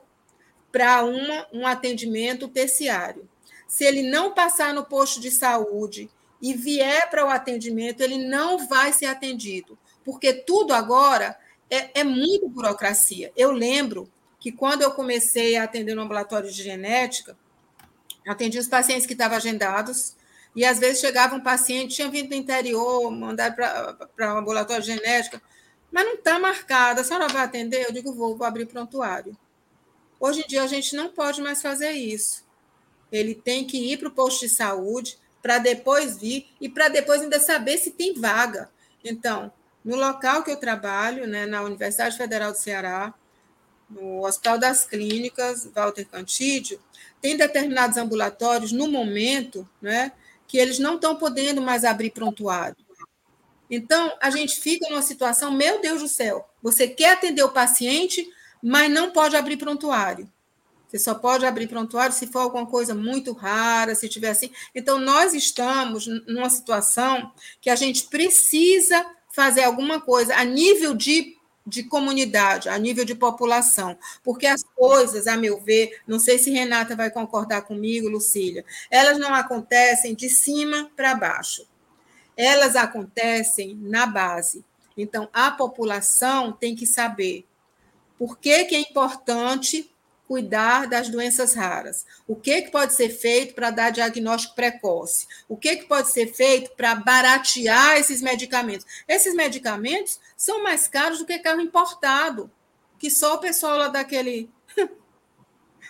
para 0.71 1.03
um 1.51 1.65
atendimento 1.65 2.47
terciário. 2.47 3.27
Se 3.67 3.83
ele 3.83 4.03
não 4.03 4.33
passar 4.33 4.73
no 4.73 4.83
posto 4.83 5.19
de 5.19 5.31
saúde 5.31 6.09
e 6.41 6.53
vier 6.53 7.09
para 7.09 7.25
o 7.25 7.29
atendimento, 7.29 8.01
ele 8.01 8.17
não 8.27 8.67
vai 8.67 8.93
ser 8.93 9.05
atendido, 9.05 9.77
porque 10.03 10.33
tudo 10.33 10.73
agora 10.73 11.37
é, 11.69 12.01
é 12.01 12.03
muito 12.03 12.49
burocracia. 12.49 13.31
Eu 13.35 13.51
lembro 13.51 14.09
que 14.39 14.51
quando 14.51 14.81
eu 14.81 14.91
comecei 14.91 15.55
a 15.55 15.63
atender 15.63 15.95
no 15.95 16.01
ambulatório 16.01 16.51
de 16.51 16.63
genética, 16.63 17.37
atendi 18.27 18.57
os 18.57 18.67
pacientes 18.67 19.05
que 19.05 19.13
estavam 19.13 19.37
agendados, 19.37 20.15
e 20.55 20.65
às 20.65 20.79
vezes 20.79 20.99
chegava 20.99 21.35
um 21.35 21.41
paciente, 21.41 21.95
tinha 21.95 22.09
vindo 22.09 22.29
do 22.29 22.35
interior, 22.35 23.09
mandado 23.11 23.55
para 24.15 24.33
um 24.33 24.39
ambulatório 24.39 24.83
de 24.83 24.93
genética, 24.93 25.41
mas 25.91 26.05
não 26.05 26.15
está 26.15 26.39
marcada, 26.39 27.01
a 27.01 27.03
senhora 27.03 27.27
vai 27.27 27.43
atender? 27.43 27.85
Eu 27.85 27.93
digo, 27.93 28.13
vou, 28.13 28.35
vou 28.35 28.45
abrir 28.45 28.65
prontuário. 28.65 29.37
Hoje 30.19 30.41
em 30.41 30.47
dia 30.47 30.63
a 30.63 30.67
gente 30.67 30.95
não 30.95 31.09
pode 31.09 31.41
mais 31.41 31.61
fazer 31.61 31.91
isso. 31.91 32.43
Ele 33.11 33.33
tem 33.33 33.65
que 33.65 33.91
ir 33.91 33.97
para 33.97 34.07
o 34.07 34.11
posto 34.11 34.41
de 34.41 34.49
saúde 34.49 35.17
para 35.41 35.57
depois 35.57 36.17
vir 36.17 36.47
e 36.59 36.67
para 36.67 36.89
depois 36.89 37.21
ainda 37.21 37.39
saber 37.39 37.77
se 37.77 37.91
tem 37.91 38.13
vaga. 38.13 38.69
Então, 39.03 39.51
no 39.83 39.95
local 39.95 40.43
que 40.43 40.51
eu 40.51 40.57
trabalho, 40.57 41.25
né, 41.25 41.45
na 41.45 41.61
Universidade 41.61 42.17
Federal 42.17 42.51
do 42.51 42.57
Ceará, 42.57 43.13
no 43.89 44.25
Hospital 44.25 44.59
das 44.59 44.85
Clínicas, 44.85 45.65
Walter 45.73 46.05
Cantídio, 46.05 46.79
tem 47.21 47.35
determinados 47.35 47.97
ambulatórios, 47.97 48.71
no 48.71 48.87
momento, 48.87 49.67
né, 49.81 50.11
que 50.49 50.57
eles 50.57 50.79
não 50.79 50.95
estão 50.95 51.15
podendo 51.15 51.61
mais 51.61 51.85
abrir 51.85 52.09
prontuário. 52.09 52.75
Então, 53.69 54.11
a 54.19 54.31
gente 54.31 54.59
fica 54.59 54.89
numa 54.89 55.03
situação, 55.03 55.51
meu 55.51 55.79
Deus 55.79 56.01
do 56.01 56.07
céu, 56.07 56.49
você 56.61 56.87
quer 56.87 57.13
atender 57.13 57.43
o 57.43 57.51
paciente, 57.51 58.27
mas 58.61 58.91
não 58.91 59.11
pode 59.11 59.35
abrir 59.35 59.57
prontuário. 59.57 60.27
Você 60.87 60.97
só 60.97 61.13
pode 61.13 61.45
abrir 61.45 61.67
prontuário 61.67 62.15
se 62.15 62.25
for 62.25 62.39
alguma 62.39 62.65
coisa 62.65 62.95
muito 62.95 63.31
rara, 63.31 63.93
se 63.93 64.09
tiver 64.09 64.31
assim. 64.31 64.49
Então, 64.73 64.97
nós 64.97 65.35
estamos 65.35 66.07
numa 66.07 66.49
situação 66.49 67.31
que 67.61 67.69
a 67.69 67.75
gente 67.75 68.05
precisa 68.05 69.05
fazer 69.31 69.63
alguma 69.63 70.01
coisa 70.01 70.35
a 70.35 70.43
nível 70.43 70.95
de 70.95 71.37
de 71.69 71.83
comunidade, 71.83 72.67
a 72.67 72.77
nível 72.77 73.05
de 73.05 73.15
população, 73.15 73.97
porque 74.23 74.47
as 74.47 74.63
coisas, 74.75 75.27
a 75.27 75.37
meu 75.37 75.61
ver, 75.61 76.01
não 76.07 76.19
sei 76.19 76.37
se 76.39 76.49
Renata 76.51 76.95
vai 76.95 77.11
concordar 77.11 77.61
comigo, 77.61 78.09
Lucília, 78.09 78.65
elas 78.89 79.17
não 79.17 79.33
acontecem 79.33 80.15
de 80.15 80.29
cima 80.29 80.89
para 80.95 81.15
baixo, 81.15 81.65
elas 82.35 82.75
acontecem 82.75 83.75
na 83.81 84.05
base. 84.05 84.65
Então, 84.97 85.29
a 85.31 85.51
população 85.51 86.51
tem 86.51 86.75
que 86.75 86.85
saber 86.85 87.45
por 88.17 88.37
que, 88.37 88.65
que 88.65 88.75
é 88.75 88.79
importante 88.79 89.89
cuidar 90.29 90.85
das 90.85 91.09
doenças 91.09 91.55
raras? 91.55 92.05
O 92.27 92.35
que, 92.35 92.61
que 92.61 92.69
pode 92.69 92.93
ser 92.93 93.09
feito 93.09 93.55
para 93.55 93.71
dar 93.71 93.89
diagnóstico 93.89 94.53
precoce? 94.53 95.25
O 95.47 95.57
que, 95.57 95.77
que 95.77 95.85
pode 95.85 96.11
ser 96.11 96.31
feito 96.31 96.69
para 96.75 96.93
baratear 96.93 97.97
esses 97.97 98.21
medicamentos? 98.21 98.85
Esses 99.07 99.33
medicamentos 99.33 100.19
são 100.37 100.61
mais 100.61 100.87
caros 100.87 101.17
do 101.17 101.25
que 101.25 101.39
carro 101.39 101.59
importado, 101.59 102.51
que 102.99 103.09
só 103.09 103.33
o 103.33 103.39
pessoal 103.39 103.75
lá 103.75 103.87
daquele. 103.87 104.51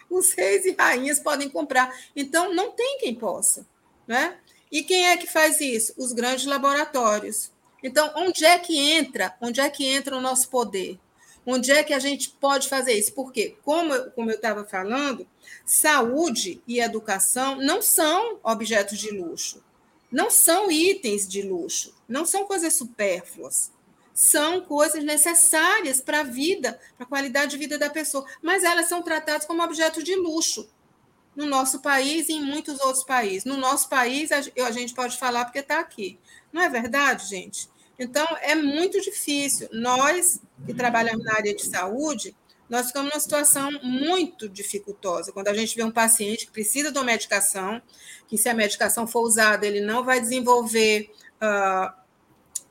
Os 0.09 0.31
reis 0.31 0.63
e 0.63 0.71
rainhas 0.71 1.19
podem 1.19 1.49
comprar. 1.49 1.93
Então, 2.15 2.53
não 2.53 2.71
tem 2.71 2.97
quem 2.99 3.13
possa. 3.13 3.67
Né? 4.07 4.37
E 4.71 4.83
quem 4.83 5.05
é 5.07 5.17
que 5.17 5.27
faz 5.27 5.59
isso? 5.59 5.93
Os 5.97 6.13
grandes 6.13 6.45
laboratórios. 6.45 7.51
Então, 7.83 8.09
onde 8.15 8.45
é 8.45 8.57
que 8.57 8.77
entra? 8.79 9.35
Onde 9.41 9.59
é 9.59 9.69
que 9.69 9.85
entra 9.85 10.15
o 10.15 10.21
nosso 10.21 10.49
poder? 10.49 10.97
Onde 11.51 11.71
é 11.71 11.83
que 11.83 11.95
a 11.95 11.99
gente 11.99 12.29
pode 12.29 12.69
fazer 12.69 12.93
isso? 12.93 13.11
Porque, 13.13 13.57
como, 13.65 14.11
como 14.11 14.29
eu 14.29 14.35
estava 14.35 14.63
falando, 14.63 15.27
saúde 15.65 16.61
e 16.67 16.79
educação 16.79 17.55
não 17.55 17.81
são 17.81 18.39
objetos 18.43 18.99
de 18.99 19.09
luxo, 19.09 19.63
não 20.11 20.29
são 20.29 20.71
itens 20.71 21.27
de 21.27 21.41
luxo, 21.41 21.95
não 22.07 22.23
são 22.23 22.45
coisas 22.45 22.73
supérfluas. 22.73 23.71
São 24.13 24.61
coisas 24.61 25.03
necessárias 25.03 26.01
para 26.01 26.19
a 26.19 26.23
vida, 26.23 26.79
para 26.97 27.05
a 27.05 27.09
qualidade 27.09 27.51
de 27.51 27.57
vida 27.57 27.79
da 27.79 27.89
pessoa, 27.89 28.25
mas 28.43 28.63
elas 28.63 28.87
são 28.87 29.01
tratadas 29.01 29.47
como 29.47 29.63
objeto 29.63 30.03
de 30.03 30.13
luxo 30.15 30.69
no 31.35 31.47
nosso 31.47 31.79
país 31.79 32.29
e 32.29 32.33
em 32.33 32.43
muitos 32.43 32.79
outros 32.81 33.05
países. 33.05 33.45
No 33.45 33.57
nosso 33.57 33.89
país, 33.89 34.29
a 34.31 34.71
gente 34.71 34.93
pode 34.93 35.17
falar 35.17 35.45
porque 35.45 35.59
está 35.59 35.79
aqui. 35.79 36.19
Não 36.51 36.61
é 36.61 36.69
verdade, 36.69 37.27
gente? 37.27 37.69
Então, 37.99 38.25
é 38.41 38.55
muito 38.55 39.01
difícil. 39.01 39.67
Nós, 39.73 40.39
que 40.65 40.73
trabalhamos 40.73 41.25
na 41.25 41.35
área 41.35 41.53
de 41.53 41.65
saúde, 41.65 42.33
nós 42.69 42.87
ficamos 42.87 43.09
numa 43.09 43.19
situação 43.19 43.71
muito 43.83 44.47
dificultosa. 44.47 45.33
Quando 45.33 45.49
a 45.49 45.53
gente 45.53 45.75
vê 45.75 45.83
um 45.83 45.91
paciente 45.91 46.45
que 46.45 46.51
precisa 46.51 46.91
de 46.91 46.97
uma 46.97 47.03
medicação, 47.03 47.81
que 48.27 48.37
se 48.37 48.47
a 48.47 48.53
medicação 48.53 49.05
for 49.05 49.21
usada, 49.21 49.67
ele 49.67 49.81
não 49.81 50.05
vai 50.05 50.21
desenvolver 50.21 51.11
uh, 51.41 51.91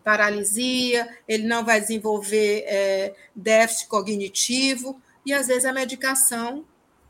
paralisia, 0.03 1.07
ele 1.27 1.47
não 1.47 1.65
vai 1.65 1.81
desenvolver 1.81 2.65
é, 2.67 3.15
déficit 3.35 3.89
cognitivo, 3.89 4.99
e 5.27 5.35
às 5.35 5.49
vezes 5.49 5.67
a 5.67 5.73
medicação 5.73 6.65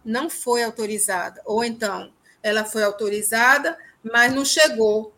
não 0.04 0.28
foi 0.28 0.64
autorizada. 0.64 1.40
Ou 1.44 1.62
então, 1.62 2.10
ela 2.42 2.64
foi 2.64 2.82
autorizada, 2.82 3.78
mas 4.02 4.34
não 4.34 4.44
chegou 4.44 5.12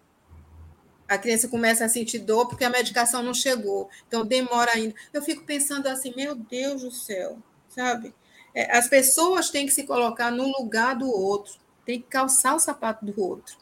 a 1.11 1.19
criança 1.19 1.49
começa 1.49 1.85
a 1.85 1.89
sentir 1.89 2.21
dor 2.21 2.47
porque 2.47 2.65
a 2.65 2.71
medicação 2.71 3.21
não 3.21 3.35
chegou. 3.35 3.91
Então, 4.07 4.25
demora 4.25 4.71
ainda. 4.77 4.95
Eu 5.13 5.21
fico 5.21 5.43
pensando 5.43 5.89
assim, 5.89 6.15
meu 6.15 6.37
Deus 6.37 6.83
do 6.83 6.93
céu, 6.93 7.37
sabe? 7.69 8.15
É, 8.55 8.79
as 8.79 8.87
pessoas 8.87 9.51
têm 9.51 9.67
que 9.67 9.73
se 9.73 9.83
colocar 9.83 10.31
no 10.31 10.47
lugar 10.47 10.95
do 10.95 11.11
outro, 11.11 11.55
tem 11.85 12.01
que 12.01 12.07
calçar 12.07 12.55
o 12.55 12.61
sapato 12.61 13.05
do 13.05 13.21
outro. 13.21 13.57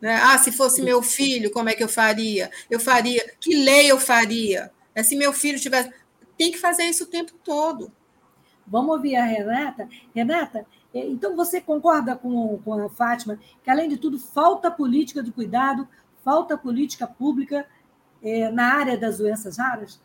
Né? 0.00 0.14
Ah, 0.22 0.38
se 0.38 0.52
fosse 0.52 0.80
meu 0.82 1.02
filho, 1.02 1.50
como 1.50 1.68
é 1.68 1.74
que 1.74 1.82
eu 1.82 1.88
faria? 1.88 2.48
Eu 2.70 2.78
faria, 2.78 3.34
que 3.40 3.56
lei 3.56 3.90
eu 3.90 3.98
faria? 3.98 4.70
É, 4.94 5.02
se 5.02 5.16
meu 5.16 5.32
filho 5.32 5.58
tivesse. 5.58 5.92
Tem 6.38 6.52
que 6.52 6.58
fazer 6.58 6.84
isso 6.84 7.04
o 7.04 7.08
tempo 7.08 7.32
todo. 7.42 7.90
Vamos 8.64 8.94
ouvir 8.94 9.16
a 9.16 9.24
Renata. 9.24 9.88
Renata, 10.14 10.64
é, 10.94 11.04
então 11.06 11.34
você 11.34 11.60
concorda 11.60 12.14
com, 12.14 12.58
com 12.58 12.72
a 12.74 12.88
Fátima 12.88 13.36
que, 13.64 13.70
além 13.70 13.88
de 13.88 13.96
tudo, 13.96 14.16
falta 14.16 14.70
política 14.70 15.24
de 15.24 15.32
cuidado 15.32 15.88
Falta 16.22 16.56
política 16.56 17.06
pública 17.06 17.66
é, 18.22 18.50
na 18.50 18.74
área 18.74 18.96
das 18.96 19.18
doenças 19.18 19.58
raras? 19.58 20.00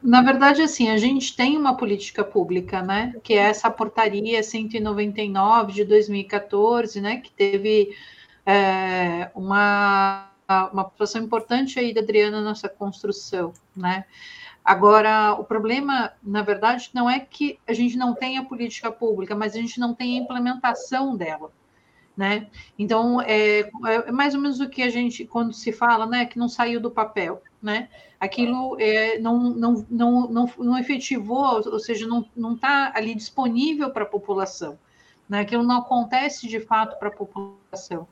Na 0.00 0.22
verdade, 0.22 0.62
assim, 0.62 0.88
a 0.88 0.96
gente 0.96 1.36
tem 1.36 1.58
uma 1.58 1.76
política 1.76 2.24
pública, 2.24 2.80
né? 2.80 3.14
Que 3.22 3.34
é 3.34 3.38
essa 3.38 3.70
portaria 3.70 4.42
199 4.42 5.72
de 5.72 5.84
2014, 5.84 7.00
né? 7.00 7.16
Que 7.18 7.30
teve 7.32 7.94
é, 8.46 9.30
uma, 9.34 10.30
uma 10.72 10.84
participação 10.84 11.22
importante 11.22 11.78
aí 11.78 11.92
da 11.92 12.00
Adriana 12.00 12.40
nessa 12.40 12.68
construção, 12.68 13.52
né? 13.76 14.04
Agora, 14.64 15.34
o 15.34 15.44
problema, 15.44 16.12
na 16.22 16.40
verdade, 16.40 16.90
não 16.94 17.10
é 17.10 17.20
que 17.20 17.58
a 17.66 17.74
gente 17.74 17.98
não 17.98 18.14
tenha 18.14 18.44
política 18.44 18.90
pública, 18.90 19.34
mas 19.34 19.54
a 19.54 19.58
gente 19.58 19.78
não 19.78 19.92
tem 19.92 20.16
a 20.18 20.22
implementação 20.22 21.14
dela 21.14 21.50
né? 22.16 22.46
Então 22.78 23.20
é, 23.20 23.60
é, 23.60 24.12
mais 24.12 24.34
ou 24.34 24.40
menos 24.40 24.60
o 24.60 24.68
que 24.68 24.82
a 24.82 24.90
gente 24.90 25.24
quando 25.24 25.52
se 25.52 25.72
fala, 25.72 26.06
né, 26.06 26.26
que 26.26 26.38
não 26.38 26.48
saiu 26.48 26.80
do 26.80 26.90
papel, 26.90 27.42
né? 27.62 27.88
Aquilo 28.20 28.76
é, 28.80 29.18
não, 29.18 29.38
não, 29.50 29.86
não, 29.90 30.28
não, 30.28 30.52
não 30.58 30.78
efetivou, 30.78 31.60
ou 31.66 31.78
seja, 31.80 32.06
não 32.06 32.24
não 32.36 32.54
está 32.54 32.92
ali 32.94 33.14
disponível 33.14 33.90
para 33.90 34.04
a 34.04 34.06
população, 34.06 34.78
né? 35.28 35.40
Aquilo 35.40 35.62
não 35.62 35.78
acontece 35.78 36.46
de 36.46 36.60
fato 36.60 36.98
para 36.98 37.08
a 37.08 37.12
população. 37.12 38.06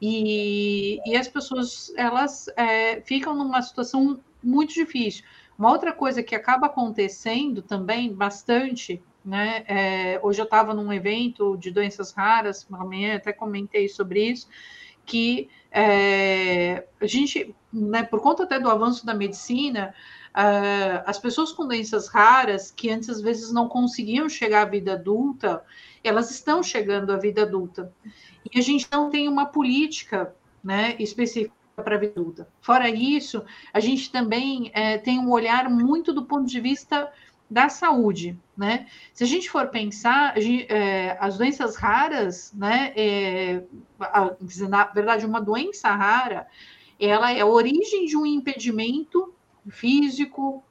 E, 0.00 1.00
e 1.06 1.16
as 1.16 1.26
pessoas 1.26 1.92
elas 1.96 2.48
é, 2.56 3.00
ficam 3.00 3.34
numa 3.34 3.62
situação 3.62 4.20
muito 4.42 4.74
difícil. 4.74 5.24
Uma 5.58 5.70
outra 5.72 5.92
coisa 5.92 6.22
que 6.22 6.34
acaba 6.34 6.66
acontecendo 6.66 7.62
também 7.62 8.12
bastante 8.12 9.02
né? 9.26 9.64
É, 9.66 10.20
hoje 10.22 10.40
eu 10.40 10.44
estava 10.44 10.72
num 10.72 10.92
evento 10.92 11.56
de 11.56 11.70
doenças 11.70 12.12
raras, 12.12 12.66
amanhã 12.72 13.16
até 13.16 13.32
comentei 13.32 13.88
sobre 13.88 14.22
isso, 14.22 14.48
que 15.04 15.48
é, 15.70 16.86
a 17.00 17.06
gente, 17.06 17.54
né, 17.72 18.04
por 18.04 18.20
conta 18.20 18.44
até 18.44 18.58
do 18.58 18.70
avanço 18.70 19.04
da 19.04 19.12
medicina, 19.12 19.92
uh, 20.36 21.02
as 21.06 21.18
pessoas 21.18 21.52
com 21.52 21.66
doenças 21.66 22.08
raras, 22.08 22.70
que 22.70 22.90
antes 22.90 23.08
às 23.08 23.20
vezes 23.20 23.52
não 23.52 23.68
conseguiam 23.68 24.28
chegar 24.28 24.62
à 24.62 24.70
vida 24.70 24.92
adulta, 24.92 25.62
elas 26.04 26.30
estão 26.30 26.62
chegando 26.62 27.12
à 27.12 27.16
vida 27.16 27.42
adulta. 27.42 27.92
E 28.52 28.58
a 28.58 28.62
gente 28.62 28.86
não 28.92 29.10
tem 29.10 29.28
uma 29.28 29.46
política 29.46 30.34
né, 30.62 30.94
específica 30.98 31.54
para 31.76 31.96
a 31.96 31.98
vida 31.98 32.12
adulta. 32.20 32.48
Fora 32.60 32.88
isso, 32.88 33.44
a 33.72 33.80
gente 33.80 34.10
também 34.10 34.70
é, 34.72 34.98
tem 34.98 35.18
um 35.18 35.30
olhar 35.30 35.68
muito 35.68 36.12
do 36.12 36.24
ponto 36.24 36.46
de 36.46 36.60
vista 36.60 37.12
da 37.48 37.68
saúde, 37.68 38.38
né? 38.56 38.86
Se 39.12 39.22
a 39.22 39.26
gente 39.26 39.48
for 39.48 39.68
pensar, 39.68 40.34
é, 40.36 41.16
as 41.20 41.38
doenças 41.38 41.76
raras, 41.76 42.52
né? 42.52 42.92
É, 42.96 43.62
na 44.68 44.84
verdade, 44.84 45.24
uma 45.24 45.40
doença 45.40 45.88
rara, 45.90 46.46
ela 46.98 47.32
é 47.32 47.40
a 47.40 47.46
origem 47.46 48.06
de 48.06 48.16
um 48.16 48.26
impedimento 48.26 49.32
físico, 49.68 50.64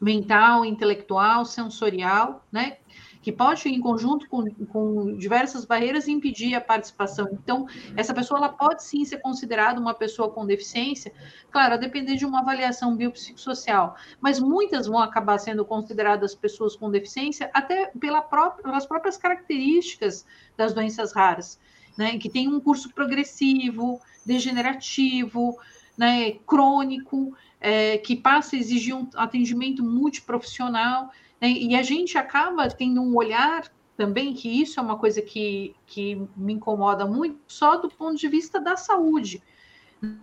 mental, 0.00 0.64
intelectual, 0.64 1.44
sensorial, 1.44 2.44
né? 2.52 2.78
Que 3.26 3.32
pode, 3.32 3.68
em 3.68 3.80
conjunto 3.80 4.28
com, 4.28 4.48
com 4.66 5.16
diversas 5.16 5.64
barreiras, 5.64 6.06
impedir 6.06 6.54
a 6.54 6.60
participação. 6.60 7.28
Então, 7.32 7.66
essa 7.96 8.14
pessoa 8.14 8.38
ela 8.38 8.50
pode 8.50 8.84
sim 8.84 9.04
ser 9.04 9.16
considerada 9.16 9.80
uma 9.80 9.92
pessoa 9.92 10.30
com 10.30 10.46
deficiência, 10.46 11.12
claro, 11.50 11.74
a 11.74 11.76
depender 11.76 12.14
de 12.14 12.24
uma 12.24 12.38
avaliação 12.38 12.94
biopsicossocial, 12.94 13.96
mas 14.20 14.38
muitas 14.38 14.86
vão 14.86 15.00
acabar 15.00 15.38
sendo 15.38 15.64
consideradas 15.64 16.36
pessoas 16.36 16.76
com 16.76 16.88
deficiência 16.88 17.50
até 17.52 17.86
pela 17.98 18.22
própria, 18.22 18.62
pelas 18.62 18.86
próprias 18.86 19.16
características 19.16 20.24
das 20.56 20.72
doenças 20.72 21.12
raras, 21.12 21.58
né, 21.98 22.18
que 22.18 22.30
tem 22.30 22.46
um 22.46 22.60
curso 22.60 22.94
progressivo, 22.94 24.00
degenerativo, 24.24 25.58
né, 25.98 26.30
crônico, 26.46 27.36
é, 27.60 27.98
que 27.98 28.14
passa 28.14 28.54
a 28.54 28.58
exigir 28.60 28.94
um 28.94 29.08
atendimento 29.16 29.82
multiprofissional. 29.82 31.10
Né? 31.40 31.48
E 31.48 31.74
a 31.76 31.82
gente 31.82 32.16
acaba 32.16 32.68
tendo 32.68 33.00
um 33.00 33.16
olhar 33.16 33.64
também, 33.96 34.34
que 34.34 34.60
isso 34.60 34.78
é 34.78 34.82
uma 34.82 34.98
coisa 34.98 35.22
que, 35.22 35.74
que 35.86 36.16
me 36.36 36.52
incomoda 36.52 37.06
muito, 37.06 37.40
só 37.46 37.76
do 37.76 37.88
ponto 37.88 38.16
de 38.16 38.28
vista 38.28 38.60
da 38.60 38.76
saúde. 38.76 39.42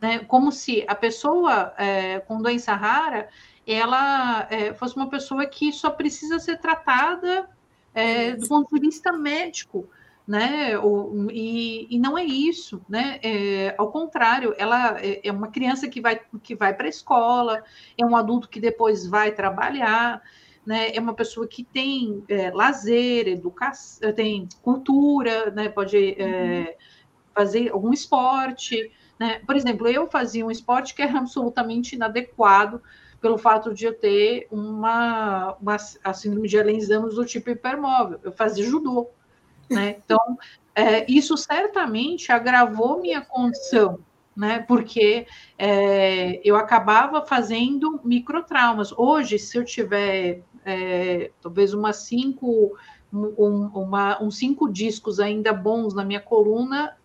Né? 0.01 0.19
Como 0.19 0.51
se 0.51 0.85
a 0.87 0.93
pessoa 0.93 1.73
é, 1.77 2.19
com 2.19 2.41
doença 2.41 2.75
rara 2.75 3.29
ela 3.65 4.47
é, 4.49 4.73
fosse 4.73 4.95
uma 4.95 5.09
pessoa 5.09 5.45
que 5.45 5.71
só 5.71 5.89
precisa 5.89 6.37
ser 6.37 6.57
tratada 6.59 7.49
é, 7.93 8.35
do 8.35 8.47
ponto 8.47 8.73
de 8.73 8.81
vista 8.81 9.11
médico, 9.13 9.87
né? 10.27 10.77
O, 10.77 11.29
e, 11.31 11.87
e, 11.89 11.99
não 11.99 12.17
é 12.17 12.23
isso, 12.23 12.81
né? 12.89 13.19
É, 13.23 13.75
ao 13.77 13.91
contrário, 13.91 14.53
ela 14.57 14.99
é, 14.99 15.27
é 15.27 15.31
uma 15.31 15.49
criança 15.49 15.87
que 15.87 16.01
vai, 16.01 16.19
que 16.41 16.55
vai 16.55 16.73
para 16.73 16.87
a 16.87 16.89
escola, 16.89 17.63
é 17.97 18.05
um 18.05 18.15
adulto 18.15 18.49
que 18.49 18.59
depois 18.59 19.05
vai 19.05 19.31
trabalhar, 19.31 20.21
né, 20.65 20.95
é 20.95 20.99
uma 20.99 21.13
pessoa 21.13 21.47
que 21.47 21.63
tem 21.63 22.23
é, 22.27 22.51
lazer, 22.51 23.27
educação, 23.27 24.13
tem 24.13 24.47
cultura, 24.61 25.51
né, 25.51 25.69
pode 25.69 25.97
é, 26.19 26.77
fazer 27.33 27.69
algum 27.71 27.91
esporte. 27.91 28.91
Né? 29.19 29.39
Por 29.45 29.55
exemplo, 29.55 29.87
eu 29.87 30.09
fazia 30.09 30.45
um 30.45 30.51
esporte 30.51 30.93
que 30.93 31.01
era 31.01 31.17
absolutamente 31.17 31.95
inadequado 31.95 32.81
pelo 33.23 33.37
fato 33.37 33.73
de 33.73 33.85
eu 33.85 33.93
ter 33.93 34.47
uma, 34.51 35.55
uma 35.61 35.77
a 36.03 36.13
síndrome 36.13 36.47
de 36.47 36.57
Ehlers-Danlos 36.57 37.15
do 37.15 37.25
tipo 37.25 37.49
hipermóvel. 37.49 38.19
Eu 38.21 38.31
fazia 38.31 38.65
judô. 38.65 39.09
Né? 39.69 39.97
Então, 40.03 40.37
é, 40.75 41.09
isso 41.09 41.37
certamente 41.37 42.31
agravou 42.31 42.99
minha 42.99 43.21
condição, 43.21 43.99
né? 44.35 44.59
Porque 44.59 45.25
é, 45.57 46.41
eu 46.43 46.55
acabava 46.55 47.25
fazendo 47.25 48.01
microtraumas. 48.03 48.91
Hoje, 48.91 49.37
se 49.37 49.57
eu 49.57 49.63
tiver 49.63 50.41
é, 50.65 51.31
talvez 51.41 51.73
umas 51.73 51.97
cinco, 51.97 52.77
um, 53.11 53.67
uma, 53.73 54.21
uns 54.21 54.37
cinco 54.37 54.71
discos 54.71 55.19
ainda 55.19 55.53
bons 55.53 55.93
na 55.93 56.03
minha 56.03 56.21
coluna, 56.21 56.95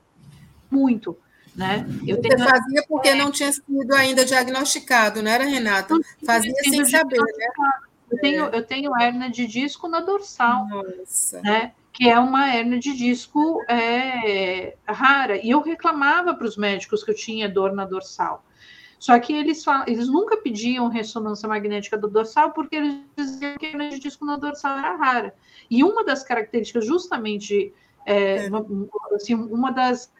muito. 0.71 1.17
Né? 1.55 1.85
Eu 2.07 2.17
Você 2.17 2.23
tenho... 2.23 2.49
fazia 2.49 2.85
porque 2.89 3.15
não 3.15 3.33
tinha 3.33 3.53
sido 3.53 3.95
ainda 3.95 4.25
diagnosticado, 4.25 5.23
não 5.23 5.31
era, 5.31 5.45
Renata? 5.45 5.95
Fazia 6.25 6.55
sem 6.63 6.85
saber, 6.85 7.19
né? 7.19 7.49
Eu 8.11 8.19
tenho, 8.21 8.45
eu 8.47 8.65
tenho 8.65 8.97
hernia 8.99 9.29
de 9.29 9.47
disco 9.47 9.87
na 9.87 10.01
dorsal, 10.01 10.67
Nossa. 10.69 11.43
né? 11.43 11.73
que 11.99 12.09
é 12.09 12.17
uma 12.17 12.55
hernia 12.55 12.79
de 12.79 12.97
disco 12.97 13.61
é, 13.69 14.77
rara. 14.87 15.37
E 15.37 15.51
eu 15.51 15.61
reclamava 15.61 16.33
para 16.33 16.47
os 16.47 16.57
médicos 16.57 17.03
que 17.03 17.11
eu 17.11 17.15
tinha 17.15 17.49
dor 17.49 17.73
na 17.73 17.85
dorsal. 17.85 18.45
Só 18.99 19.19
que 19.19 19.33
eles, 19.33 19.65
eles 19.87 20.09
nunca 20.09 20.37
pediam 20.37 20.89
ressonância 20.89 21.49
magnética 21.49 21.97
do 21.97 22.09
dorsal 22.09 22.53
porque 22.53 22.77
eles 22.77 22.97
diziam 23.17 23.57
que 23.57 23.67
a 23.67 23.69
hernia 23.71 23.91
de 23.91 24.01
disco 24.01 24.25
na 24.25 24.37
dorsal 24.37 24.79
era 24.79 24.97
rara. 24.97 25.35
E 25.71 25.85
uma 25.85 26.05
das 26.05 26.25
características, 26.25 26.85
justamente, 26.85 27.73
é, 28.05 28.47
é. 28.47 28.51
assim, 29.15 29.35
uma 29.35 29.71
das, 29.71 30.13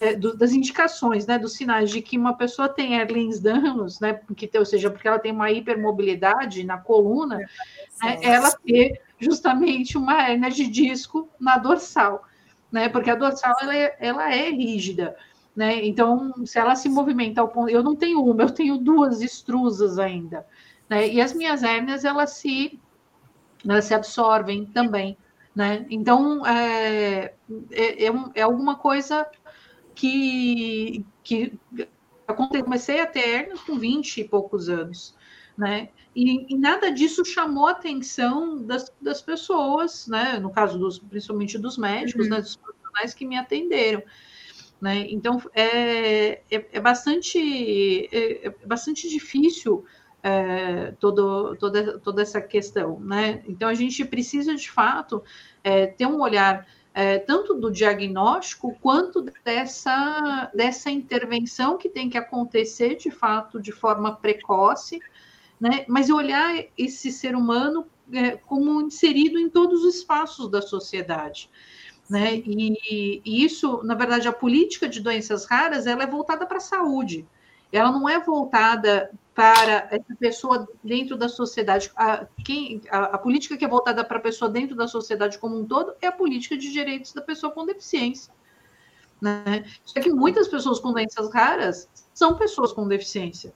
é, 0.00 0.14
do, 0.14 0.36
das 0.36 0.52
indicações, 0.52 1.26
né, 1.26 1.38
dos 1.38 1.52
sinais 1.54 1.90
de 1.90 2.00
que 2.00 2.16
uma 2.16 2.34
pessoa 2.34 2.68
tem 2.68 2.94
Erlings 2.94 3.40
danos, 3.40 4.00
né, 4.00 4.14
porque, 4.14 4.50
ou 4.58 4.64
seja, 4.64 4.90
porque 4.90 5.06
ela 5.06 5.18
tem 5.18 5.32
uma 5.32 5.50
hipermobilidade 5.50 6.64
na 6.64 6.78
coluna, 6.78 7.38
é, 8.02 8.06
né, 8.06 8.18
ela 8.22 8.50
ter 8.50 9.02
justamente 9.18 9.98
uma 9.98 10.30
hernia 10.30 10.50
de 10.50 10.66
disco 10.66 11.28
na 11.38 11.58
dorsal, 11.58 12.24
né, 12.72 12.88
porque 12.88 13.10
a 13.10 13.14
dorsal 13.14 13.54
ela 13.60 13.76
é, 13.76 13.96
ela 14.00 14.34
é 14.34 14.48
rígida. 14.50 15.14
Né? 15.54 15.84
Então, 15.86 16.32
se 16.44 16.58
ela 16.58 16.74
se 16.74 16.88
movimenta 16.88 17.40
ao 17.40 17.48
ponto. 17.48 17.70
Eu 17.70 17.82
não 17.82 17.94
tenho 17.94 18.24
uma, 18.24 18.42
eu 18.42 18.50
tenho 18.50 18.76
duas 18.76 19.20
extrusas 19.20 19.98
ainda. 19.98 20.46
Né? 20.88 21.08
E 21.08 21.20
as 21.20 21.32
minhas 21.32 21.62
hérnias, 21.62 22.04
elas 22.04 22.30
se, 22.30 22.80
elas 23.66 23.84
se 23.84 23.94
absorvem 23.94 24.66
também. 24.66 25.16
Né? 25.54 25.86
Então, 25.88 26.44
é, 26.44 27.34
é, 27.70 28.06
é, 28.06 28.12
é 28.34 28.42
alguma 28.42 28.76
coisa 28.76 29.26
que, 29.94 31.06
que 31.22 31.56
eu 32.26 32.34
comecei 32.34 33.00
a 33.00 33.06
ter 33.06 33.28
hérnias 33.28 33.60
com 33.60 33.78
20 33.78 34.18
e 34.18 34.24
poucos 34.24 34.68
anos. 34.68 35.14
Né? 35.56 35.90
E, 36.16 36.52
e, 36.52 36.58
nada 36.58 36.90
disso 36.90 37.24
chamou 37.24 37.68
a 37.68 37.72
atenção 37.72 38.60
das, 38.64 38.92
das 39.00 39.22
pessoas, 39.22 40.08
né? 40.08 40.40
no 40.40 40.50
caso 40.50 40.76
dos, 40.76 40.98
principalmente 40.98 41.56
dos 41.58 41.78
médicos, 41.78 42.26
uhum. 42.26 42.32
né? 42.32 42.40
dos 42.40 42.56
profissionais 42.56 43.14
que 43.14 43.24
me 43.24 43.36
atenderam. 43.36 44.02
Né? 44.84 45.06
Então, 45.08 45.40
é, 45.54 46.42
é, 46.50 46.66
é 46.72 46.78
bastante, 46.78 48.06
é, 48.12 48.48
é, 48.48 48.54
bastante 48.66 49.08
difícil 49.08 49.82
é, 50.22 50.92
todo, 51.00 51.56
toda, 51.56 51.98
toda 52.00 52.20
essa 52.20 52.38
questão. 52.38 53.00
Né? 53.00 53.42
Então, 53.48 53.66
a 53.66 53.72
gente 53.72 54.04
precisa, 54.04 54.54
de 54.54 54.70
fato, 54.70 55.24
é, 55.62 55.86
ter 55.86 56.04
um 56.04 56.20
olhar 56.20 56.66
é, 56.92 57.18
tanto 57.18 57.54
do 57.54 57.72
diagnóstico 57.72 58.76
quanto 58.78 59.24
dessa, 59.42 60.50
dessa 60.54 60.90
intervenção 60.90 61.78
que 61.78 61.88
tem 61.88 62.10
que 62.10 62.18
acontecer, 62.18 62.96
de 62.96 63.10
fato, 63.10 63.62
de 63.62 63.72
forma 63.72 64.14
precoce, 64.14 65.00
né? 65.58 65.86
mas 65.88 66.10
olhar 66.10 66.62
esse 66.76 67.10
ser 67.10 67.34
humano 67.34 67.86
como 68.44 68.82
inserido 68.82 69.38
em 69.38 69.48
todos 69.48 69.82
os 69.82 69.96
espaços 69.96 70.50
da 70.50 70.60
sociedade. 70.60 71.48
Né? 72.08 72.36
E, 72.36 73.22
e, 73.24 73.44
isso, 73.44 73.82
na 73.82 73.94
verdade, 73.94 74.28
a 74.28 74.32
política 74.32 74.88
de 74.88 75.00
doenças 75.00 75.46
raras 75.46 75.86
ela 75.86 76.02
é 76.02 76.06
voltada 76.06 76.46
para 76.46 76.58
a 76.58 76.60
saúde. 76.60 77.26
Ela 77.72 77.90
não 77.90 78.08
é 78.08 78.20
voltada 78.20 79.10
para 79.34 79.88
essa 79.90 80.14
pessoa 80.18 80.68
dentro 80.82 81.16
da 81.16 81.28
sociedade. 81.28 81.90
A, 81.96 82.26
quem, 82.44 82.82
a, 82.90 83.04
a 83.04 83.18
política 83.18 83.56
que 83.56 83.64
é 83.64 83.68
voltada 83.68 84.04
para 84.04 84.18
a 84.18 84.20
pessoa 84.20 84.50
dentro 84.50 84.76
da 84.76 84.86
sociedade 84.86 85.38
como 85.38 85.58
um 85.58 85.66
todo 85.66 85.94
é 86.00 86.06
a 86.06 86.12
política 86.12 86.56
de 86.56 86.72
direitos 86.72 87.12
da 87.12 87.22
pessoa 87.22 87.52
com 87.52 87.66
deficiência. 87.66 88.32
Né? 89.20 89.64
Só 89.84 90.00
que 90.00 90.10
muitas 90.10 90.46
pessoas 90.46 90.78
com 90.78 90.92
doenças 90.92 91.32
raras 91.32 91.88
são 92.12 92.36
pessoas 92.36 92.72
com 92.72 92.86
deficiência 92.86 93.52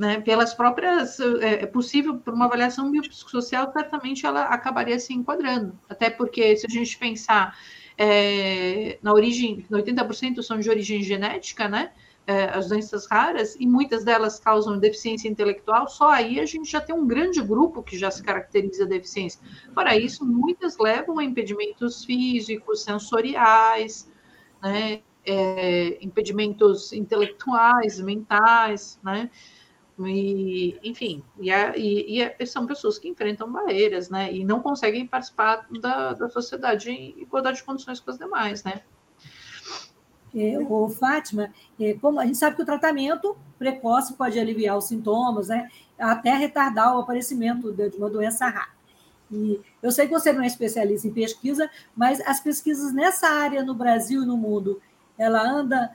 né, 0.00 0.18
pelas 0.18 0.54
próprias, 0.54 1.20
é, 1.20 1.62
é 1.62 1.66
possível, 1.66 2.16
por 2.16 2.32
uma 2.32 2.46
avaliação 2.46 2.90
biopsicossocial, 2.90 3.70
certamente 3.70 4.24
ela 4.24 4.44
acabaria 4.44 4.98
se 4.98 5.12
enquadrando, 5.12 5.78
até 5.90 6.08
porque 6.08 6.56
se 6.56 6.64
a 6.66 6.70
gente 6.70 6.96
pensar 6.96 7.54
é, 7.98 8.98
na 9.02 9.12
origem, 9.12 9.62
80% 9.70 10.42
são 10.42 10.58
de 10.58 10.70
origem 10.70 11.02
genética, 11.02 11.68
né, 11.68 11.92
é, 12.26 12.44
as 12.44 12.70
doenças 12.70 13.06
raras, 13.10 13.56
e 13.60 13.66
muitas 13.66 14.02
delas 14.02 14.40
causam 14.40 14.78
deficiência 14.78 15.28
intelectual, 15.28 15.86
só 15.86 16.08
aí 16.08 16.40
a 16.40 16.46
gente 16.46 16.70
já 16.70 16.80
tem 16.80 16.94
um 16.94 17.06
grande 17.06 17.42
grupo 17.42 17.82
que 17.82 17.98
já 17.98 18.10
se 18.10 18.22
caracteriza 18.22 18.86
deficiência. 18.86 19.38
Para 19.74 19.98
isso, 19.98 20.24
muitas 20.24 20.78
levam 20.78 21.18
a 21.18 21.24
impedimentos 21.24 22.06
físicos, 22.06 22.84
sensoriais, 22.84 24.10
né, 24.62 25.02
é, 25.26 25.98
impedimentos 26.00 26.90
intelectuais, 26.94 28.00
mentais, 28.00 28.98
né, 29.04 29.28
e, 30.06 30.78
enfim, 30.82 31.22
e, 31.38 31.50
a, 31.50 31.76
e, 31.76 32.22
e, 32.38 32.46
são 32.46 32.66
pessoas 32.66 32.98
que 32.98 33.08
enfrentam 33.08 33.50
barreiras, 33.50 34.08
né? 34.08 34.32
E 34.32 34.44
não 34.44 34.60
conseguem 34.60 35.06
participar 35.06 35.66
da, 35.80 36.12
da 36.12 36.28
sociedade 36.28 36.90
em 36.90 37.20
igualdade 37.20 37.58
de 37.58 37.64
condições 37.64 38.00
com 38.00 38.10
as 38.10 38.18
demais, 38.18 38.64
né? 38.64 38.82
É, 40.34 40.58
o 40.58 40.88
Fátima, 40.88 41.52
é, 41.78 41.94
como 41.94 42.20
a 42.20 42.26
gente 42.26 42.38
sabe 42.38 42.54
que 42.54 42.62
o 42.62 42.66
tratamento 42.66 43.36
precoce 43.58 44.14
pode 44.14 44.38
aliviar 44.38 44.78
os 44.78 44.84
sintomas, 44.84 45.48
né? 45.48 45.68
Até 45.98 46.34
retardar 46.34 46.96
o 46.96 47.00
aparecimento 47.00 47.72
de, 47.72 47.88
uma 47.96 48.08
doença 48.08 48.46
rara. 48.46 48.70
E 49.30 49.60
eu 49.82 49.90
sei 49.90 50.06
que 50.06 50.12
você 50.12 50.32
não 50.32 50.42
é 50.42 50.46
especialista 50.46 51.06
em 51.06 51.12
pesquisa, 51.12 51.68
mas 51.94 52.20
as 52.22 52.40
pesquisas 52.40 52.92
nessa 52.92 53.28
área 53.28 53.62
no 53.62 53.74
Brasil 53.74 54.22
e 54.22 54.26
no 54.26 54.36
mundo, 54.36 54.80
ela 55.18 55.42
anda 55.42 55.94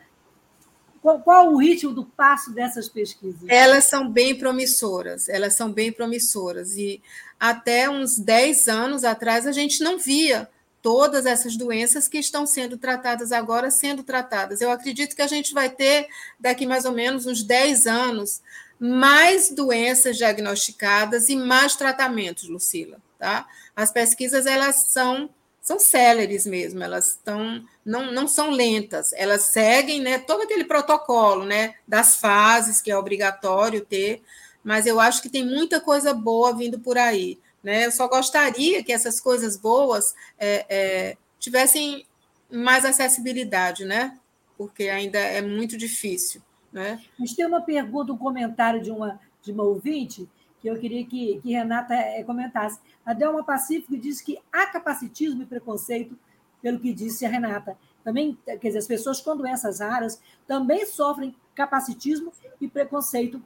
qual, 1.05 1.19
qual, 1.21 1.53
o 1.53 1.57
ritmo 1.57 1.93
do 1.93 2.03
passo 2.03 2.51
dessas 2.51 2.89
pesquisas? 2.89 3.47
Elas 3.47 3.85
são 3.85 4.09
bem 4.09 4.33
promissoras, 4.33 5.29
elas 5.29 5.53
são 5.53 5.71
bem 5.71 5.91
promissoras. 5.91 6.75
E 6.77 6.99
até 7.39 7.87
uns 7.87 8.17
10 8.17 8.67
anos 8.67 9.03
atrás 9.03 9.45
a 9.45 9.51
gente 9.51 9.83
não 9.83 9.99
via 9.99 10.49
todas 10.81 11.27
essas 11.27 11.55
doenças 11.55 12.07
que 12.07 12.17
estão 12.17 12.47
sendo 12.47 12.75
tratadas 12.75 13.31
agora 13.31 13.69
sendo 13.69 14.01
tratadas. 14.01 14.61
Eu 14.61 14.71
acredito 14.71 15.15
que 15.15 15.21
a 15.21 15.27
gente 15.27 15.53
vai 15.53 15.69
ter, 15.69 16.07
daqui 16.39 16.65
mais 16.65 16.85
ou 16.85 16.91
menos 16.91 17.27
uns 17.27 17.43
10 17.43 17.85
anos, 17.85 18.41
mais 18.79 19.51
doenças 19.51 20.17
diagnosticadas 20.17 21.29
e 21.29 21.35
mais 21.35 21.75
tratamentos, 21.75 22.49
Lucila. 22.49 22.97
Tá? 23.19 23.47
As 23.75 23.91
pesquisas 23.91 24.47
elas 24.47 24.87
são 24.87 25.29
são 25.65 25.79
céleres 25.79 26.45
mesmo, 26.45 26.83
elas 26.83 27.07
estão 27.07 27.65
não, 27.83 28.11
não 28.11 28.27
são 28.27 28.51
lentas, 28.51 29.11
elas 29.13 29.45
seguem 29.45 29.99
né, 29.99 30.19
todo 30.19 30.43
aquele 30.43 30.63
protocolo 30.63 31.43
né, 31.43 31.73
das 31.87 32.17
fases 32.17 32.79
que 32.79 32.91
é 32.91 32.95
obrigatório 32.95 33.83
ter, 33.83 34.21
mas 34.63 34.85
eu 34.85 34.99
acho 34.99 35.23
que 35.23 35.29
tem 35.29 35.43
muita 35.43 35.81
coisa 35.81 36.13
boa 36.13 36.55
vindo 36.55 36.79
por 36.79 36.99
aí. 36.99 37.39
Né? 37.63 37.87
Eu 37.87 37.91
só 37.91 38.07
gostaria 38.07 38.83
que 38.83 38.93
essas 38.93 39.19
coisas 39.19 39.57
boas 39.57 40.13
é, 40.37 40.67
é, 40.69 41.17
tivessem 41.39 42.05
mais 42.47 42.85
acessibilidade, 42.85 43.85
né? 43.85 44.19
porque 44.55 44.83
ainda 44.83 45.17
é 45.17 45.41
muito 45.41 45.75
difícil. 45.75 46.43
Né? 46.71 47.03
Gente 47.17 47.35
tem 47.35 47.45
uma 47.45 47.61
pergunta, 47.61 48.13
um 48.13 48.17
comentário 48.17 48.83
de 48.83 48.91
uma, 48.91 49.19
de 49.41 49.51
uma 49.51 49.63
ouvinte 49.63 50.29
que 50.65 50.69
eu 50.69 50.79
queria 50.79 51.05
que, 51.05 51.39
que 51.41 51.51
Renata 51.51 51.93
eh, 51.93 52.23
comentasse. 52.23 52.79
A 53.05 53.13
Delma 53.13 53.43
Pacífico 53.43 53.95
disse 53.95 54.25
que 54.25 54.39
há 54.51 54.65
capacitismo 54.65 55.43
e 55.43 55.45
preconceito, 55.45 56.17
pelo 56.59 56.79
que 56.79 56.91
disse 56.91 57.23
a 57.23 57.29
Renata. 57.29 57.77
Também, 58.03 58.35
quer 58.43 58.57
dizer, 58.57 58.79
as 58.79 58.87
pessoas 58.87 59.21
com 59.21 59.37
doenças 59.37 59.79
raras 59.79 60.19
também 60.47 60.83
sofrem 60.87 61.35
capacitismo 61.53 62.33
e 62.59 62.67
preconceito. 62.67 63.39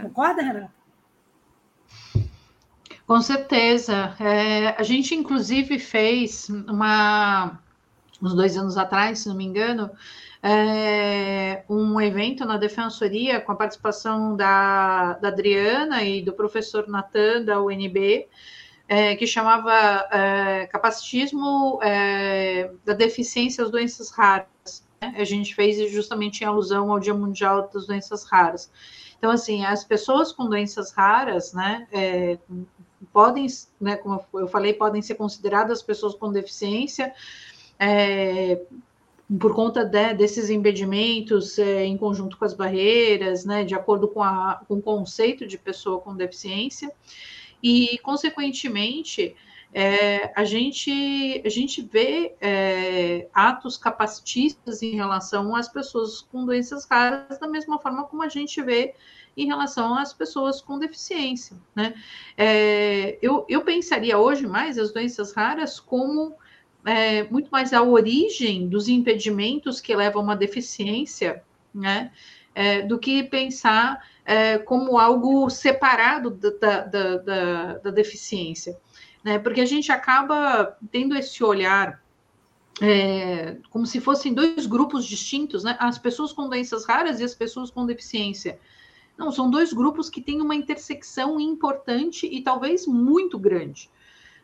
Concorda, 0.00 0.40
Renata? 0.40 0.72
Com 3.06 3.20
certeza. 3.20 4.16
É, 4.18 4.80
a 4.80 4.82
gente, 4.82 5.14
inclusive, 5.14 5.78
fez 5.78 6.48
uma, 6.48 7.60
uns 8.22 8.34
dois 8.34 8.56
anos 8.56 8.78
atrás, 8.78 9.18
se 9.18 9.28
não 9.28 9.36
me 9.36 9.44
engano, 9.44 9.90
é, 10.42 11.64
um 11.68 12.00
evento 12.00 12.44
na 12.44 12.56
Defensoria 12.56 13.40
com 13.40 13.52
a 13.52 13.56
participação 13.56 14.36
da, 14.36 15.14
da 15.14 15.28
Adriana 15.28 16.02
e 16.02 16.22
do 16.22 16.32
professor 16.32 16.86
Natan, 16.88 17.44
da 17.44 17.60
UNB, 17.60 18.28
é, 18.88 19.16
que 19.16 19.26
chamava 19.26 19.72
é, 20.10 20.66
Capacitismo 20.66 21.80
é, 21.82 22.70
da 22.84 22.94
Deficiência 22.94 23.64
às 23.64 23.70
Doenças 23.70 24.10
Raras. 24.10 24.84
Né? 25.00 25.14
A 25.16 25.24
gente 25.24 25.54
fez 25.54 25.90
justamente 25.90 26.42
em 26.42 26.46
alusão 26.46 26.90
ao 26.90 27.00
Dia 27.00 27.14
Mundial 27.14 27.68
das 27.72 27.86
Doenças 27.86 28.24
Raras. 28.24 28.70
Então, 29.18 29.30
assim, 29.30 29.64
as 29.64 29.84
pessoas 29.84 30.32
com 30.32 30.48
doenças 30.48 30.92
raras, 30.92 31.52
né, 31.52 31.88
é, 31.92 32.38
podem, 33.12 33.46
né, 33.80 33.96
como 33.96 34.24
eu 34.34 34.46
falei, 34.46 34.72
podem 34.72 35.02
ser 35.02 35.16
consideradas 35.16 35.82
pessoas 35.82 36.14
com 36.14 36.30
deficiência, 36.30 37.12
é, 37.78 38.62
por 39.38 39.54
conta 39.54 39.84
de, 39.84 40.14
desses 40.14 40.48
impedimentos 40.48 41.58
é, 41.58 41.84
em 41.84 41.98
conjunto 41.98 42.38
com 42.38 42.44
as 42.44 42.54
barreiras, 42.54 43.44
né, 43.44 43.62
de 43.62 43.74
acordo 43.74 44.08
com, 44.08 44.22
a, 44.22 44.62
com 44.66 44.76
o 44.76 44.82
conceito 44.82 45.46
de 45.46 45.58
pessoa 45.58 46.00
com 46.00 46.16
deficiência, 46.16 46.90
e, 47.62 47.98
consequentemente, 47.98 49.36
é, 49.74 50.32
a, 50.34 50.44
gente, 50.44 51.42
a 51.44 51.48
gente 51.48 51.82
vê 51.82 52.34
é, 52.40 53.28
atos 53.34 53.76
capacitistas 53.76 54.82
em 54.82 54.94
relação 54.94 55.54
às 55.54 55.68
pessoas 55.68 56.22
com 56.22 56.46
doenças 56.46 56.86
raras, 56.86 57.38
da 57.38 57.46
mesma 57.46 57.78
forma 57.78 58.04
como 58.04 58.22
a 58.22 58.28
gente 58.28 58.62
vê 58.62 58.94
em 59.36 59.46
relação 59.46 59.96
às 59.96 60.14
pessoas 60.14 60.62
com 60.62 60.78
deficiência. 60.78 61.56
Né? 61.74 61.94
É, 62.36 63.18
eu, 63.20 63.44
eu 63.48 63.60
pensaria 63.62 64.18
hoje 64.18 64.46
mais 64.46 64.78
as 64.78 64.90
doenças 64.90 65.32
raras 65.32 65.78
como 65.78 66.34
é, 66.88 67.24
muito 67.30 67.50
mais 67.50 67.72
a 67.72 67.82
origem 67.82 68.68
dos 68.68 68.88
impedimentos 68.88 69.80
que 69.80 69.94
levam 69.94 70.22
a 70.22 70.24
uma 70.24 70.36
deficiência, 70.36 71.42
né? 71.74 72.10
é, 72.58 72.82
do 72.82 72.98
que 72.98 73.22
pensar 73.22 74.04
é, 74.24 74.58
como 74.58 74.98
algo 74.98 75.48
separado 75.48 76.28
da, 76.28 76.50
da, 76.50 77.16
da, 77.16 77.78
da, 77.78 77.90
deficiência. 77.92 78.76
Né? 79.22 79.38
Porque 79.38 79.60
a 79.60 79.64
gente 79.64 79.92
acaba 79.92 80.76
tendo 80.90 81.16
esse 81.16 81.44
olhar 81.44 82.02
é, 82.80 83.58
como 83.70 83.86
se 83.86 84.00
fossem 84.00 84.34
dois 84.34 84.66
grupos 84.66 85.06
distintos, 85.06 85.62
né? 85.62 85.76
as 85.78 85.98
pessoas 85.98 86.32
com 86.32 86.48
doenças 86.48 86.84
raras 86.84 87.20
e 87.20 87.24
as 87.24 87.32
pessoas 87.32 87.70
com 87.70 87.86
deficiência. 87.86 88.58
Não, 89.16 89.30
são 89.30 89.48
dois 89.48 89.72
grupos 89.72 90.10
que 90.10 90.20
têm 90.20 90.42
uma 90.42 90.56
intersecção 90.56 91.38
importante 91.38 92.26
e 92.26 92.42
talvez 92.42 92.88
muito 92.88 93.38
grande. 93.38 93.88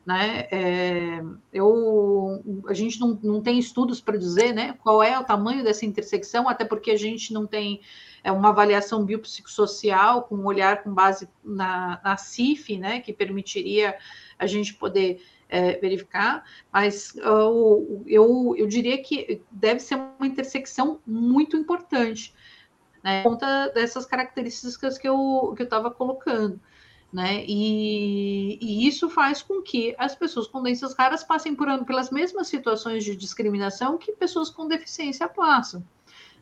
Né? 0.07 0.46
É, 0.50 1.22
eu, 1.50 2.42
a 2.68 2.74
gente 2.74 3.00
não, 3.00 3.18
não 3.22 3.40
tem 3.40 3.59
estudos 3.59 4.02
para 4.02 4.18
dizer 4.18 4.52
né, 4.52 4.74
qual 4.82 5.02
é 5.02 5.18
o 5.18 5.24
tamanho 5.24 5.64
dessa 5.64 5.86
intersecção, 5.86 6.46
até 6.46 6.62
porque 6.62 6.90
a 6.90 6.96
gente 6.96 7.32
não 7.32 7.46
tem 7.46 7.80
é, 8.22 8.30
uma 8.30 8.50
avaliação 8.50 9.02
biopsicossocial 9.02 10.24
com 10.24 10.36
um 10.36 10.44
olhar 10.44 10.82
com 10.82 10.92
base 10.92 11.26
na, 11.42 11.98
na 12.05 12.18
CIF, 12.18 12.76
né, 12.76 13.00
que 13.00 13.14
permitiria 13.14 13.96
a 14.38 14.46
gente 14.46 14.74
poder 14.74 15.22
é, 15.48 15.78
verificar, 15.78 16.44
mas 16.70 17.16
eu, 17.16 18.02
eu, 18.07 18.55
eu 18.59 18.66
diria 18.66 19.02
que 19.02 19.40
deve 19.50 19.80
ser 19.80 19.94
uma 19.94 20.26
intersecção 20.26 21.00
muito 21.07 21.57
importante, 21.57 22.34
né, 23.02 23.22
por 23.22 23.30
conta 23.30 23.68
dessas 23.68 24.05
características 24.05 24.98
que 24.98 25.09
eu 25.09 25.55
que 25.57 25.62
eu 25.62 25.64
estava 25.64 25.90
colocando 25.90 26.61
né? 27.14 27.44
E, 27.46 28.58
e, 28.60 28.88
isso 28.88 29.08
faz 29.08 29.40
com 29.40 29.62
que 29.62 29.94
as 29.96 30.16
pessoas 30.16 30.48
com 30.48 30.60
doenças 30.60 30.94
raras 30.94 31.22
passem 31.22 31.54
por, 31.54 31.68
pelas 31.84 32.10
mesmas 32.10 32.48
situações 32.48 33.04
de 33.04 33.14
discriminação 33.14 33.96
que 33.96 34.10
pessoas 34.10 34.50
com 34.50 34.66
deficiência 34.66 35.28
passam. 35.28 35.80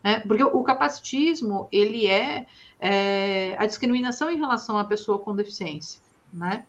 Né? 0.03 0.21
Porque 0.21 0.43
o 0.43 0.63
capacitismo, 0.63 1.69
ele 1.71 2.07
é, 2.07 2.47
é, 2.81 3.55
a 3.59 3.67
discriminação 3.67 4.31
em 4.31 4.39
relação 4.39 4.79
à 4.79 4.85
pessoa 4.85 5.19
com 5.19 5.37
deficiência, 5.37 6.01
né? 6.33 6.65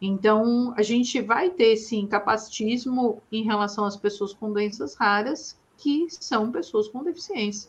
Então, 0.00 0.72
a 0.76 0.82
gente 0.82 1.20
vai 1.20 1.50
ter, 1.50 1.76
sim, 1.76 2.06
capacitismo 2.06 3.20
em 3.32 3.42
relação 3.42 3.84
às 3.84 3.96
pessoas 3.96 4.32
com 4.32 4.52
doenças 4.52 4.94
raras, 4.94 5.58
que 5.76 6.06
são 6.08 6.52
pessoas 6.52 6.86
com 6.86 7.02
deficiência. 7.02 7.68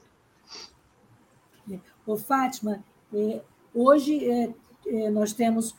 Ô, 2.05 2.15
Fátima, 2.15 2.83
é, 3.11 3.41
hoje 3.73 4.29
é, 4.29 4.53
nós 5.11 5.33
temos, 5.33 5.75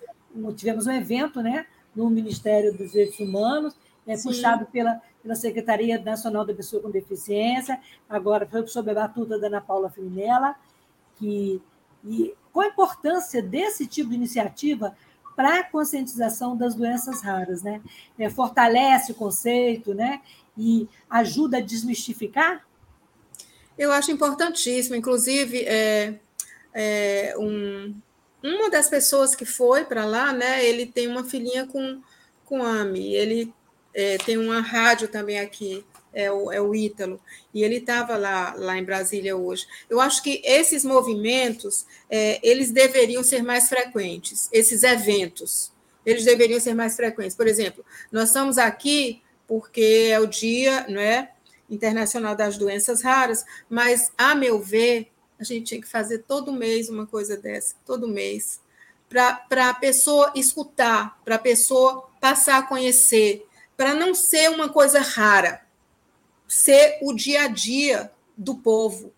tivemos 0.57 0.87
um 0.87 0.93
evento 0.93 1.41
né, 1.41 1.67
no 1.95 2.09
Ministério 2.09 2.77
dos 2.77 2.93
Direitos 2.93 3.19
Humanos, 3.19 3.75
é, 4.07 4.17
puxado 4.17 4.67
pela, 4.67 5.01
pela 5.23 5.35
Secretaria 5.35 5.99
Nacional 6.01 6.45
da 6.45 6.55
Pessoa 6.55 6.83
com 6.83 6.91
Deficiência, 6.91 7.81
agora 8.09 8.47
foi 8.47 8.67
sob 8.67 8.91
a 8.91 8.95
batuta 8.95 9.39
da 9.39 9.47
Ana 9.47 9.61
Paula 9.61 9.91
Fiminella, 9.91 10.55
que, 11.17 11.61
e 12.05 12.35
qual 12.53 12.67
a 12.67 12.71
importância 12.71 13.43
desse 13.43 13.87
tipo 13.87 14.11
de 14.11 14.17
iniciativa 14.17 14.97
para 15.37 15.61
a 15.61 15.65
conscientização 15.65 16.57
das 16.57 16.75
doenças 16.75 17.23
raras, 17.23 17.63
né? 17.63 17.81
É, 18.19 18.29
fortalece 18.29 19.13
o 19.13 19.15
conceito, 19.15 19.95
né? 19.95 20.21
E 20.57 20.89
ajuda 21.09 21.59
a 21.59 21.61
desmistificar? 21.61 22.67
Eu 23.79 23.93
acho 23.93 24.11
importantíssimo, 24.11 24.97
inclusive 24.97 25.65
é, 25.65 26.19
é 26.75 27.35
um, 27.39 27.95
uma 28.43 28.71
das 28.71 28.89
pessoas 28.89 29.35
que 29.35 29.45
foi 29.45 29.85
para 29.85 30.05
lá, 30.05 30.33
né, 30.33 30.65
ele 30.65 30.87
tem 30.87 31.07
uma 31.07 31.25
filhinha 31.25 31.67
com, 31.67 32.01
com 32.45 32.63
AMI, 32.63 33.15
ele 33.15 33.55
é, 33.95 34.19
tem 34.19 34.37
uma 34.37 34.61
rádio 34.61 35.09
também 35.09 35.39
aqui, 35.39 35.85
é 36.13 36.31
o, 36.31 36.51
é 36.51 36.61
o 36.61 36.75
Ítalo, 36.75 37.21
e 37.55 37.63
ele 37.63 37.77
estava 37.77 38.17
lá, 38.17 38.55
lá 38.57 38.77
em 38.77 38.85
Brasília 38.85 39.37
hoje. 39.37 39.67
Eu 39.89 40.01
acho 40.01 40.23
que 40.23 40.43
esses 40.45 40.85
movimentos, 40.85 41.87
é, 42.09 42.41
eles 42.43 42.71
deveriam 42.71 43.23
ser 43.23 43.43
mais 43.43 43.69
frequentes, 43.69 44.49
esses 44.53 44.83
eventos, 44.83 45.73
eles 46.05 46.25
deveriam 46.25 46.59
ser 46.59 46.75
mais 46.75 46.97
frequentes. 46.97 47.37
Por 47.37 47.47
exemplo, 47.47 47.85
nós 48.11 48.29
estamos 48.29 48.59
aqui 48.59 49.23
porque 49.47 50.09
é 50.11 50.21
o 50.21 50.27
Dia 50.27 50.87
não 50.89 51.01
é, 51.01 51.33
Internacional 51.69 52.35
das 52.35 52.57
Doenças 52.57 53.03
Raras, 53.03 53.45
mas, 53.69 54.11
a 54.19 54.35
meu 54.35 54.61
ver, 54.61 55.09
a 55.41 55.45
gente 55.45 55.67
tinha 55.67 55.81
que 55.81 55.89
fazer 55.89 56.19
todo 56.19 56.53
mês 56.53 56.91
uma 56.91 57.07
coisa 57.07 57.37
dessa, 57.37 57.75
todo 57.87 58.07
mês, 58.07 58.61
para 59.09 59.71
a 59.71 59.75
pessoa 59.75 60.31
escutar, 60.37 61.19
para 61.25 61.37
a 61.37 61.39
pessoa 61.39 62.09
passar 62.21 62.59
a 62.59 62.63
conhecer, 62.63 63.47
para 63.77 63.95
não 63.95 64.15
ser 64.15 64.51
uma 64.51 64.69
coisa 64.69 65.01
rara, 65.01 65.67
ser 66.47 66.99
o 67.01 67.15
dia 67.15 67.45
a 67.45 67.49
dia 67.49 68.13
do 68.37 68.55
povo. 68.55 69.15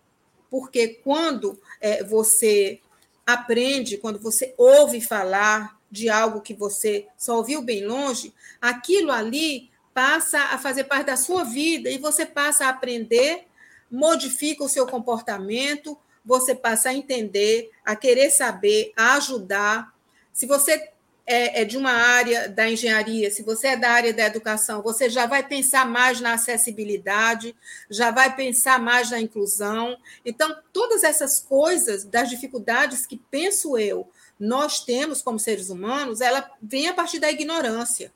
Porque 0.49 0.89
quando 1.03 1.61
é, 1.81 2.05
você 2.05 2.81
aprende, 3.27 3.99
quando 3.99 4.20
você 4.20 4.55
ouve 4.57 5.01
falar 5.01 5.77
de 5.91 6.09
algo 6.09 6.41
que 6.41 6.55
você 6.55 7.07
só 7.18 7.37
ouviu 7.37 7.62
bem 7.62 7.85
longe, 7.85 8.33
aquilo 8.61 9.11
ali 9.11 9.70
passa 9.93 10.39
a 10.39 10.59
fazer 10.59 10.85
parte 10.85 11.07
da 11.07 11.16
sua 11.16 11.43
vida 11.43 11.91
e 11.91 11.99
você 11.99 12.25
passa 12.25 12.66
a 12.66 12.68
aprender, 12.68 13.47
modifica 13.91 14.64
o 14.64 14.68
seu 14.68 14.87
comportamento, 14.87 15.99
você 16.25 16.55
passa 16.55 16.91
a 16.91 16.95
entender, 16.95 17.70
a 17.85 17.97
querer 17.97 18.31
saber, 18.31 18.93
a 18.97 19.14
ajudar. 19.14 19.93
Se 20.33 20.47
você 20.47 20.93
é, 21.27 21.62
é, 21.62 21.64
de 21.64 21.77
uma 21.77 21.93
área 21.93 22.49
da 22.49 22.68
engenharia, 22.68 23.31
se 23.31 23.43
você 23.43 23.68
é 23.68 23.77
da 23.77 23.91
área 23.91 24.12
da 24.12 24.25
educação, 24.25 24.83
você 24.83 25.09
já 25.09 25.27
vai 25.27 25.47
pensar 25.47 25.87
mais 25.87 26.20
na 26.20 26.35
acessibilidade, 26.35 27.55
já 27.89 28.11
vai 28.11 28.35
pensar 28.35 28.79
mais 28.79 29.11
na 29.11 29.20
inclusão. 29.20 29.97
Então, 30.25 30.57
todas 30.73 31.05
essas 31.05 31.41
coisas, 31.41 32.05
das 32.05 32.29
dificuldades 32.29 33.07
que 33.07 33.16
penso 33.31 33.79
eu, 33.79 34.09
nós 34.39 34.81
temos 34.85 35.23
como 35.23 35.39
seres 35.39 35.70
humanos, 35.70 36.20
ela 36.20 36.51
vem 36.61 36.89
a 36.89 36.95
partir 36.95 37.20
da 37.20 37.31
ignorância. 37.31 38.12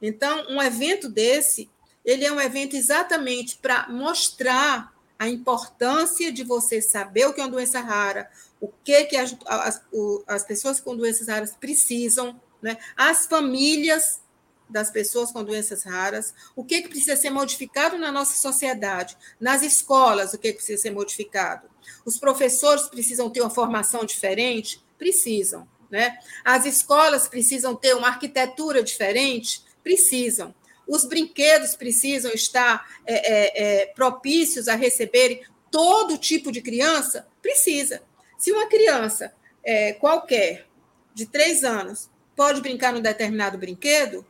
Então, 0.00 0.44
um 0.48 0.60
evento 0.60 1.08
desse, 1.08 1.70
ele 2.04 2.24
é 2.24 2.32
um 2.32 2.40
evento 2.40 2.74
exatamente 2.74 3.56
para 3.58 3.88
mostrar 3.88 4.91
a 5.22 5.28
importância 5.28 6.32
de 6.32 6.42
você 6.42 6.82
saber 6.82 7.26
o 7.26 7.32
que 7.32 7.40
é 7.40 7.44
uma 7.44 7.50
doença 7.50 7.78
rara, 7.78 8.28
o 8.60 8.66
que, 8.82 9.04
que 9.04 9.16
as, 9.16 9.36
as, 9.46 9.80
as 10.26 10.42
pessoas 10.42 10.80
com 10.80 10.96
doenças 10.96 11.28
raras 11.28 11.54
precisam, 11.54 12.40
né? 12.60 12.76
as 12.96 13.24
famílias 13.26 14.20
das 14.68 14.90
pessoas 14.90 15.30
com 15.30 15.44
doenças 15.44 15.84
raras, 15.84 16.34
o 16.56 16.64
que, 16.64 16.82
que 16.82 16.88
precisa 16.88 17.14
ser 17.14 17.30
modificado 17.30 17.96
na 17.98 18.10
nossa 18.10 18.34
sociedade, 18.34 19.16
nas 19.38 19.62
escolas, 19.62 20.34
o 20.34 20.38
que, 20.38 20.48
que 20.48 20.56
precisa 20.56 20.82
ser 20.82 20.90
modificado. 20.90 21.70
Os 22.04 22.18
professores 22.18 22.88
precisam 22.88 23.30
ter 23.30 23.42
uma 23.42 23.50
formação 23.50 24.04
diferente? 24.04 24.84
Precisam. 24.98 25.68
Né? 25.88 26.18
As 26.44 26.66
escolas 26.66 27.28
precisam 27.28 27.76
ter 27.76 27.94
uma 27.94 28.08
arquitetura 28.08 28.82
diferente? 28.82 29.62
Precisam. 29.84 30.52
Os 30.88 31.04
brinquedos 31.04 31.74
precisam 31.74 32.32
estar 32.32 32.86
é, 33.06 33.14
é, 33.14 33.82
é, 33.82 33.86
propícios 33.86 34.68
a 34.68 34.74
receberem 34.74 35.42
todo 35.70 36.18
tipo 36.18 36.52
de 36.52 36.60
criança? 36.60 37.26
Precisa. 37.40 38.02
Se 38.38 38.52
uma 38.52 38.66
criança 38.66 39.32
é, 39.64 39.92
qualquer, 39.92 40.66
de 41.14 41.26
três 41.26 41.62
anos, 41.64 42.10
pode 42.34 42.60
brincar 42.60 42.92
num 42.92 43.00
determinado 43.00 43.58
brinquedo, 43.58 44.26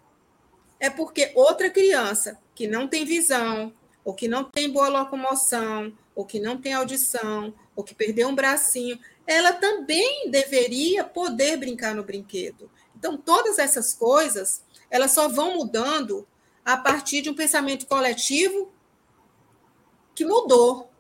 é 0.79 0.91
porque 0.91 1.33
outra 1.35 1.71
criança 1.71 2.39
que 2.55 2.67
não 2.67 2.89
tem 2.89 3.05
visão, 3.05 3.73
ou 4.05 4.15
que 4.15 4.29
não 4.29 4.45
tem 4.45 4.71
boa 4.71 4.89
locomoção, 4.89 5.97
ou 6.15 6.25
que 6.25 6.41
não 6.41 6.61
tem 6.61 6.75
audição, 6.75 7.55
ou 7.75 7.85
que 7.85 7.95
perdeu 7.95 8.29
um 8.29 8.35
bracinho, 8.35 8.99
ela 9.27 9.53
também 9.53 10.31
deveria 10.31 11.05
poder 11.05 11.57
brincar 11.57 11.95
no 11.95 12.03
brinquedo. 12.03 12.71
Então, 12.97 13.17
todas 13.17 13.59
essas 13.59 13.95
coisas, 13.95 14.63
elas 14.91 15.13
só 15.13 15.29
vão 15.29 15.57
mudando 15.57 16.27
a 16.65 16.77
partir 16.77 17.23
de 17.23 17.31
um 17.31 17.35
pensamento 17.35 17.87
coletivo 17.87 18.73
que 20.15 20.25
mudou. 20.25 20.91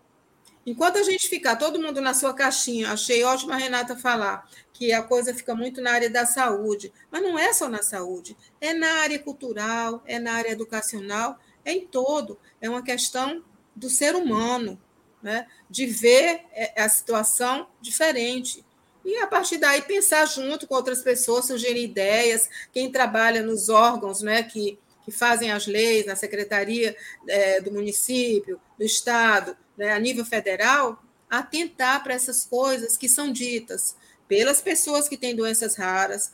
Enquanto 0.64 0.96
a 0.98 1.02
gente 1.02 1.28
ficar 1.28 1.56
todo 1.56 1.80
mundo 1.80 2.00
na 2.00 2.14
sua 2.14 2.32
caixinha, 2.32 2.92
achei 2.92 3.24
ótimo 3.24 3.52
a 3.52 3.56
Renata 3.56 3.96
falar 3.96 4.48
que 4.72 4.92
a 4.92 5.02
coisa 5.02 5.34
fica 5.34 5.54
muito 5.54 5.80
na 5.80 5.92
área 5.92 6.08
da 6.08 6.24
saúde, 6.24 6.92
mas 7.10 7.22
não 7.22 7.38
é 7.38 7.52
só 7.52 7.68
na 7.68 7.82
saúde, 7.82 8.36
é 8.60 8.72
na 8.72 9.00
área 9.00 9.18
cultural, 9.18 10.02
é 10.06 10.18
na 10.18 10.34
área 10.34 10.50
educacional, 10.50 11.38
é 11.64 11.72
em 11.72 11.86
todo. 11.86 12.38
É 12.60 12.70
uma 12.70 12.82
questão 12.82 13.44
do 13.74 13.90
ser 13.90 14.14
humano, 14.14 14.80
né? 15.22 15.46
de 15.68 15.86
ver 15.86 16.44
é, 16.52 16.80
a 16.82 16.88
situação 16.88 17.68
diferente. 17.80 18.64
E 19.04 19.16
a 19.16 19.26
partir 19.26 19.58
daí 19.58 19.82
pensar 19.82 20.26
junto 20.26 20.66
com 20.66 20.76
outras 20.76 21.02
pessoas, 21.02 21.46
sugerir 21.46 21.82
ideias, 21.82 22.48
quem 22.72 22.90
trabalha 22.90 23.42
nos 23.42 23.68
órgãos 23.68 24.22
né, 24.22 24.44
que 24.44 24.78
que 25.04 25.10
fazem 25.10 25.50
as 25.50 25.66
leis 25.66 26.06
na 26.06 26.16
secretaria 26.16 26.96
é, 27.28 27.60
do 27.60 27.72
município, 27.72 28.60
do 28.78 28.84
estado, 28.84 29.56
né, 29.76 29.92
a 29.92 29.98
nível 29.98 30.24
federal, 30.24 31.02
atentar 31.28 32.02
para 32.02 32.14
essas 32.14 32.44
coisas 32.44 32.96
que 32.96 33.08
são 33.08 33.32
ditas 33.32 33.96
pelas 34.28 34.60
pessoas 34.60 35.08
que 35.08 35.16
têm 35.16 35.36
doenças 35.36 35.76
raras, 35.76 36.32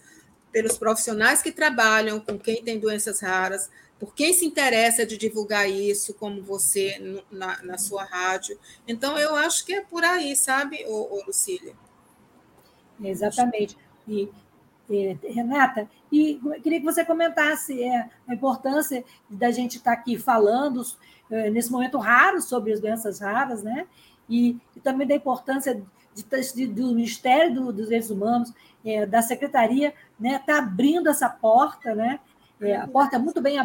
pelos 0.52 0.78
profissionais 0.78 1.42
que 1.42 1.52
trabalham 1.52 2.20
com 2.20 2.38
quem 2.38 2.62
tem 2.62 2.78
doenças 2.78 3.20
raras, 3.20 3.70
por 3.98 4.14
quem 4.14 4.32
se 4.32 4.44
interessa 4.44 5.04
de 5.04 5.16
divulgar 5.16 5.68
isso, 5.68 6.14
como 6.14 6.42
você 6.42 7.22
na, 7.30 7.62
na 7.62 7.78
sua 7.78 8.04
rádio. 8.04 8.58
Então, 8.86 9.18
eu 9.18 9.34
acho 9.34 9.64
que 9.64 9.74
é 9.74 9.80
por 9.80 10.04
aí, 10.04 10.36
sabe, 10.36 10.84
ô 10.86 11.22
Lucília? 11.26 11.74
Exatamente. 13.02 13.76
E, 14.06 14.28
Renata, 15.22 15.88
e 16.10 16.40
queria 16.62 16.80
que 16.80 16.84
você 16.84 17.04
comentasse 17.04 17.82
é, 17.82 18.08
a 18.26 18.34
importância 18.34 19.04
da 19.28 19.50
gente 19.50 19.76
estar 19.76 19.92
aqui 19.92 20.18
falando 20.18 20.82
é, 21.30 21.50
nesse 21.50 21.70
momento 21.70 21.98
raro 21.98 22.40
sobre 22.40 22.72
as 22.72 22.80
doenças 22.80 23.20
raras, 23.20 23.62
né? 23.62 23.86
E, 24.28 24.56
e 24.74 24.80
também 24.80 25.06
da 25.06 25.14
importância 25.14 25.82
de, 26.14 26.24
de, 26.54 26.66
do 26.66 26.94
Ministério 26.94 27.54
do, 27.54 27.72
dos 27.72 27.84
Direitos 27.84 28.10
Humanos, 28.10 28.52
é, 28.84 29.04
da 29.04 29.20
Secretaria, 29.20 29.92
né, 30.18 30.40
tá 30.44 30.58
abrindo 30.58 31.08
essa 31.08 31.28
porta, 31.28 31.94
né? 31.94 32.20
É, 32.60 32.74
a 32.74 32.88
porta 32.88 33.14
é 33.14 33.18
muito 33.20 33.40
bem, 33.40 33.56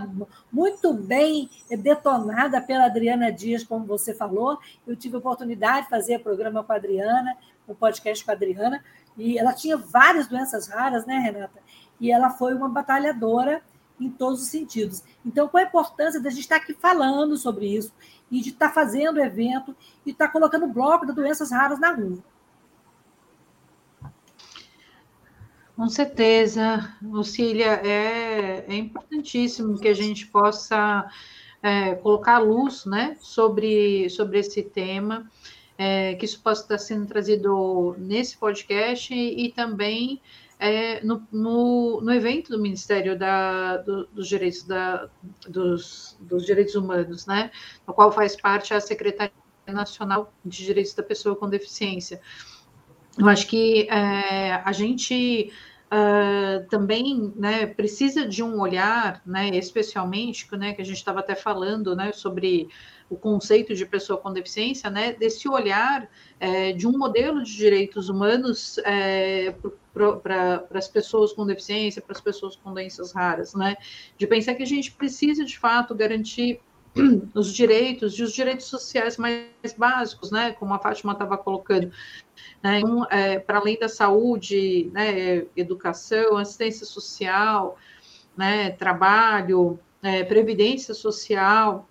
muito 0.52 0.94
bem 0.94 1.50
detonada 1.80 2.62
pela 2.62 2.86
Adriana 2.86 3.32
Dias, 3.32 3.64
como 3.64 3.86
você 3.86 4.14
falou. 4.14 4.60
Eu 4.86 4.96
tive 4.96 5.16
a 5.16 5.20
oportunidade 5.20 5.86
de 5.86 5.90
fazer 5.90 6.20
programa 6.20 6.64
com 6.64 6.72
a 6.72 6.76
Adriana, 6.76 7.36
o 7.68 7.74
podcast 7.74 8.24
com 8.24 8.30
a 8.30 8.36
Adriana, 8.36 8.84
e 9.18 9.38
ela 9.38 9.54
tinha 9.54 9.78
várias 9.78 10.28
doenças 10.28 10.68
raras, 10.68 11.06
né, 11.06 11.18
Renata? 11.20 11.60
E 12.00 12.12
ela 12.12 12.30
foi 12.30 12.54
uma 12.54 12.70
batalhadora 12.70 13.62
em 14.00 14.10
todos 14.10 14.42
os 14.42 14.48
sentidos. 14.48 15.04
Então, 15.26 15.48
qual 15.48 15.64
a 15.64 15.68
importância 15.68 16.20
da 16.20 16.30
gente 16.30 16.42
estar 16.42 16.58
aqui 16.58 16.74
falando 16.74 17.38
sobre 17.38 17.68
isso 17.68 17.94
e 18.32 18.42
de 18.42 18.50
estar 18.50 18.70
fazendo 18.70 19.22
evento 19.22 19.76
e 20.06 20.12
estar 20.12 20.30
colocando 20.30 20.68
bloco 20.68 21.06
de 21.06 21.14
doenças 21.14 21.52
raras 21.52 21.80
na 21.80 21.92
rua? 21.92 22.20
Com 25.76 25.90
certeza, 25.90 26.96
Lucília, 27.02 27.82
é, 27.84 28.66
é 28.68 28.76
importantíssimo 28.76 29.80
que 29.80 29.88
a 29.88 29.94
gente 29.94 30.28
possa 30.28 31.10
é, 31.64 31.96
colocar 31.96 32.38
luz 32.38 32.86
né, 32.86 33.18
sobre, 33.20 34.08
sobre 34.10 34.40
esse 34.40 34.62
tema, 34.62 35.30
é, 35.78 36.16
que 36.16 36.26
isso 36.26 36.42
possa 36.42 36.62
estar 36.62 36.78
sendo 36.78 37.08
trazido 37.08 37.96
nesse 37.98 38.38
podcast 38.38 39.14
e, 39.14 39.46
e 39.46 39.52
também 39.52 40.22
é, 40.60 41.04
no, 41.04 41.28
no, 41.32 42.02
no, 42.02 42.14
evento 42.14 42.50
do 42.50 42.60
Ministério 42.60 43.18
da, 43.18 43.78
do, 43.78 44.06
dos, 44.08 44.28
Direitos 44.28 44.64
da, 44.64 45.10
dos, 45.48 46.18
dos 46.22 46.46
Direitos 46.46 46.76
Humanos, 46.76 47.26
né, 47.26 47.52
no 47.88 47.94
qual 47.94 48.12
faz 48.12 48.36
parte 48.36 48.74
a 48.74 48.80
Secretaria 48.80 49.34
Nacional 49.68 50.32
de 50.46 50.64
Direitos 50.64 50.94
da 50.94 51.04
Pessoa 51.04 51.36
com 51.36 51.50
Deficiência. 51.50 52.22
Eu 53.18 53.28
acho 53.28 53.48
que 53.48 53.88
é, 53.90 54.54
a 54.54 54.72
gente 54.72 55.52
uh, 55.94 56.68
também 56.70 57.32
né, 57.36 57.68
precisa 57.68 58.28
de 58.28 58.42
um 58.42 58.60
olhar, 58.60 59.22
né, 59.26 59.50
especialmente, 59.50 60.48
né, 60.58 60.74
que 60.74 60.82
a 60.82 60.86
gente 60.86 60.98
estava 60.98 61.20
até 61.20 61.36
falando 61.36 61.96
né, 61.96 62.12
sobre 62.12 62.68
o 63.14 63.18
conceito 63.18 63.76
de 63.76 63.86
pessoa 63.86 64.20
com 64.20 64.34
deficiência, 64.34 64.90
né, 64.90 65.14
desse 65.14 65.48
olhar 65.48 66.10
é, 66.40 66.74
de 66.74 66.88
um 66.88 66.98
modelo 66.98 67.44
de 67.44 67.56
direitos 67.56 68.10
humanos 68.10 68.80
é, 68.80 69.54
para 69.94 70.66
as 70.74 70.88
pessoas 70.88 71.32
com 71.32 71.46
deficiência, 71.46 72.02
para 72.02 72.14
as 72.14 72.22
pessoas 72.22 72.56
com 72.56 72.74
doenças 72.74 73.12
raras, 73.14 73.54
né, 73.54 73.76
de 74.18 74.26
pensar 74.26 74.56
que 74.56 74.64
a 74.64 74.68
gente 74.68 74.92
precisa 74.92 75.46
de 75.46 75.58
fato 75.58 75.94
garantir 75.94 76.60
os 77.36 77.54
direitos 77.54 78.18
e 78.18 78.24
os 78.24 78.34
direitos 78.34 78.66
sociais 78.66 79.18
mais 79.18 79.74
básicos, 79.78 80.32
né, 80.32 80.52
como 80.54 80.74
a 80.74 80.80
Fátima 80.80 81.14
estava 81.14 81.38
colocando, 81.38 81.92
né, 82.64 82.80
então, 82.80 83.06
é, 83.12 83.38
para 83.38 83.60
além 83.60 83.78
da 83.78 83.88
saúde, 83.88 84.90
né, 84.92 85.46
educação, 85.56 86.36
assistência 86.38 86.86
social, 86.86 87.78
né, 88.36 88.72
trabalho, 88.72 89.80
é, 90.02 90.24
previdência 90.24 90.96
social, 90.96 91.88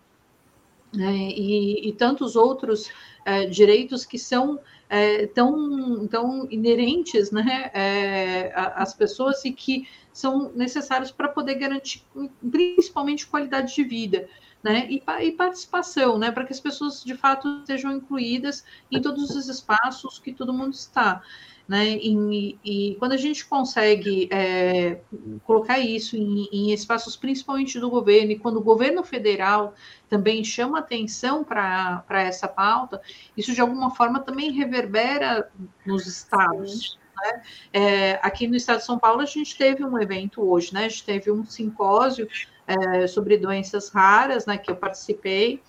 né, 0.92 1.12
e, 1.12 1.88
e, 1.88 1.92
tantos 1.92 2.36
outros 2.36 2.90
é, 3.24 3.46
direitos 3.46 4.04
que 4.04 4.18
são 4.18 4.60
é, 4.88 5.26
tão, 5.26 6.06
tão 6.06 6.46
inerentes 6.50 7.30
né, 7.30 7.70
é, 7.72 8.52
às 8.54 8.92
pessoas 8.92 9.44
e 9.44 9.52
que 9.52 9.88
são 10.12 10.52
necessários 10.54 11.10
para 11.10 11.28
poder 11.28 11.54
garantir, 11.54 12.02
principalmente, 12.50 13.26
qualidade 13.26 13.74
de 13.74 13.84
vida 13.84 14.28
né, 14.62 14.86
e, 14.90 15.02
e 15.22 15.32
participação, 15.32 16.18
né, 16.18 16.30
para 16.30 16.44
que 16.44 16.52
as 16.52 16.60
pessoas 16.60 17.02
de 17.02 17.14
fato 17.14 17.64
sejam 17.66 17.92
incluídas 17.92 18.64
em 18.90 19.00
todos 19.00 19.30
os 19.30 19.48
espaços 19.48 20.18
que 20.18 20.32
todo 20.32 20.52
mundo 20.52 20.74
está. 20.74 21.22
Né, 21.68 21.90
e, 21.90 22.58
e 22.64 22.96
quando 22.96 23.12
a 23.12 23.16
gente 23.16 23.46
consegue 23.46 24.28
é, 24.32 25.00
colocar 25.44 25.78
isso 25.78 26.16
em, 26.16 26.48
em, 26.52 26.72
espaços 26.72 27.16
principalmente 27.16 27.78
do 27.78 27.88
governo, 27.88 28.32
e 28.32 28.38
quando 28.38 28.56
o 28.56 28.62
governo 28.62 29.04
federal 29.04 29.72
também 30.10 30.42
chama 30.42 30.80
atenção 30.80 31.44
para 31.44 32.04
essa 32.10 32.48
pauta, 32.48 33.00
isso 33.36 33.54
de 33.54 33.60
alguma 33.60 33.94
forma 33.94 34.18
também 34.20 34.50
reverbera 34.50 35.50
nos 35.86 36.06
estados. 36.06 36.98
Né? 37.16 37.42
É, 37.72 38.20
aqui 38.22 38.48
no 38.48 38.56
estado 38.56 38.78
de 38.78 38.84
São 38.84 38.98
Paulo, 38.98 39.20
a 39.20 39.26
gente 39.26 39.56
teve 39.56 39.84
um 39.84 39.98
evento 39.98 40.42
hoje, 40.42 40.74
né? 40.74 40.86
a 40.86 40.88
gente 40.88 41.04
teve 41.04 41.30
um 41.30 41.44
simpósio 41.46 42.28
é, 42.66 43.06
sobre 43.06 43.36
doenças 43.36 43.88
raras, 43.88 44.46
né, 44.46 44.56
que 44.58 44.70
eu 44.70 44.76
participei, 44.76 45.62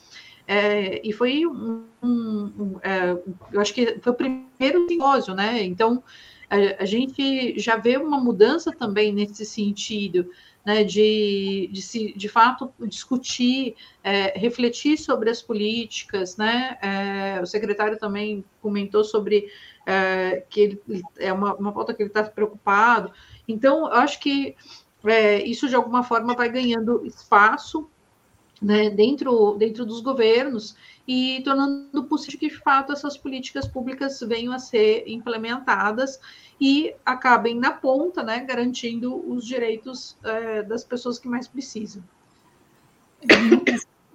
é, 0.47 1.01
e 1.07 1.13
foi 1.13 1.45
um, 1.45 1.85
um, 2.01 2.79
é, 2.81 3.11
eu 3.51 3.61
acho 3.61 3.73
que 3.73 3.99
foi 4.01 4.11
o 4.11 4.15
primeiro 4.15 4.87
simpósio, 4.87 5.33
né, 5.33 5.63
então 5.63 6.03
a, 6.49 6.83
a, 6.83 6.85
gente 6.85 7.57
já 7.57 7.77
vê 7.77 7.97
uma 7.97 8.19
mudança 8.19 8.71
também 8.71 9.13
nesse 9.13 9.45
sentido, 9.45 10.29
né, 10.65 10.83
de, 10.83 11.69
de, 11.71 11.81
se, 11.81 12.13
de 12.13 12.27
fato 12.27 12.73
discutir, 12.81 13.75
é, 14.03 14.37
refletir 14.37 14.97
sobre 14.97 15.29
as 15.29 15.41
políticas, 15.41 16.35
né, 16.35 16.77
é, 16.81 17.41
o 17.41 17.45
secretário 17.45 17.97
também 17.97 18.43
comentou 18.61 19.03
sobre 19.03 19.47
é, 19.85 20.43
que 20.49 20.59
ele, 20.59 20.81
é 21.19 21.31
uma, 21.31 21.55
uma 21.55 21.71
pauta 21.71 21.93
que 21.93 22.03
ele 22.03 22.09
está 22.09 22.23
preocupado, 22.23 23.13
então 23.47 23.87
eu 23.87 23.93
acho 23.93 24.19
que 24.19 24.55
é, 25.05 25.41
isso 25.43 25.67
de 25.67 25.75
alguma 25.75 26.03
forma 26.03 26.33
vai 26.33 26.49
ganhando 26.49 27.05
espaço 27.05 27.89
né, 28.63 28.89
dentro, 28.89 29.55
dentro 29.55 29.85
dos 29.85 29.99
governos 29.99 30.75
e 31.07 31.41
tornando 31.43 32.05
possível 32.05 32.39
que, 32.39 32.47
de 32.47 32.57
fato, 32.59 32.93
essas 32.93 33.17
políticas 33.17 33.67
públicas 33.67 34.19
venham 34.21 34.53
a 34.53 34.59
ser 34.59 35.03
implementadas 35.05 36.19
e 36.59 36.95
acabem 37.05 37.55
na 37.59 37.71
ponta, 37.71 38.23
né, 38.23 38.39
garantindo 38.39 39.15
os 39.29 39.45
direitos 39.45 40.17
é, 40.23 40.63
das 40.63 40.83
pessoas 40.83 41.19
que 41.19 41.27
mais 41.27 41.47
precisam. 41.47 42.01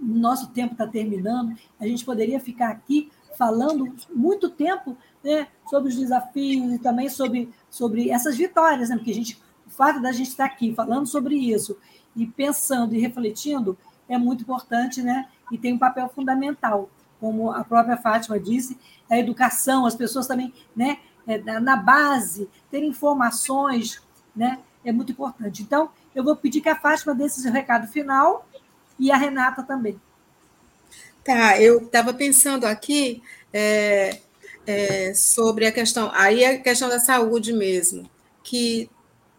Nosso 0.01 0.49
tempo 0.51 0.73
está 0.73 0.87
terminando, 0.87 1.55
a 1.79 1.87
gente 1.87 2.05
poderia 2.05 2.41
ficar 2.41 2.71
aqui 2.71 3.11
falando 3.37 3.95
muito 4.15 4.49
tempo 4.49 4.97
né, 5.23 5.49
sobre 5.69 5.91
os 5.91 5.97
desafios 5.97 6.73
e 6.73 6.79
também 6.79 7.09
sobre, 7.09 7.51
sobre 7.69 8.11
essas 8.11 8.37
vitórias, 8.37 8.89
né, 8.89 8.97
porque 8.97 9.11
a 9.11 9.15
gente 9.15 9.39
fato 9.69 10.01
da 10.01 10.11
gente 10.11 10.29
estar 10.29 10.47
aqui 10.47 10.75
falando 10.75 11.07
sobre 11.07 11.37
isso 11.37 11.79
e 12.17 12.27
pensando 12.27 12.95
e 12.95 12.99
refletindo 12.99 13.77
é 14.09 14.17
muito 14.17 14.43
importante, 14.43 15.03
né? 15.03 15.29
E 15.51 15.59
tem 15.59 15.75
um 15.75 15.79
papel 15.79 16.09
fundamental, 16.09 16.89
como 17.21 17.51
a 17.51 17.65
própria 17.65 17.97
Fátima 17.97 18.39
disse, 18.39 18.79
a 19.11 19.19
educação, 19.19 19.87
as 19.87 19.95
pessoas 19.95 20.27
também, 20.27 20.53
né? 20.75 20.99
É, 21.27 21.39
na 21.61 21.77
base, 21.77 22.49
ter 22.71 22.83
informações, 22.83 24.03
né? 24.35 24.59
É 24.85 24.91
muito 24.91 25.13
importante. 25.13 25.63
Então, 25.63 25.91
eu 26.15 26.25
vou 26.25 26.35
pedir 26.35 26.61
que 26.61 26.69
a 26.69 26.77
Fátima 26.77 27.15
desse 27.15 27.47
o 27.47 27.53
recado 27.53 27.87
final 27.87 28.49
e 28.99 29.13
a 29.13 29.17
Renata 29.17 29.63
também. 29.63 30.01
Tá, 31.23 31.61
eu 31.61 31.83
estava 31.83 32.15
pensando 32.15 32.65
aqui 32.65 33.23
é, 33.53 34.21
é, 34.67 35.13
sobre 35.15 35.67
a 35.67 35.73
questão, 35.73 36.11
aí 36.15 36.45
a 36.45 36.59
questão 36.59 36.89
da 36.89 36.99
saúde 36.99 37.53
mesmo, 37.53 38.09
que 38.43 38.91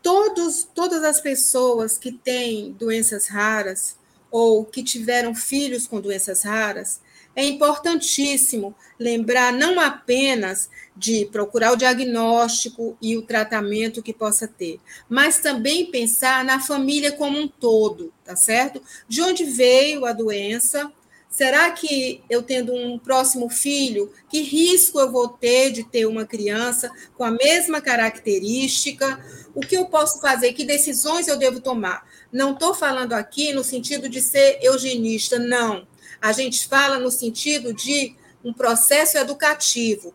todos, 0.02 0.64
todas 0.64 1.04
as 1.04 1.20
pessoas 1.20 1.98
que 1.98 2.12
têm 2.12 2.74
doenças 2.74 3.28
raras 3.28 3.99
ou 4.32 4.66
que 4.66 4.84
tiveram 4.84 5.34
filhos 5.34 5.88
com 5.88 6.00
doenças 6.00 6.44
raras, 6.44 7.02
é 7.36 7.44
importantíssimo 7.46 8.76
lembrar 9.00 9.54
não 9.54 9.80
apenas 9.80 10.70
de 10.96 11.26
procurar 11.28 11.72
o 11.72 11.78
diagnóstico 11.78 12.98
e 13.02 13.16
o 13.16 13.22
tratamento 13.22 14.04
que 14.04 14.14
possa 14.14 14.48
ter, 14.48 14.80
mas 15.08 15.40
também 15.40 15.90
pensar 15.90 16.44
na 16.44 16.60
família 16.60 17.14
como 17.14 17.40
um 17.40 17.48
todo, 17.48 18.12
tá 18.26 18.36
certo? 18.36 18.82
De 19.08 19.22
onde 19.22 19.46
veio 19.46 20.06
a 20.06 20.12
doença, 20.12 20.92
Será 21.30 21.70
que 21.72 22.24
eu 22.28 22.42
tendo 22.42 22.74
um 22.74 22.98
próximo 22.98 23.50
filho, 23.50 24.12
que 24.28 24.42
risco 24.42 25.00
eu 25.00 25.12
vou 25.12 25.28
ter 25.28 25.72
de 25.72 25.84
ter 25.84 26.08
uma 26.08 26.26
criança 26.26 26.92
com 27.16 27.24
a 27.24 27.30
mesma 27.30 27.80
característica? 27.80 29.24
O 29.54 29.62
que 29.62 29.78
eu 29.78 29.86
posso 29.86 30.20
fazer? 30.20 30.54
Que 30.54 30.66
decisões 30.66 31.28
eu 31.28 31.38
devo 31.38 31.62
tomar? 31.62 32.04
Não 32.34 32.54
estou 32.54 32.74
falando 32.74 33.14
aqui 33.14 33.54
no 33.54 33.64
sentido 33.64 34.10
de 34.10 34.22
ser 34.22 34.58
eugenista, 34.64 35.38
não. 35.38 35.88
A 36.20 36.32
gente 36.32 36.68
fala 36.68 36.98
no 36.98 37.12
sentido 37.12 37.74
de 37.74 38.16
um 38.44 38.52
processo 38.52 39.18
educativo, 39.18 40.14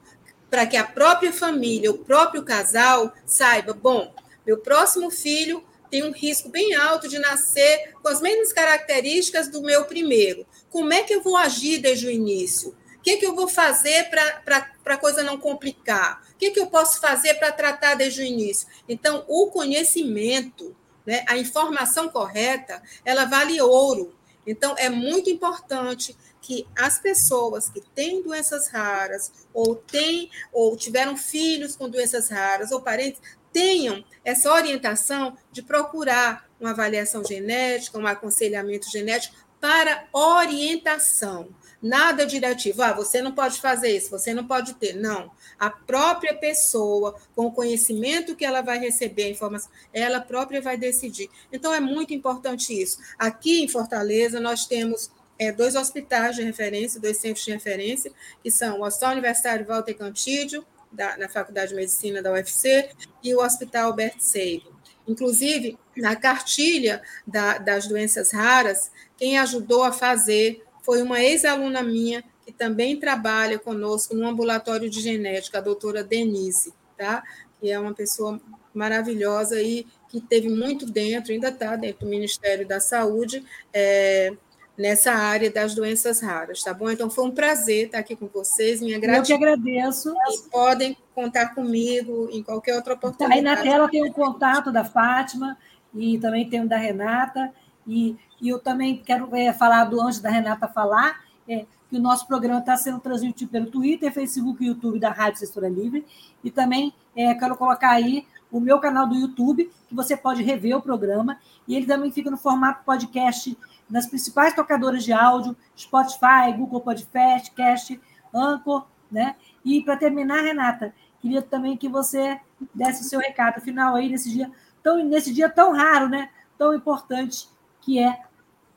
para 0.51 0.67
que 0.67 0.77
a 0.77 0.85
própria 0.85 1.33
família, 1.33 1.91
o 1.91 1.99
próprio 1.99 2.43
casal 2.43 3.13
saiba, 3.25 3.73
bom, 3.73 4.13
meu 4.45 4.59
próximo 4.59 5.11
filho 5.11 5.65
tem 5.91 6.03
um 6.03 6.13
risco 6.13 6.49
bem 6.49 6.75
alto 6.75 7.09
de 7.09 7.19
nascer 7.19 7.95
com 8.03 8.09
as 8.09 8.21
mesmas 8.21 8.53
características 8.53 9.49
do 9.49 9.63
meu 9.63 9.85
primeiro. 9.85 10.45
Como 10.75 10.93
é 10.93 11.05
que 11.05 11.15
eu 11.15 11.23
vou 11.23 11.37
agir 11.37 11.79
desde 11.79 12.09
o 12.09 12.11
início? 12.11 12.71
O 12.97 13.01
que, 13.01 13.13
é 13.13 13.17
que 13.17 13.25
eu 13.25 13.33
vou 13.33 13.47
fazer 13.47 14.11
para 14.11 14.73
a 14.87 14.97
coisa 14.97 15.23
não 15.23 15.39
complicar? 15.39 16.21
O 16.33 16.37
que, 16.37 16.47
é 16.47 16.51
que 16.51 16.59
eu 16.59 16.67
posso 16.67 17.01
fazer 17.01 17.35
para 17.35 17.53
tratar 17.53 17.95
desde 17.95 18.23
o 18.23 18.25
início? 18.25 18.67
Então, 18.89 19.25
o 19.29 19.53
conhecimento, 19.53 20.75
né, 21.07 21.25
a 21.29 21.39
informação 21.39 22.09
correta, 22.09 22.83
ela 23.05 23.25
vale 23.25 23.63
ouro. 23.63 24.17
Então, 24.45 24.75
é 24.77 24.91
muito 24.91 25.31
importante 25.31 26.17
que 26.41 26.67
as 26.75 26.99
pessoas 26.99 27.69
que 27.69 27.81
têm 27.81 28.21
doenças 28.21 28.67
raras, 28.67 29.31
ou 29.53 29.77
têm, 29.77 30.29
ou 30.53 30.77
tiveram 30.77 31.17
filhos 31.17 31.77
com 31.77 31.89
doenças 31.89 32.29
raras, 32.29 32.73
ou 32.73 32.81
parentes, 32.81 33.21
tenham 33.53 34.05
essa 34.25 34.53
orientação 34.53 35.39
de 35.53 35.63
procurar 35.63 36.51
uma 36.59 36.71
avaliação 36.71 37.25
genética, 37.25 37.97
um 37.97 38.07
aconselhamento 38.07 38.91
genético 38.91 39.37
para 39.65 40.05
orientação. 40.13 41.49
Nada 41.81 42.27
diretivo, 42.27 42.83
ah, 42.83 42.93
você 42.93 43.23
não 43.23 43.33
pode 43.33 43.63
fazer 43.63 43.97
isso, 43.97 44.11
você 44.11 44.35
não 44.35 44.47
pode 44.47 44.75
ter. 44.75 44.93
Não. 44.93 45.31
A 45.59 45.71
própria 45.71 46.35
pessoa, 46.35 47.19
com 47.35 47.47
o 47.47 47.51
conhecimento 47.51 48.37
que 48.37 48.45
ela 48.45 48.61
vai 48.61 48.79
receber, 48.79 49.25
a 49.25 49.31
informação, 49.31 49.71
ela 49.91 50.21
própria 50.21 50.61
vai 50.61 50.77
decidir. 50.77 51.31
Então, 51.51 51.73
é 51.73 51.81
muito 51.81 52.13
importante 52.13 52.79
isso. 52.79 52.99
Aqui 53.19 53.63
em 53.63 53.67
Fortaleza, 53.67 54.39
nós 54.39 54.67
temos 54.67 55.11
é, 55.39 55.51
dois 55.51 55.75
hospitais 55.75 56.37
de 56.37 56.43
referência, 56.43 57.01
dois 57.01 57.17
centros 57.17 57.47
de 57.47 57.53
referência, 57.53 58.13
que 58.43 58.51
são 58.51 58.81
o 58.81 58.85
Hospital 58.85 59.13
Universitário 59.13 59.65
Walter 59.65 59.95
Cantídio, 59.95 60.63
da, 60.93 61.17
na 61.17 61.27
Faculdade 61.27 61.71
de 61.71 61.75
Medicina 61.75 62.21
da 62.21 62.33
UFC, 62.33 62.91
e 63.23 63.35
o 63.35 63.43
Hospital 63.43 63.87
Albert 63.87 64.17
Seib. 64.19 64.63
Inclusive, 65.07 65.79
na 65.97 66.17
cartilha 66.17 67.03
da, 67.27 67.59
das 67.59 67.87
doenças 67.87 68.33
raras, 68.33 68.91
quem 69.17 69.39
ajudou 69.39 69.83
a 69.83 69.93
fazer 69.93 70.65
foi 70.83 71.03
uma 71.03 71.23
ex-aluna 71.23 71.83
minha, 71.83 72.23
que 72.45 72.53
também 72.53 72.99
trabalha 72.99 73.59
conosco 73.59 74.15
no 74.15 74.27
ambulatório 74.27 74.91
de 74.91 75.01
genética, 75.01 75.59
a 75.59 75.63
doutora 75.63 76.05
Denise, 76.05 76.75
tá? 76.97 77.23
que 77.61 77.71
é 77.71 77.79
uma 77.79 77.95
pessoa 77.95 78.39
maravilhosa 78.75 79.63
e 79.63 79.87
que 80.09 80.21
teve 80.21 80.51
muito 80.51 80.85
dentro, 80.85 81.33
ainda 81.33 81.49
está 81.49 81.75
dentro 81.77 82.05
do 82.05 82.11
Ministério 82.11 82.67
da 82.69 82.79
Saúde, 82.79 83.43
é, 83.73 84.33
nessa 84.77 85.13
área 85.13 85.51
das 85.51 85.75
doenças 85.75 86.21
raras, 86.21 86.63
tá 86.63 86.75
bom? 86.75 86.91
Então 86.91 87.09
foi 87.09 87.25
um 87.25 87.31
prazer 87.31 87.87
estar 87.87 87.99
aqui 87.99 88.15
com 88.15 88.27
vocês, 88.27 88.81
minha 88.81 88.99
gratidão. 88.99 89.23
Eu 89.23 89.25
que 89.25 89.33
agradeço. 89.33 90.13
E 90.13 90.51
podem 90.51 90.97
contar 91.15 91.55
comigo 91.55 92.29
em 92.31 92.43
qualquer 92.43 92.75
outra 92.75 92.95
oportunidade. 92.95 93.39
Aí 93.39 93.43
na 93.43 93.57
tela 93.57 93.89
tem 93.89 94.07
o 94.07 94.13
contato 94.13 94.71
da 94.71 94.85
Fátima 94.85 95.57
e 95.95 96.19
também 96.19 96.49
tem 96.49 96.61
o 96.61 96.69
da 96.69 96.77
Renata. 96.77 97.53
E, 97.87 98.17
e 98.45 98.51
eu 98.51 98.59
também 98.59 98.99
quero 98.99 99.35
é, 99.35 99.55
falar 99.55 99.87
do 99.87 99.99
antes 100.03 100.21
da 100.21 100.29
Renata 100.29 100.69
falar, 100.69 101.25
é, 101.49 101.65
que 101.89 101.97
o 101.97 101.99
nosso 101.99 102.27
programa 102.27 102.61
está 102.61 102.77
sendo 102.77 103.01
transmitido 103.01 103.51
pelo 103.51 103.71
Twitter, 103.71 104.13
Facebook 104.13 104.63
e 104.63 104.67
YouTube 104.67 105.01
da 105.01 105.09
Rádio 105.09 105.39
Censura 105.39 105.67
Livre. 105.67 106.05
E 106.45 106.51
também 106.51 106.93
é, 107.17 107.35
quero 107.35 107.57
colocar 107.57 107.93
aí 107.93 108.27
o 108.53 108.61
meu 108.61 108.79
canal 108.79 109.07
do 109.07 109.15
YouTube, 109.15 109.73
que 109.89 109.95
você 109.95 110.15
pode 110.15 110.43
rever 110.43 110.77
o 110.77 110.83
programa. 110.83 111.39
E 111.67 111.75
ele 111.75 111.87
também 111.87 112.13
fica 112.13 112.31
no 112.31 112.37
formato 112.37 112.85
podcast 112.85 113.57
nas 113.89 114.05
principais 114.05 114.55
tocadoras 114.55 115.03
de 115.03 115.13
áudio, 115.15 115.57
Spotify, 115.75 116.53
Google 116.55 116.83
Podcast, 116.83 117.51
Cast, 117.51 117.99
Anchor, 118.35 118.85
né? 119.11 119.37
E 119.65 119.83
para 119.83 119.97
terminar, 119.97 120.43
Renata, 120.43 120.95
queria 121.19 121.41
também 121.41 121.79
que 121.79 121.89
você 121.89 122.39
desse 122.75 123.01
o 123.01 123.05
seu 123.05 123.21
recado 123.21 123.63
final 123.63 123.95
aí 123.95 124.11
nesse 124.11 124.31
dia 124.31 124.53
tão 124.83 125.03
nesse 125.03 125.33
dia 125.33 125.49
tão 125.49 125.73
raro, 125.73 126.11
né? 126.11 126.29
Tão 126.59 126.75
importante 126.75 127.49
que 127.81 127.99
é 127.99 128.21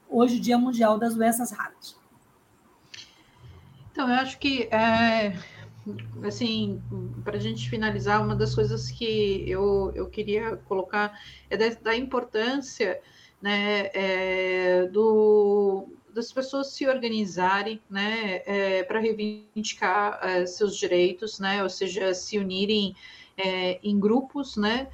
hoje 0.09 0.37
o 0.37 0.39
Dia 0.39 0.57
Mundial 0.57 0.97
das 0.97 1.15
Doenças 1.15 1.51
Raras. 1.51 1.95
Então, 3.91 4.07
eu 4.07 4.15
acho 4.15 4.37
que 4.37 4.63
é, 4.63 5.35
assim, 6.23 6.81
para 7.23 7.37
a 7.37 7.39
gente 7.39 7.69
finalizar, 7.69 8.23
uma 8.23 8.35
das 8.35 8.53
coisas 8.53 8.91
que 8.91 9.43
eu, 9.49 9.91
eu 9.95 10.07
queria 10.07 10.57
colocar 10.67 11.19
é 11.49 11.57
da, 11.57 11.69
da 11.81 11.95
importância 11.95 13.01
né, 13.41 13.89
é, 13.93 14.87
do, 14.91 15.87
das 16.13 16.31
pessoas 16.31 16.71
se 16.73 16.87
organizarem 16.87 17.81
né, 17.89 18.41
é, 18.45 18.83
para 18.83 18.99
reivindicar 18.99 20.19
é, 20.21 20.45
seus 20.45 20.75
direitos, 20.75 21.39
né, 21.39 21.63
ou 21.63 21.69
seja, 21.69 22.13
se 22.13 22.37
unirem 22.37 22.95
é, 23.37 23.79
em 23.83 23.99
grupos, 23.99 24.57
né, 24.57 24.87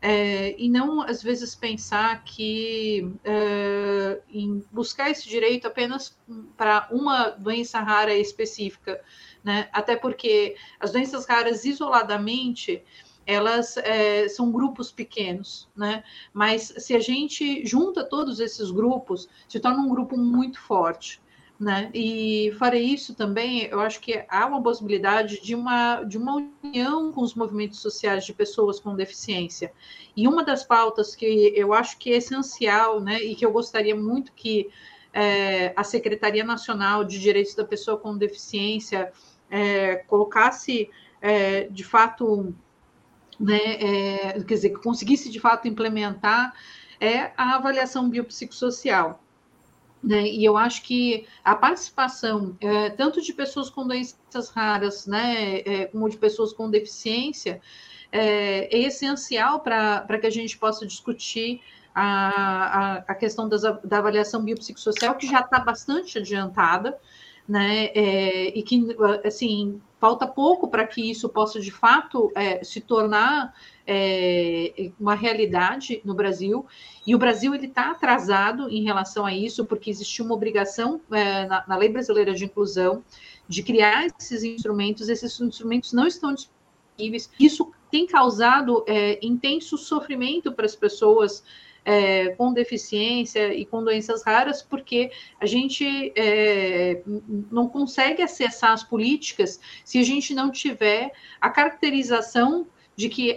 é, 0.00 0.54
e 0.58 0.68
não 0.68 1.00
às 1.02 1.22
vezes 1.22 1.54
pensar 1.54 2.22
que 2.24 3.10
é, 3.24 4.20
em 4.30 4.62
buscar 4.70 5.10
esse 5.10 5.28
direito 5.28 5.66
apenas 5.66 6.16
para 6.56 6.88
uma 6.90 7.30
doença 7.30 7.80
rara 7.80 8.14
específica, 8.14 9.00
né, 9.42 9.68
até 9.72 9.96
porque 9.96 10.56
as 10.78 10.92
doenças 10.92 11.26
raras 11.26 11.64
isoladamente 11.64 12.82
elas 13.26 13.76
é, 13.76 14.26
são 14.26 14.50
grupos 14.50 14.90
pequenos, 14.90 15.68
né? 15.76 16.02
Mas 16.32 16.72
se 16.78 16.96
a 16.96 16.98
gente 16.98 17.62
junta 17.66 18.02
todos 18.02 18.40
esses 18.40 18.70
grupos, 18.70 19.28
se 19.46 19.60
torna 19.60 19.82
um 19.82 19.88
grupo 19.90 20.16
muito 20.16 20.58
forte, 20.58 21.20
né? 21.58 21.90
E 21.92 22.54
fora 22.58 22.76
isso 22.76 23.14
também, 23.14 23.64
eu 23.64 23.80
acho 23.80 24.00
que 24.00 24.24
há 24.28 24.46
uma 24.46 24.62
possibilidade 24.62 25.42
de 25.42 25.54
uma, 25.54 26.04
de 26.04 26.16
uma 26.16 26.36
união 26.36 27.10
com 27.12 27.20
os 27.20 27.34
movimentos 27.34 27.80
sociais 27.80 28.24
de 28.24 28.32
pessoas 28.32 28.78
com 28.78 28.94
deficiência. 28.94 29.72
E 30.16 30.28
uma 30.28 30.44
das 30.44 30.62
pautas 30.62 31.16
que 31.16 31.26
eu 31.56 31.72
acho 31.72 31.98
que 31.98 32.12
é 32.12 32.16
essencial, 32.16 33.00
né? 33.00 33.20
E 33.20 33.34
que 33.34 33.44
eu 33.44 33.50
gostaria 33.50 33.96
muito 33.96 34.32
que 34.32 34.70
é, 35.12 35.72
a 35.74 35.82
Secretaria 35.82 36.44
Nacional 36.44 37.02
de 37.02 37.18
Direitos 37.18 37.54
da 37.54 37.64
Pessoa 37.64 37.98
com 37.98 38.16
Deficiência 38.16 39.12
é, 39.50 39.96
colocasse 39.96 40.88
é, 41.20 41.64
de 41.64 41.82
fato 41.82 42.54
né, 43.38 43.58
é, 43.58 44.32
quer 44.42 44.54
dizer, 44.54 44.70
que 44.70 44.82
conseguisse 44.82 45.30
de 45.30 45.40
fato 45.40 45.68
implementar 45.68 46.54
é 47.00 47.32
a 47.36 47.54
avaliação 47.54 48.08
biopsicossocial. 48.08 49.22
Né? 50.02 50.28
E 50.28 50.44
eu 50.44 50.56
acho 50.56 50.82
que 50.82 51.26
a 51.44 51.56
participação 51.56 52.56
é, 52.60 52.90
tanto 52.90 53.20
de 53.20 53.32
pessoas 53.32 53.68
com 53.68 53.86
doenças 53.86 54.48
raras, 54.50 55.06
né, 55.06 55.58
é, 55.60 55.86
como 55.86 56.08
de 56.08 56.16
pessoas 56.16 56.52
com 56.52 56.70
deficiência, 56.70 57.60
é, 58.12 58.74
é 58.74 58.82
essencial 58.82 59.60
para 59.60 60.18
que 60.20 60.26
a 60.26 60.30
gente 60.30 60.56
possa 60.56 60.86
discutir 60.86 61.60
a, 61.92 62.02
a, 62.02 62.96
a 63.08 63.14
questão 63.14 63.48
das, 63.48 63.62
da 63.62 63.98
avaliação 63.98 64.44
biopsicossocial, 64.44 65.16
que 65.16 65.26
já 65.26 65.40
está 65.40 65.58
bastante 65.58 66.18
adiantada, 66.18 66.96
né, 67.48 67.86
é, 67.86 68.56
e 68.56 68.62
que, 68.62 68.86
assim, 69.24 69.80
falta 70.00 70.26
pouco 70.26 70.68
para 70.68 70.86
que 70.86 71.10
isso 71.10 71.28
possa, 71.28 71.60
de 71.60 71.70
fato, 71.70 72.30
é, 72.34 72.62
se 72.62 72.80
tornar 72.80 73.54
é, 73.86 74.90
uma 74.98 75.14
realidade 75.14 76.00
no 76.04 76.14
Brasil, 76.14 76.66
e 77.06 77.14
o 77.14 77.18
Brasil 77.18 77.54
ele 77.54 77.66
está 77.66 77.90
atrasado 77.90 78.68
em 78.68 78.84
relação 78.84 79.26
a 79.26 79.34
isso, 79.34 79.64
porque 79.64 79.90
existiu 79.90 80.24
uma 80.24 80.34
obrigação 80.34 81.00
é, 81.10 81.46
na, 81.46 81.64
na 81.66 81.76
Lei 81.76 81.88
Brasileira 81.88 82.34
de 82.34 82.44
Inclusão 82.44 83.02
de 83.48 83.62
criar 83.62 84.06
esses 84.06 84.44
instrumentos, 84.44 85.08
esses 85.08 85.40
instrumentos 85.40 85.92
não 85.92 86.06
estão 86.06 86.34
disponíveis, 86.34 87.30
isso 87.40 87.72
tem 87.90 88.06
causado 88.06 88.84
é, 88.86 89.18
intenso 89.24 89.78
sofrimento 89.78 90.52
para 90.52 90.66
as 90.66 90.76
pessoas 90.76 91.42
é, 91.84 92.28
com 92.30 92.52
deficiência 92.52 93.52
e 93.54 93.64
com 93.64 93.82
doenças 93.82 94.22
raras, 94.24 94.62
porque 94.62 95.10
a 95.40 95.46
gente 95.46 96.12
é, 96.16 97.02
não 97.50 97.68
consegue 97.68 98.22
acessar 98.22 98.72
as 98.72 98.84
políticas 98.84 99.60
se 99.84 99.98
a 99.98 100.02
gente 100.02 100.34
não 100.34 100.50
tiver 100.50 101.12
a 101.40 101.50
caracterização 101.50 102.66
de 102.96 103.08
que 103.08 103.36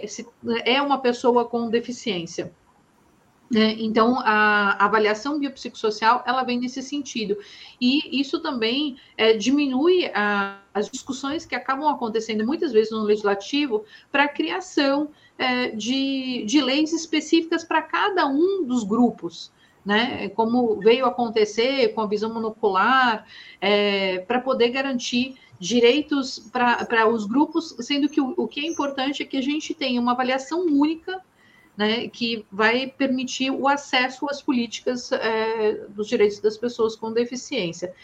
é 0.64 0.82
uma 0.82 0.98
pessoa 0.98 1.44
com 1.44 1.70
deficiência. 1.70 2.52
É, 3.54 3.72
então, 3.72 4.18
a 4.20 4.82
avaliação 4.82 5.38
biopsicossocial, 5.38 6.24
ela 6.26 6.42
vem 6.42 6.58
nesse 6.58 6.82
sentido. 6.82 7.36
E 7.80 8.20
isso 8.20 8.40
também 8.40 8.96
é, 9.16 9.34
diminui 9.34 10.06
a, 10.14 10.58
as 10.72 10.88
discussões 10.88 11.44
que 11.44 11.54
acabam 11.54 11.86
acontecendo 11.88 12.46
muitas 12.46 12.72
vezes 12.72 12.90
no 12.90 13.02
legislativo 13.02 13.84
para 14.10 14.24
a 14.24 14.28
criação 14.28 15.10
é, 15.38 15.68
de, 15.68 16.44
de 16.46 16.62
leis 16.62 16.92
específicas 16.92 17.62
para 17.62 17.82
cada 17.82 18.26
um 18.26 18.64
dos 18.64 18.84
grupos. 18.84 19.50
Né, 19.84 20.28
como 20.28 20.78
veio 20.78 21.04
acontecer 21.06 21.88
com 21.88 22.02
a 22.02 22.06
visão 22.06 22.32
monocular, 22.32 23.26
é, 23.60 24.20
para 24.20 24.40
poder 24.40 24.68
garantir 24.68 25.34
direitos 25.58 26.38
para 26.38 27.08
os 27.08 27.26
grupos, 27.26 27.74
sendo 27.80 28.08
que 28.08 28.20
o, 28.20 28.32
o 28.36 28.46
que 28.46 28.60
é 28.60 28.68
importante 28.68 29.24
é 29.24 29.26
que 29.26 29.36
a 29.36 29.42
gente 29.42 29.74
tenha 29.74 30.00
uma 30.00 30.12
avaliação 30.12 30.60
única 30.66 31.20
né, 31.76 32.08
que 32.08 32.44
vai 32.50 32.86
permitir 32.86 33.50
o 33.50 33.66
acesso 33.66 34.26
às 34.28 34.42
políticas 34.42 35.10
é, 35.12 35.86
dos 35.88 36.08
direitos 36.08 36.40
das 36.40 36.56
pessoas 36.56 36.94
com 36.96 37.12
deficiência. 37.12 37.94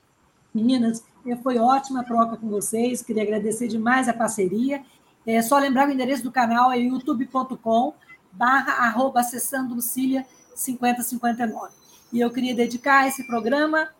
Meninas, 0.54 1.02
é, 1.26 1.34
foi 1.36 1.58
ótima 1.58 2.00
a 2.00 2.04
troca 2.04 2.36
com 2.36 2.48
vocês, 2.48 3.02
queria 3.02 3.22
agradecer 3.22 3.68
demais 3.68 4.06
a 4.06 4.12
parceria. 4.12 4.82
É 5.26 5.40
só 5.40 5.58
lembrar 5.58 5.88
o 5.88 5.92
endereço 5.92 6.22
do 6.22 6.32
canal 6.32 6.72
é 6.72 6.78
youtube.com 6.78 7.94
barra 8.32 8.72
arroba 8.84 9.20
acessando 9.20 9.74
Lucília 9.74 10.26
5059. 10.54 11.72
E 12.12 12.20
eu 12.20 12.30
queria 12.30 12.54
dedicar 12.54 13.06
esse 13.06 13.26
programa 13.26 13.90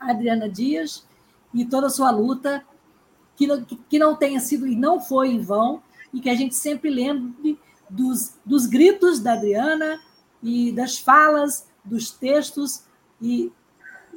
a 0.00 0.10
Adriana 0.10 0.48
Dias 0.48 1.06
e 1.52 1.64
toda 1.64 1.88
a 1.88 1.90
sua 1.90 2.10
luta, 2.10 2.64
que 3.36 3.46
não, 3.46 3.62
que 3.64 3.98
não 3.98 4.16
tenha 4.16 4.40
sido 4.40 4.66
e 4.66 4.74
não 4.74 5.00
foi 5.00 5.28
em 5.28 5.40
vão, 5.40 5.82
e 6.12 6.20
que 6.20 6.30
a 6.30 6.34
gente 6.34 6.54
sempre 6.54 6.90
lembre 6.90 7.58
dos, 7.88 8.34
dos 8.44 8.66
gritos 8.66 9.20
da 9.20 9.34
Adriana 9.34 10.00
e 10.42 10.72
das 10.72 10.98
falas, 10.98 11.68
dos 11.84 12.10
textos 12.10 12.84
e 13.20 13.52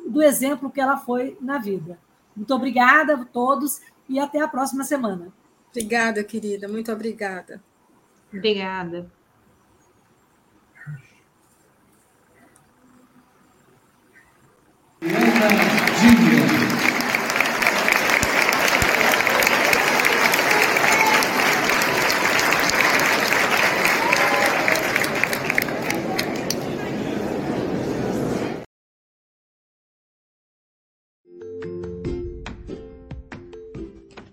do 0.07 0.21
exemplo 0.21 0.71
que 0.71 0.81
ela 0.81 0.97
foi 0.97 1.37
na 1.41 1.57
vida. 1.57 1.99
Muito 2.35 2.53
obrigada 2.53 3.15
a 3.15 3.25
todos 3.25 3.81
e 4.07 4.19
até 4.19 4.41
a 4.41 4.47
próxima 4.47 4.83
semana. 4.83 5.31
Obrigada, 5.69 6.23
querida. 6.23 6.67
Muito 6.67 6.91
obrigada. 6.91 7.63
Obrigada. 8.31 9.11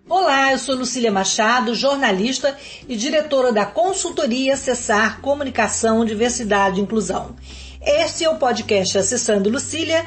Olá, 0.08 0.52
eu 0.52 0.58
sou 0.58 0.76
Lucília 0.76 1.10
Machado, 1.10 1.74
jornalista 1.74 2.56
e 2.88 2.94
diretora 2.94 3.52
da 3.52 3.66
consultoria 3.66 4.54
Acessar 4.54 5.20
Comunicação, 5.20 6.04
Diversidade 6.04 6.78
e 6.78 6.82
Inclusão. 6.82 7.34
Este 7.82 8.24
é 8.24 8.30
o 8.30 8.36
podcast 8.36 8.98
Acessando 8.98 9.50
Lucília, 9.50 10.06